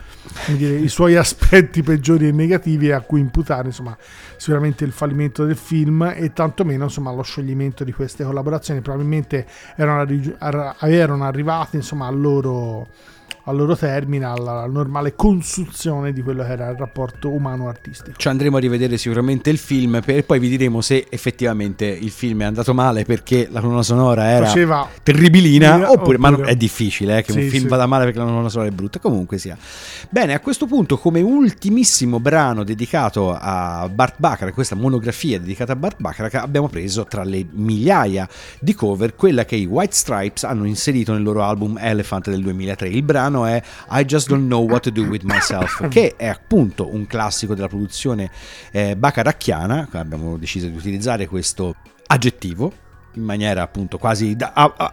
dire, 0.46 0.74
i 0.74 0.88
suoi 0.88 1.16
aspetti 1.16 1.82
peggiori 1.82 2.28
e 2.28 2.32
negativi 2.32 2.90
a 2.92 3.00
cui 3.00 3.20
imputare 3.20 3.68
insomma 3.68 3.96
sicuramente 4.38 4.84
il 4.84 4.92
fallimento 4.92 5.44
del 5.44 5.56
film 5.56 6.12
e 6.14 6.32
tantomeno 6.32 6.84
insomma 6.84 7.12
lo 7.12 7.22
scioglimento 7.22 7.84
di 7.84 7.92
queste 7.92 8.24
collaborazioni. 8.24 8.80
Probabilmente 8.80 9.46
erano, 9.76 10.08
erano 10.80 11.24
arrivate 11.24 11.76
insomma 11.76 12.06
al 12.06 12.18
loro, 12.18 12.88
al 13.48 13.56
loro 13.56 13.74
termine 13.76 14.26
alla 14.26 14.66
normale 14.66 15.14
consuzione 15.16 16.12
di 16.12 16.22
quello 16.22 16.44
che 16.44 16.50
era 16.52 16.68
il 16.68 16.76
rapporto 16.76 17.30
umano-artistico. 17.30 18.16
Ci 18.16 18.28
andremo 18.28 18.58
a 18.58 18.60
rivedere 18.60 18.98
sicuramente 18.98 19.48
il 19.48 19.56
film 19.56 20.00
e 20.04 20.22
poi 20.22 20.38
vi 20.38 20.48
diremo 20.50 20.82
se 20.82 21.06
effettivamente 21.08 21.86
il 21.86 22.10
film 22.10 22.42
è 22.42 22.44
andato 22.44 22.74
male 22.74 23.04
perché 23.04 23.48
la 23.50 23.60
colonna 23.60 23.82
sonora 23.82 24.26
era 24.28 24.46
Faceva- 24.46 24.86
terribilina 25.02 25.74
Oppure- 25.90 26.16
oppure, 26.16 26.18
ma 26.18 26.36
è 26.44 26.56
difficile 26.56 27.18
eh, 27.18 27.22
che 27.22 27.32
un 27.32 27.38
Sì, 27.40 27.48
film 27.48 27.62
sì. 27.62 27.68
vada 27.68 27.86
male 27.86 28.04
perché 28.04 28.18
la 28.18 28.26
colonna 28.26 28.48
sonora 28.50 28.68
è 28.70 28.72
brutta. 28.72 28.98
Comunque 28.98 29.38
sia. 29.38 29.56
Bene 30.10 30.34
a 30.34 30.40
questo 30.40 30.66
punto 30.66 30.98
come 30.98 31.20
ultimissimo 31.22 32.20
brano 32.20 32.64
dedicato 32.64 33.34
a 33.34 33.88
Bart 33.92 34.16
Bacharach 34.18 34.52
questa 34.54 34.74
monografia 34.74 35.38
dedicata 35.40 35.72
a 35.72 35.76
Bart 35.76 35.96
Bacharach 36.00 36.34
abbiamo 36.34 36.68
preso 36.68 37.04
tra 37.06 37.24
le 37.24 37.46
migliaia 37.50 38.28
di 38.60 38.74
cover 38.74 39.14
quella 39.14 39.44
che 39.46 39.56
i 39.56 39.64
White 39.64 39.94
Stripes 39.94 40.44
hanno 40.44 40.64
inserito 40.64 41.12
nel 41.12 41.22
loro 41.22 41.42
album 41.42 41.78
Elephant 41.80 42.28
del 42.28 42.42
2003 42.42 42.88
il 42.88 43.02
brano 43.02 43.37
è 43.46 43.62
I 43.90 44.04
Just 44.04 44.28
Don't 44.28 44.46
Know 44.46 44.68
What 44.68 44.82
to 44.82 44.90
Do 44.90 45.02
With 45.02 45.22
Myself 45.22 45.86
che 45.90 46.14
è 46.16 46.26
appunto 46.26 46.92
un 46.92 47.06
classico 47.06 47.54
della 47.54 47.68
produzione 47.68 48.30
eh, 48.70 48.96
bacharacchiana 48.96 49.88
abbiamo 49.92 50.36
deciso 50.36 50.66
di 50.66 50.76
utilizzare 50.76 51.26
questo 51.26 51.74
aggettivo 52.06 52.86
in 53.18 53.24
maniera 53.24 53.62
appunto 53.62 53.98
quasi, 53.98 54.36
da- 54.36 54.52
a- 54.54 54.74
a- 54.76 54.92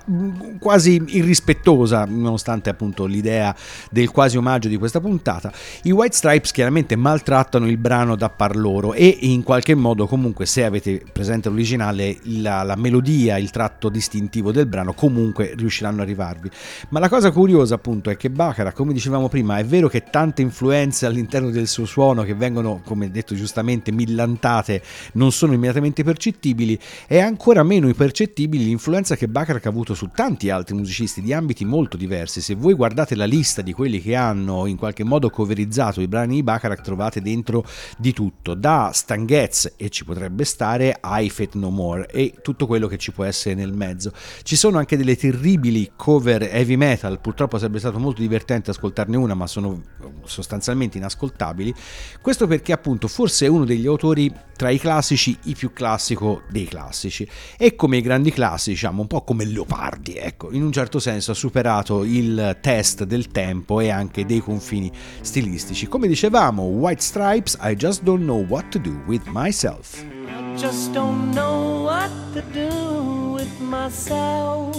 quasi 0.59 1.01
irrispettosa, 1.07 2.05
nonostante 2.05 2.69
appunto 2.69 3.05
l'idea 3.05 3.55
del 3.89 4.09
quasi 4.11 4.38
omaggio 4.38 4.67
di 4.67 4.78
questa 4.78 4.99
puntata. 4.99 5.51
I 5.84 5.91
White 5.91 6.15
Stripes 6.15 6.51
chiaramente 6.51 6.95
maltrattano 6.95 7.67
il 7.67 7.78
brano 7.78 8.15
da 8.15 8.30
par 8.30 8.55
loro 8.55 8.93
e 8.93 9.17
in 9.21 9.43
qualche 9.43 9.76
modo 9.76 10.07
comunque 10.07 10.45
se 10.45 10.63
avete 10.63 11.03
presente 11.11 11.49
l'originale 11.49 12.17
la, 12.23 12.63
la 12.63 12.76
melodia, 12.76 13.38
il 13.38 13.51
tratto 13.51 13.89
distintivo 13.89 14.51
del 14.51 14.65
brano 14.65 14.93
comunque 14.93 15.53
riusciranno 15.55 15.99
a 15.99 16.03
arrivarvi. 16.03 16.49
Ma 16.89 16.99
la 16.99 17.09
cosa 17.09 17.32
curiosa 17.32 17.76
appunto 17.76 18.09
è 18.09 18.17
che 18.17 18.30
Baccarat, 18.30 18.73
come 18.73 18.93
dicevamo 18.93 19.30
prima, 19.30 19.57
è 19.57 19.65
vero 19.65 19.88
che 19.88 20.03
tante 20.09 20.41
influenze 20.41 21.05
all'interno 21.05 21.49
del 21.49 21.67
suo 21.67 21.86
suono 21.86 22.23
che 22.23 22.34
vengono, 22.34 22.82
come 22.84 23.11
detto 23.11 23.36
giustamente, 23.36 23.91
millantate 23.91 24.82
non 25.13 25.32
sono 25.32 25.53
immediatamente 25.53 26.03
percettibili, 26.03 26.80
è 27.07 27.19
ancora 27.19 27.63
meno 27.63 27.88
impercettibile 28.16 28.63
l'influenza 28.63 29.18
che 29.18 29.28
Baccarat 29.28 29.66
ha 29.66 29.70
avuto 29.70 29.93
su 29.93 30.09
tanti 30.13 30.49
altri 30.49 30.74
musicisti 30.74 31.22
di 31.22 31.34
ambiti 31.34 31.66
molto 31.66 31.97
diversi. 31.97 32.39
Se 32.39 32.55
voi 32.55 32.74
guardate 32.74 33.13
la 33.13 33.26
lista 33.26 33.61
di 33.61 33.74
quelli 33.74 34.01
che 34.01 34.16
hanno 34.16 34.66
in 34.68 34.78
qualche 34.78 35.03
modo 35.03 35.30
coverizzato 35.30 35.99
i 35.99 36.07
brani 36.07 36.36
di 36.36 36.43
Baccarat 36.43 36.82
trovate 36.82 37.22
dentro 37.22 37.66
di 37.97 38.13
tutto, 38.13 38.53
da 38.53 38.91
Stan 38.93 39.26
Getz 39.26 39.74
e 39.76 39.89
ci 39.89 40.05
potrebbe 40.05 40.45
stare 40.45 40.97
I 41.03 41.30
Fate 41.30 41.57
No 41.57 41.70
More 41.70 42.07
e 42.07 42.36
tutto 42.41 42.68
quello 42.68 42.88
che 42.88 42.97
ci 42.97 43.11
può 43.11 43.26
essere 43.26 43.53
nel 43.53 43.74
mezzo. 43.74 44.13
Ci 44.43 44.55
sono 44.55 44.78
anche 44.78 44.95
delle 44.95 45.18
terribili 45.18 45.91
cover 45.97 46.43
heavy 46.43 46.78
metal, 46.78 47.20
purtroppo 47.20 47.57
sarebbe 47.57 47.80
stato 47.80 47.99
molto 47.99 48.22
divertente 48.22 48.70
ascoltarne 48.72 49.18
una, 49.18 49.34
ma 49.34 49.45
sono 49.45 49.82
sostanzialmente 50.24 50.97
inascoltabili. 50.97 51.74
Questo 52.22 52.47
perché 52.47 52.72
appunto 52.72 53.09
forse 53.09 53.45
è 53.45 53.49
uno 53.49 53.66
degli 53.66 53.88
autori 53.88 54.34
tra 54.55 54.70
i 54.70 54.80
classici 54.80 55.38
i 55.43 55.53
più 55.53 55.74
classico 55.74 56.43
dei 56.49 56.66
classici 56.66 57.28
e 57.57 57.76
come 57.76 57.95
i 57.98 58.02
grandi 58.02 58.32
classici, 58.32 58.72
diciamo 58.72 59.02
un 59.02 59.08
po' 59.08 59.24
come 59.24 59.46
Leopardi, 59.46 60.16
ecco, 60.16 60.52
in 60.52 60.64
un 60.64 60.72
certo 60.72 61.00
senso 61.00 61.32
ha 61.32 61.36
superato 61.36 62.04
il 62.04 62.58
test 62.62 63.04
del 63.04 63.30
tempo 63.30 63.80
e 63.80 63.89
anche 63.89 64.26
dei 64.26 64.41
confini 64.41 64.91
stilistici. 65.22 65.88
Come 65.88 66.08
dicevamo, 66.08 66.64
White 66.64 67.02
Stripes, 67.02 67.58
I 67.62 67.76
just 67.76 68.04
don't 68.04 68.24
know 68.24 68.46
what 68.48 68.70
to 68.70 68.80
do 68.80 69.02
with 69.06 69.26
myself. 69.28 70.04
I 70.28 70.58
just 70.58 70.91
don't 70.91 71.34
know 71.34 71.84
what 71.84 72.10
to 72.34 72.41
do 72.52 73.34
with 73.34 73.60
myself. 73.60 74.76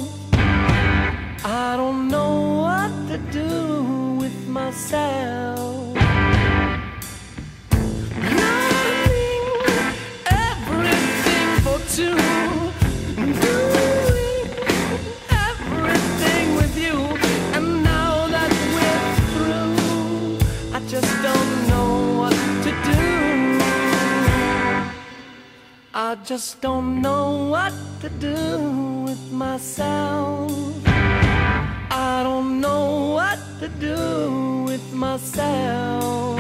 I 1.45 1.77
don't 1.77 2.09
know 2.09 2.63
what 2.63 2.91
to 3.09 3.19
do 3.31 4.17
with 4.19 4.49
myself. 4.49 5.95
Loving 8.19 9.47
everything 10.27 11.61
for 11.63 11.79
two, 11.95 12.17
I 25.99 26.15
just 26.27 26.61
don't 26.61 27.01
know 27.01 27.49
what 27.49 27.73
to 28.03 28.11
do 28.11 29.05
with 29.07 29.33
myself. 29.33 30.53
I 31.91 32.21
don't 32.23 32.61
know 32.61 33.15
what 33.15 33.39
to 33.61 33.69
do 33.69 34.65
with 34.67 34.93
myself. 34.93 36.39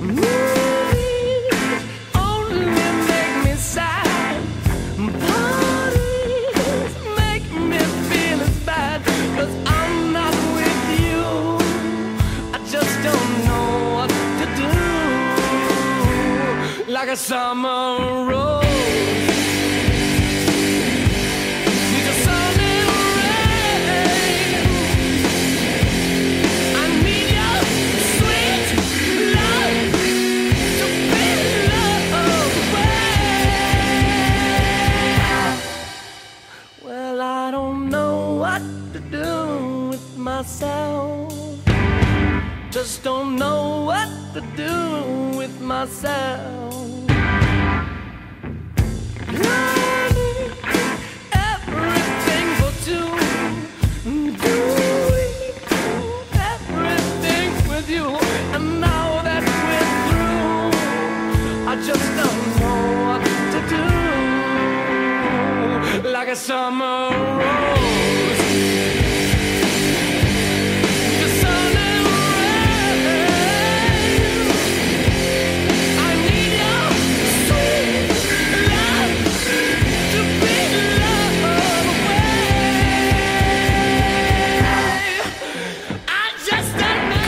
Movies 0.00 0.55
summer 17.26 18.15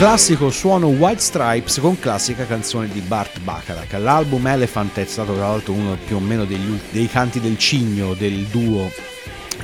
Classico 0.09 0.49
suono 0.49 0.87
White 0.87 1.21
Stripes 1.21 1.77
con 1.77 1.99
classica 1.99 2.47
canzone 2.47 2.87
di 2.87 2.99
Bart 2.99 3.41
Bacharach. 3.41 3.93
L'album 3.93 4.47
Elephant 4.47 4.97
è 4.97 5.05
stato 5.05 5.35
tra 5.35 5.49
l'altro 5.49 5.73
uno 5.73 5.95
più 6.03 6.15
o 6.15 6.19
meno 6.19 6.45
degli 6.45 6.79
dei 6.89 7.07
canti 7.07 7.39
del 7.39 7.59
cigno 7.59 8.15
del 8.15 8.45
duo 8.45 8.89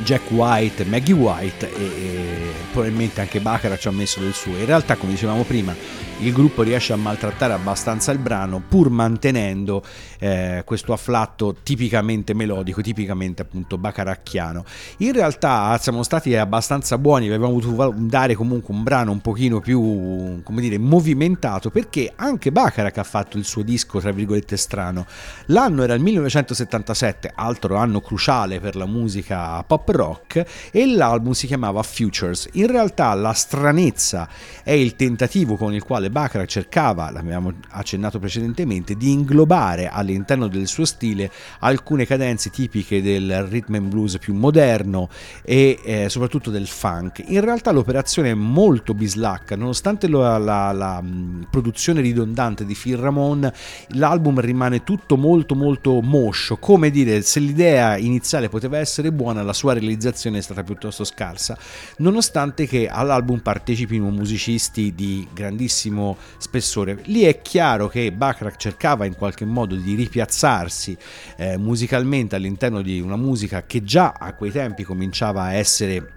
Jack 0.04 0.30
White 0.30 0.86
Maggie 0.86 1.14
White 1.14 1.74
e, 1.76 1.84
e 1.84 2.52
probabilmente 2.72 3.22
anche 3.22 3.40
Baccarat 3.40 3.80
ci 3.80 3.88
ha 3.88 3.92
messo 3.92 4.20
del 4.20 4.36
suo. 4.36 4.56
In 4.56 4.68
realtà, 4.68 4.98
come 4.98 5.14
dicevamo 5.14 5.42
prima, 5.42 5.76
il 6.20 6.32
gruppo 6.32 6.62
riesce 6.62 6.94
a 6.94 6.96
maltrattare 6.96 7.52
abbastanza 7.52 8.12
il 8.14 8.20
brano 8.20 8.62
pur 8.66 8.90
mantenendo 8.90 9.84
eh, 10.20 10.64
questo 10.66 10.94
afflatto 10.94 11.58
tipicamente 11.62 12.34
melodico, 12.34 12.82
tipicamente 12.82 13.42
appunto 13.42 13.78
bacaracchiano. 13.78 14.64
In 14.98 15.12
realtà 15.12 15.78
siamo 15.78 16.04
stati 16.04 16.34
abbastanza 16.36 16.98
buoni, 16.98 17.28
avevamo 17.28 17.60
val- 17.60 17.94
dare 17.96 18.36
comunque 18.36 18.74
un 18.74 18.84
brano 18.84 19.12
un 19.12 19.20
pochino 19.20 19.60
più, 19.60 20.42
come 20.44 20.62
dire, 20.62 20.78
movimentato 20.78 21.70
perché 21.70 22.14
anche 22.16 22.52
Bacharach 22.52 22.98
ha 22.98 23.04
fatto 23.04 23.38
il 23.38 23.44
suo 23.44 23.62
disco, 23.62 24.00
tra 24.00 24.12
virgolette, 24.12 24.56
strano. 24.56 25.06
L'anno 25.48 25.84
era 25.84 25.94
il 25.96 26.02
1977, 26.02 27.32
altro 27.36 27.76
anno 27.76 28.00
cruciale 28.00 28.60
per 28.62 28.76
la 28.78 28.86
musica 28.86 29.62
pop 29.64 29.90
rock 29.90 30.46
e 30.72 30.88
l'album 30.88 31.34
si 31.34 31.46
chiamava 31.48 31.84
Futures. 31.84 32.48
In 32.54 32.68
realtà 32.68 33.14
la 33.14 33.34
stranezza 33.34 34.30
è 34.64 34.72
il 34.72 34.96
tentativo 34.96 35.56
con 35.56 35.74
il 35.74 35.84
quale 35.84 36.05
Bacharach 36.10 36.48
cercava, 36.50 37.12
l'abbiamo 37.12 37.54
accennato 37.70 38.20
precedentemente, 38.20 38.96
di 38.96 39.12
inglobare 39.12 39.88
all'interno 39.88 40.48
del 40.48 40.68
suo 40.68 40.86
stile 40.86 41.32
alcune 41.60 42.06
cadenze 42.06 42.50
tipiche 42.50 43.02
del 43.02 43.44
rhythm 43.44 43.76
and 43.76 43.88
blues 43.90 44.18
più 44.18 44.34
moderno 44.34 45.10
e 45.44 45.80
eh, 45.84 46.10
soprattutto 46.10 46.52
del 46.52 46.68
funk. 46.68 47.24
In 47.28 47.42
realtà 47.42 47.72
l'operazione 47.72 48.32
è 48.32 48.34
molto 48.34 48.94
bislacca, 48.94 49.56
nonostante 49.56 50.08
la, 50.08 50.38
la- 50.38 50.72
la, 50.72 51.02
mh, 51.02 51.48
produzione 51.50 52.02
ridondante 52.02 52.66
di 52.66 52.76
Phil 52.76 52.98
Ramone, 52.98 53.54
l'album 53.90 54.40
rimane 54.40 54.84
tutto 54.84 55.18
molto 55.18 55.56
molto 55.56 56.02
moscio, 56.02 56.58
come 56.58 56.90
dire 56.90 57.22
se 57.22 57.40
l'idea 57.40 57.98
iniziale 57.98 58.50
poteva 58.50 58.78
essere 58.78 59.12
buona, 59.12 59.42
la 59.42 59.54
sua 59.54 59.74
realizzazione 59.74 60.40
è 60.40 60.42
stata 60.42 60.64
piuttosto 60.64 61.04
scarsa, 61.04 61.58
nonostante 61.98 62.68
che 62.68 62.88
all'album 62.88 63.40
partecipino 63.40 64.10
musicisti 64.10 64.94
di 64.94 65.28
grandissimo 65.34 65.95
spessore. 66.38 67.00
Lì 67.06 67.22
è 67.24 67.42
chiaro 67.42 67.88
che 67.88 68.12
Bacharach 68.12 68.58
cercava 68.58 69.06
in 69.06 69.16
qualche 69.16 69.46
modo 69.46 69.76
di 69.76 69.96
ripiazzarsi 69.96 70.98
eh, 71.38 71.58
musicalmente 71.58 72.36
all'interno 72.36 72.82
di 72.82 73.00
una 73.00 73.18
musica 73.18 73.64
che 73.66 73.84
già 73.84 74.14
a 74.18 74.34
quei 74.34 74.52
tempi 74.52 74.84
cominciava 74.84 75.44
a 75.44 75.54
essere 75.54 76.15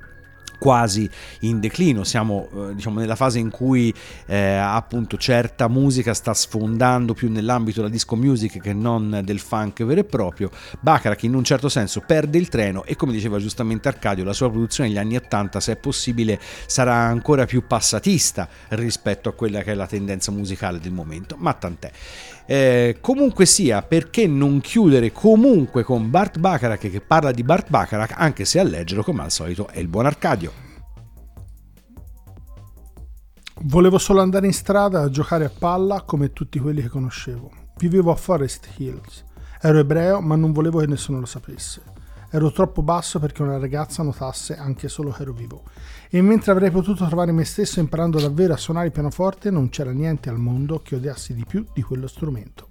quasi 0.59 1.09
in 1.41 1.61
declino, 1.61 2.05
siamo 2.05 2.49
eh, 2.53 2.75
diciamo 2.75 3.01
nella 3.01 3.17
fase 3.17 3.39
in 3.39 3.51
cui 3.51 3.95
eh, 4.27 4.57
appunto 4.57 5.17
certa 5.17 5.69
musica 5.69 6.15
sta 6.15 6.35
sfondando 6.35 7.15
più 7.15 7.31
nell'ambito 7.31 7.81
della 7.81 7.93
disco 7.93 8.17
music 8.17 8.61
che 8.61 8.73
non 8.73 9.21
del 9.25 9.39
funk 9.39 9.85
vero 9.85 10.01
e 10.01 10.05
proprio. 10.05 10.51
Bacharach 10.81 11.23
in 11.23 11.35
un 11.35 11.45
certo 11.45 11.69
senso 11.69 12.01
perde 12.01 12.39
il 12.39 12.49
treno 12.49 12.85
e 12.85 12.97
come 12.97 13.13
diceva 13.13 13.39
giustamente 13.39 13.89
Arcadio, 13.89 14.25
la 14.25 14.33
sua 14.33 14.51
produzione 14.51 14.89
negli 14.89 14.99
anni 14.99 15.17
80 15.17 15.61
se 15.61 15.73
è 15.73 15.77
possibile 15.77 16.39
sarà 16.67 16.95
ancora 16.95 17.47
più 17.47 17.67
passatista 17.67 18.49
rispetto 18.69 19.29
a 19.29 19.33
quella 19.33 19.63
che 19.63 19.73
è 19.73 19.75
la 19.75 19.87
tendenza 19.87 20.33
musicale 20.33 20.79
del 20.81 20.93
momento, 20.93 21.37
ma 21.39 21.53
tant'è. 21.55 21.91
Eh, 22.51 22.97
comunque 23.03 23.45
sia, 23.45 23.83
perché 23.83 24.27
non 24.27 24.63
chiudere 24.63 25.13
comunque 25.13 25.83
con 25.83 26.09
Bart 26.09 26.39
Bacharach 26.39 26.89
che 26.91 27.03
parla 27.03 27.31
di 27.31 27.43
Bart 27.43 27.69
Bacharach, 27.69 28.15
anche 28.17 28.47
se 28.47 28.59
a 28.59 28.63
leggerlo 28.63 29.03
come 29.03 29.23
al 29.23 29.31
solito 29.31 29.69
è 29.69 29.79
il 29.79 29.89
buon 29.89 30.07
Arcadio. 30.07 30.51
Volevo 33.65 33.99
solo 33.99 34.23
andare 34.23 34.47
in 34.47 34.55
strada 34.55 35.03
a 35.03 35.11
giocare 35.11 35.45
a 35.45 35.51
palla 35.51 36.01
come 36.01 36.33
tutti 36.33 36.59
quelli 36.59 36.81
che 36.81 36.89
conoscevo. 36.89 37.51
Vivevo 37.77 38.13
a 38.13 38.17
Forest 38.17 38.71
Hills. 38.79 39.25
Ero 39.61 39.81
ebreo, 39.81 40.23
ma 40.23 40.35
non 40.35 40.53
volevo 40.53 40.79
che 40.79 40.87
nessuno 40.87 41.21
lo 41.21 41.27
sapesse. 41.27 41.83
Ero 42.31 42.53
troppo 42.53 42.83
basso 42.83 43.19
perché 43.19 43.43
una 43.43 43.59
ragazza 43.59 44.03
notasse 44.03 44.55
anche 44.55 44.89
solo 44.89 45.11
che 45.11 45.23
ero 45.23 45.33
vivo. 45.33 45.63
E 46.11 46.21
mentre 46.21 46.53
avrei 46.53 46.71
potuto 46.71 47.07
trovare 47.07 47.33
me 47.33 47.45
stesso 47.45 47.81
imparando 47.81 48.21
davvero 48.21 48.53
a 48.53 48.59
suonare 48.59 48.87
il 48.87 48.93
pianoforte, 48.93 49.51
non 49.51 49.71
c'era 49.71 49.93
niente 49.93 50.29
al 50.29 50.39
mondo 50.39 50.81
che 50.83 50.97
odiassi 50.97 51.33
di 51.35 51.45
più 51.47 51.65
di 51.73 51.81
quello 51.81 52.07
strumento. 52.07 52.69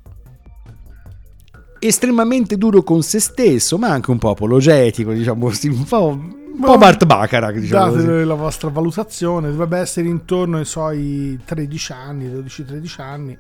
Estremamente 1.79 2.57
duro 2.57 2.83
con 2.83 3.01
se 3.01 3.19
stesso, 3.19 3.77
ma 3.77 3.89
anche 3.89 4.11
un 4.11 4.19
po' 4.19 4.31
apologetico, 4.31 5.11
diciamo 5.11 5.45
così, 5.45 5.69
un 5.69 5.83
po', 5.83 6.07
un 6.07 6.59
po' 6.59 6.77
Bart 6.77 7.05
Bacharach, 7.05 7.57
diciamo 7.57 7.91
Date 7.91 8.05
così. 8.05 8.23
la 8.25 8.33
vostra 8.33 8.69
valutazione, 8.69 9.49
dovrebbe 9.49 9.79
essere 9.79 10.07
intorno 10.07 10.57
ai 10.57 10.65
suoi 10.65 11.39
13 11.43 11.91
anni, 11.91 12.27
12-13 12.27 13.01
anni, 13.01 13.37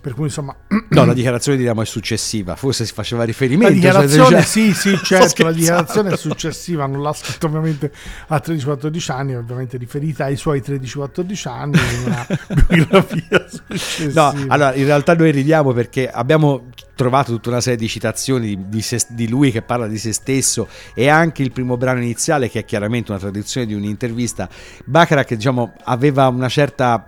per 0.00 0.14
cui 0.14 0.24
insomma... 0.24 0.54
No, 0.90 1.04
la 1.04 1.12
dichiarazione 1.12 1.58
diciamo 1.58 1.82
è 1.82 1.84
successiva, 1.84 2.56
forse 2.56 2.86
si 2.86 2.92
faceva 2.92 3.24
riferimento. 3.24 3.68
La 3.68 3.74
dichiarazione, 3.74 4.30
cioè- 4.30 4.42
sì, 4.42 4.72
sì, 4.72 4.96
Sto 4.96 5.04
certo, 5.04 5.44
la 5.44 5.52
dichiarazione 5.52 6.12
è 6.12 6.16
successiva, 6.16 6.86
non 6.86 7.02
l'ha 7.02 7.12
scritto 7.12 7.46
ovviamente 7.46 7.92
a 8.28 8.42
13-14 8.44 9.12
anni, 9.12 9.36
ovviamente 9.36 9.76
riferita 9.76 10.24
ai 10.24 10.36
suoi 10.36 10.60
13-14 10.60 11.48
anni, 11.48 11.78
una 12.04 12.26
biografia 12.68 13.46
successiva. 13.48 14.32
No, 14.32 14.44
allora 14.48 14.74
in 14.74 14.84
realtà 14.84 15.14
noi 15.14 15.30
ridiamo 15.30 15.72
perché 15.72 16.08
abbiamo 16.08 16.70
trovato 16.94 17.32
tutta 17.32 17.50
una 17.50 17.60
serie 17.60 17.78
di 17.78 17.86
citazioni 17.86 18.46
di, 18.48 18.68
di 18.68 18.82
se- 18.82 19.06
di 19.10 19.28
lui 19.28 19.52
che 19.52 19.62
parla 19.62 19.86
di 19.86 19.98
se 19.98 20.12
stesso 20.12 20.66
e 20.94 21.08
anche 21.08 21.42
il 21.42 21.52
primo 21.52 21.76
brano 21.76 22.00
iniziale 22.00 22.50
che 22.50 22.60
è 22.60 22.64
chiaramente 22.64 23.12
una 23.12 23.20
traduzione 23.20 23.66
di 23.66 23.74
un'intervista. 23.74 24.48
Bacharach 24.84 25.34
diciamo 25.34 25.74
aveva 25.84 26.26
una 26.26 26.48
certa 26.48 27.06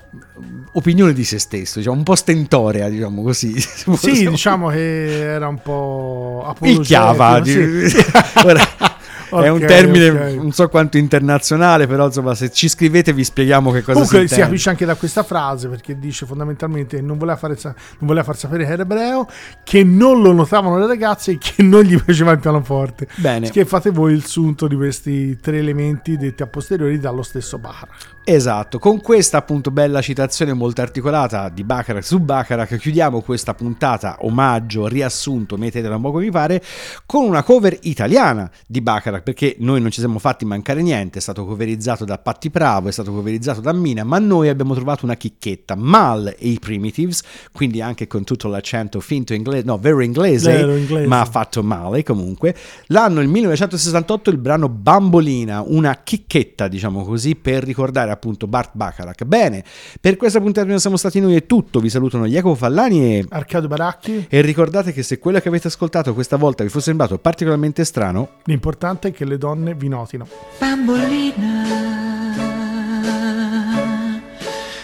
opinione 0.73 1.13
di 1.13 1.25
se 1.25 1.39
stesso, 1.39 1.79
diciamo 1.79 1.97
un 1.97 2.03
po' 2.03 2.15
stentorea, 2.15 2.89
diciamo 2.89 3.23
così. 3.23 3.55
Sì, 4.01 4.29
diciamo 4.29 4.69
che 4.69 5.21
era 5.23 5.49
un 5.49 5.61
po' 5.61 6.43
apologetico. 6.47 6.81
il 6.81 6.87
chiava 6.87 7.45
sì. 7.45 7.53
di- 7.53 7.91
Ora, 9.31 9.47
è 9.47 9.49
un 9.49 9.61
termine 9.61 10.09
ok. 10.09 10.35
non 10.35 10.53
so 10.53 10.69
quanto 10.69 10.99
internazionale 10.99 11.87
però 11.87 12.07
insomma 12.07 12.35
se 12.35 12.51
ci 12.51 12.69
scrivete 12.69 13.13
vi 13.13 13.25
spieghiamo 13.25 13.71
che 13.71 13.81
cosa 13.81 13.93
Comunque 13.93 14.21
si 14.21 14.27
si 14.27 14.35
intende 14.35 14.43
capisce 14.43 14.71
anche 14.71 14.85
da 14.85 14.95
questa 14.95 15.23
frase 15.23 15.69
perché 15.69 15.99
dice 15.99 16.27
fondamentalmente 16.27 16.97
che 16.97 17.03
non 17.03 17.19
voleva, 17.19 17.37
fare 17.37 17.57
non 17.63 17.75
voleva 18.01 18.25
far 18.25 18.37
sapere 18.37 18.65
che 18.65 18.73
era 18.73 18.83
ebreo, 18.83 19.27
che 19.65 19.85
non 19.85 20.21
lo 20.21 20.33
notavano 20.33 20.79
le 20.79 20.87
ragazze 20.87 21.33
e 21.33 21.39
che 21.39 21.63
non 21.63 21.83
gli 21.83 22.01
piaceva 22.01 22.33
il 22.33 22.41
pianoforte. 22.41 23.09
Bene. 23.17 23.51
Che 23.51 23.65
fate 23.65 23.91
voi 23.91 24.13
il 24.13 24.25
sunto 24.25 24.67
di 24.67 24.77
questi 24.77 25.39
tre 25.39 25.59
elementi 25.59 26.17
detti 26.17 26.43
a 26.43 26.47
posteriori 26.47 26.99
dallo 26.99 27.23
stesso 27.23 27.59
Bacharach. 27.59 28.19
Esatto, 28.25 28.79
con 28.79 29.01
questa 29.01 29.39
appunto 29.39 29.71
bella 29.71 30.01
citazione 30.01 30.53
molto 30.53 30.83
articolata 30.83 31.49
di 31.49 31.65
Bacharach 31.65 32.05
su 32.05 32.21
Bacharach 32.21 32.77
chiudiamo 32.77 33.23
questa 33.23 33.55
puntata 33.55 34.19
omaggio, 34.21 34.87
riassunto, 34.87 35.57
mettetela 35.57 35.97
un 35.97 36.03
po' 36.03 36.13
come 36.13 36.25
vi 36.25 36.31
pare, 36.31 36.63
con 37.07 37.25
una 37.25 37.43
cover 37.43 37.77
italiana 37.83 38.49
di 38.67 38.81
Bacharach 39.21 39.23
perché 39.23 39.57
noi 39.59 39.81
non 39.81 39.91
ci 39.91 40.01
siamo 40.01 40.19
fatti 40.19 40.45
mancare 40.45 40.83
niente, 40.83 41.19
è 41.19 41.23
stato 41.23 41.45
coverizzato 41.45 42.05
da 42.05 42.19
Patti 42.19 42.49
Bravo, 42.49 42.89
è 42.89 42.93
stato 42.93 43.13
coverizzato 43.13 43.61
da 43.61 43.73
Mina, 43.73 44.05
ma 44.05 44.19
noi 44.19 44.49
abbiamo 44.49 44.75
trovato 44.75 45.05
una 45.05 45.15
chicchetta, 45.15 45.75
Mal 45.77 46.35
e 46.39 46.49
i 46.49 46.59
Primitives, 46.59 47.23
quindi 47.53 47.81
anche 47.81 48.07
con 48.07 48.25
tutto 48.25 48.49
l'accento 48.49 49.01
finto 49.01 49.35
inglese, 49.35 49.65
no, 49.65 49.79
vero 49.79 50.01
inglese, 50.01 50.53
Vero 50.53 50.75
inglese. 50.75 51.07
ma 51.07 51.25
fatto 51.25 51.63
male 51.63 52.03
comunque. 52.03 52.55
L'anno 52.87 53.21
il 53.21 53.29
1968 53.29 54.31
il 54.31 54.39
brano 54.39 54.69
Bambolina, 54.69 55.63
una 55.65 56.01
chicchetta 56.03 56.69
diciamo 56.69 57.05
così 57.05 57.37
per 57.37 57.63
ricordare 57.63 58.11
appunto 58.11 58.47
Bart 58.47 58.71
Bacharach. 58.73 59.25
Bene, 59.25 59.65
per 60.01 60.17
questa 60.17 60.41
puntata 60.41 60.79
siamo 60.79 60.97
stati 60.97 61.21
noi 61.21 61.35
è 61.35 61.47
tutto, 61.47 61.81
vi 61.81 61.91
salutano 61.91 62.27
Jacopo 62.27 62.55
Fallani 62.55 63.19
e... 63.19 63.27
Arcadio 63.29 63.69
Baracchi, 63.69 64.27
E 64.29 64.41
ricordate 64.41 64.93
che 64.93 65.03
se 65.03 65.19
quello 65.19 65.39
che 65.41 65.49
avete 65.49 65.69
ascoltato 65.69 66.15
questa 66.15 66.37
volta 66.37 66.63
vi 66.63 66.69
fosse 66.69 66.91
sembrato 66.91 67.19
particolarmente 67.19 67.85
strano, 67.85 68.31
l'importante 68.45 69.09
è 69.09 69.10
che 69.13 69.25
le 69.25 69.39
donne 69.39 69.75
vi 69.75 69.89
notino. 69.89 70.27
Bambolina, 70.59 71.65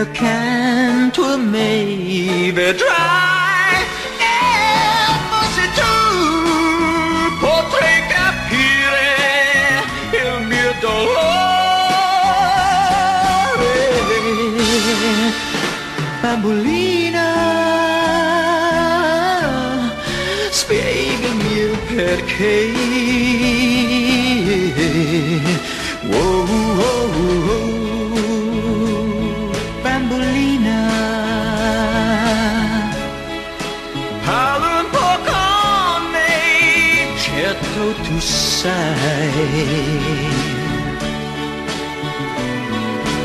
accanto 0.00 1.24
a 1.24 1.36
me 1.36 2.52
vedrai 2.52 3.39
bambolina. 16.40 17.28
Spiegami 20.50 21.76
perché. 21.94 22.72
Wow, 26.10 26.46
wow, 26.78 27.10
wow. 27.46 28.22
bambolina. 29.82 30.80
Parla 34.24 34.84
tu 38.04 38.18
sai 38.18 39.30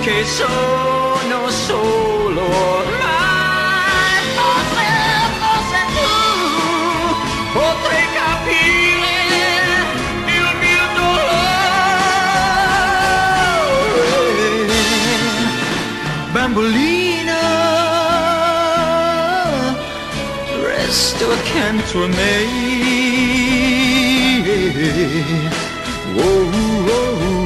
che 0.01 0.23
sono 0.25 1.49
solo 1.49 2.94
resto 21.55 21.57
accanto 21.57 22.03
a 22.03 22.07
me 22.07 22.45
Wow, 26.15 27.44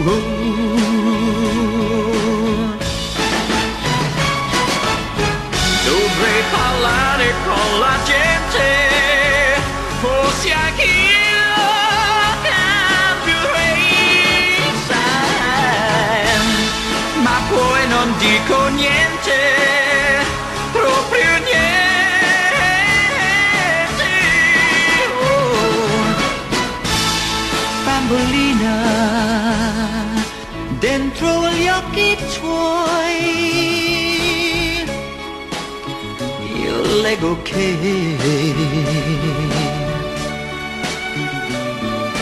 spiego 37.19 37.41
che 37.43 38.15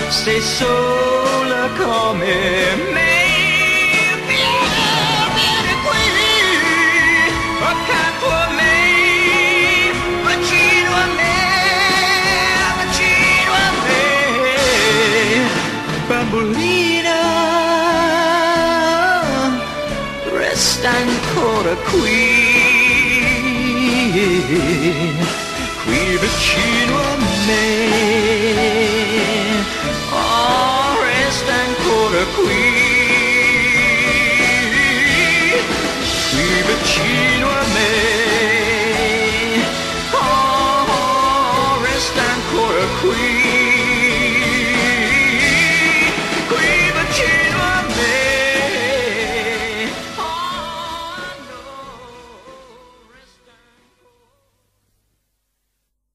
sei 0.09 0.41
sola 0.41 1.69
come 1.77 2.75
me. 2.91 3.15
Vieni, 5.35 5.73
qui, 5.83 6.05
accanto 7.61 8.27
a 8.27 8.47
me, 8.57 9.91
vicino 10.25 10.91
a 10.95 11.05
me, 11.19 11.37
vicino 12.81 13.51
a 13.53 13.69
me. 13.85 13.99
Bambolina, 16.07 17.19
resta 20.33 20.89
ancora 20.89 21.73
qui. 21.91 22.36
Qui 24.91 26.17
vicino 26.17 26.97
a 26.97 27.17
me. 27.47 28.06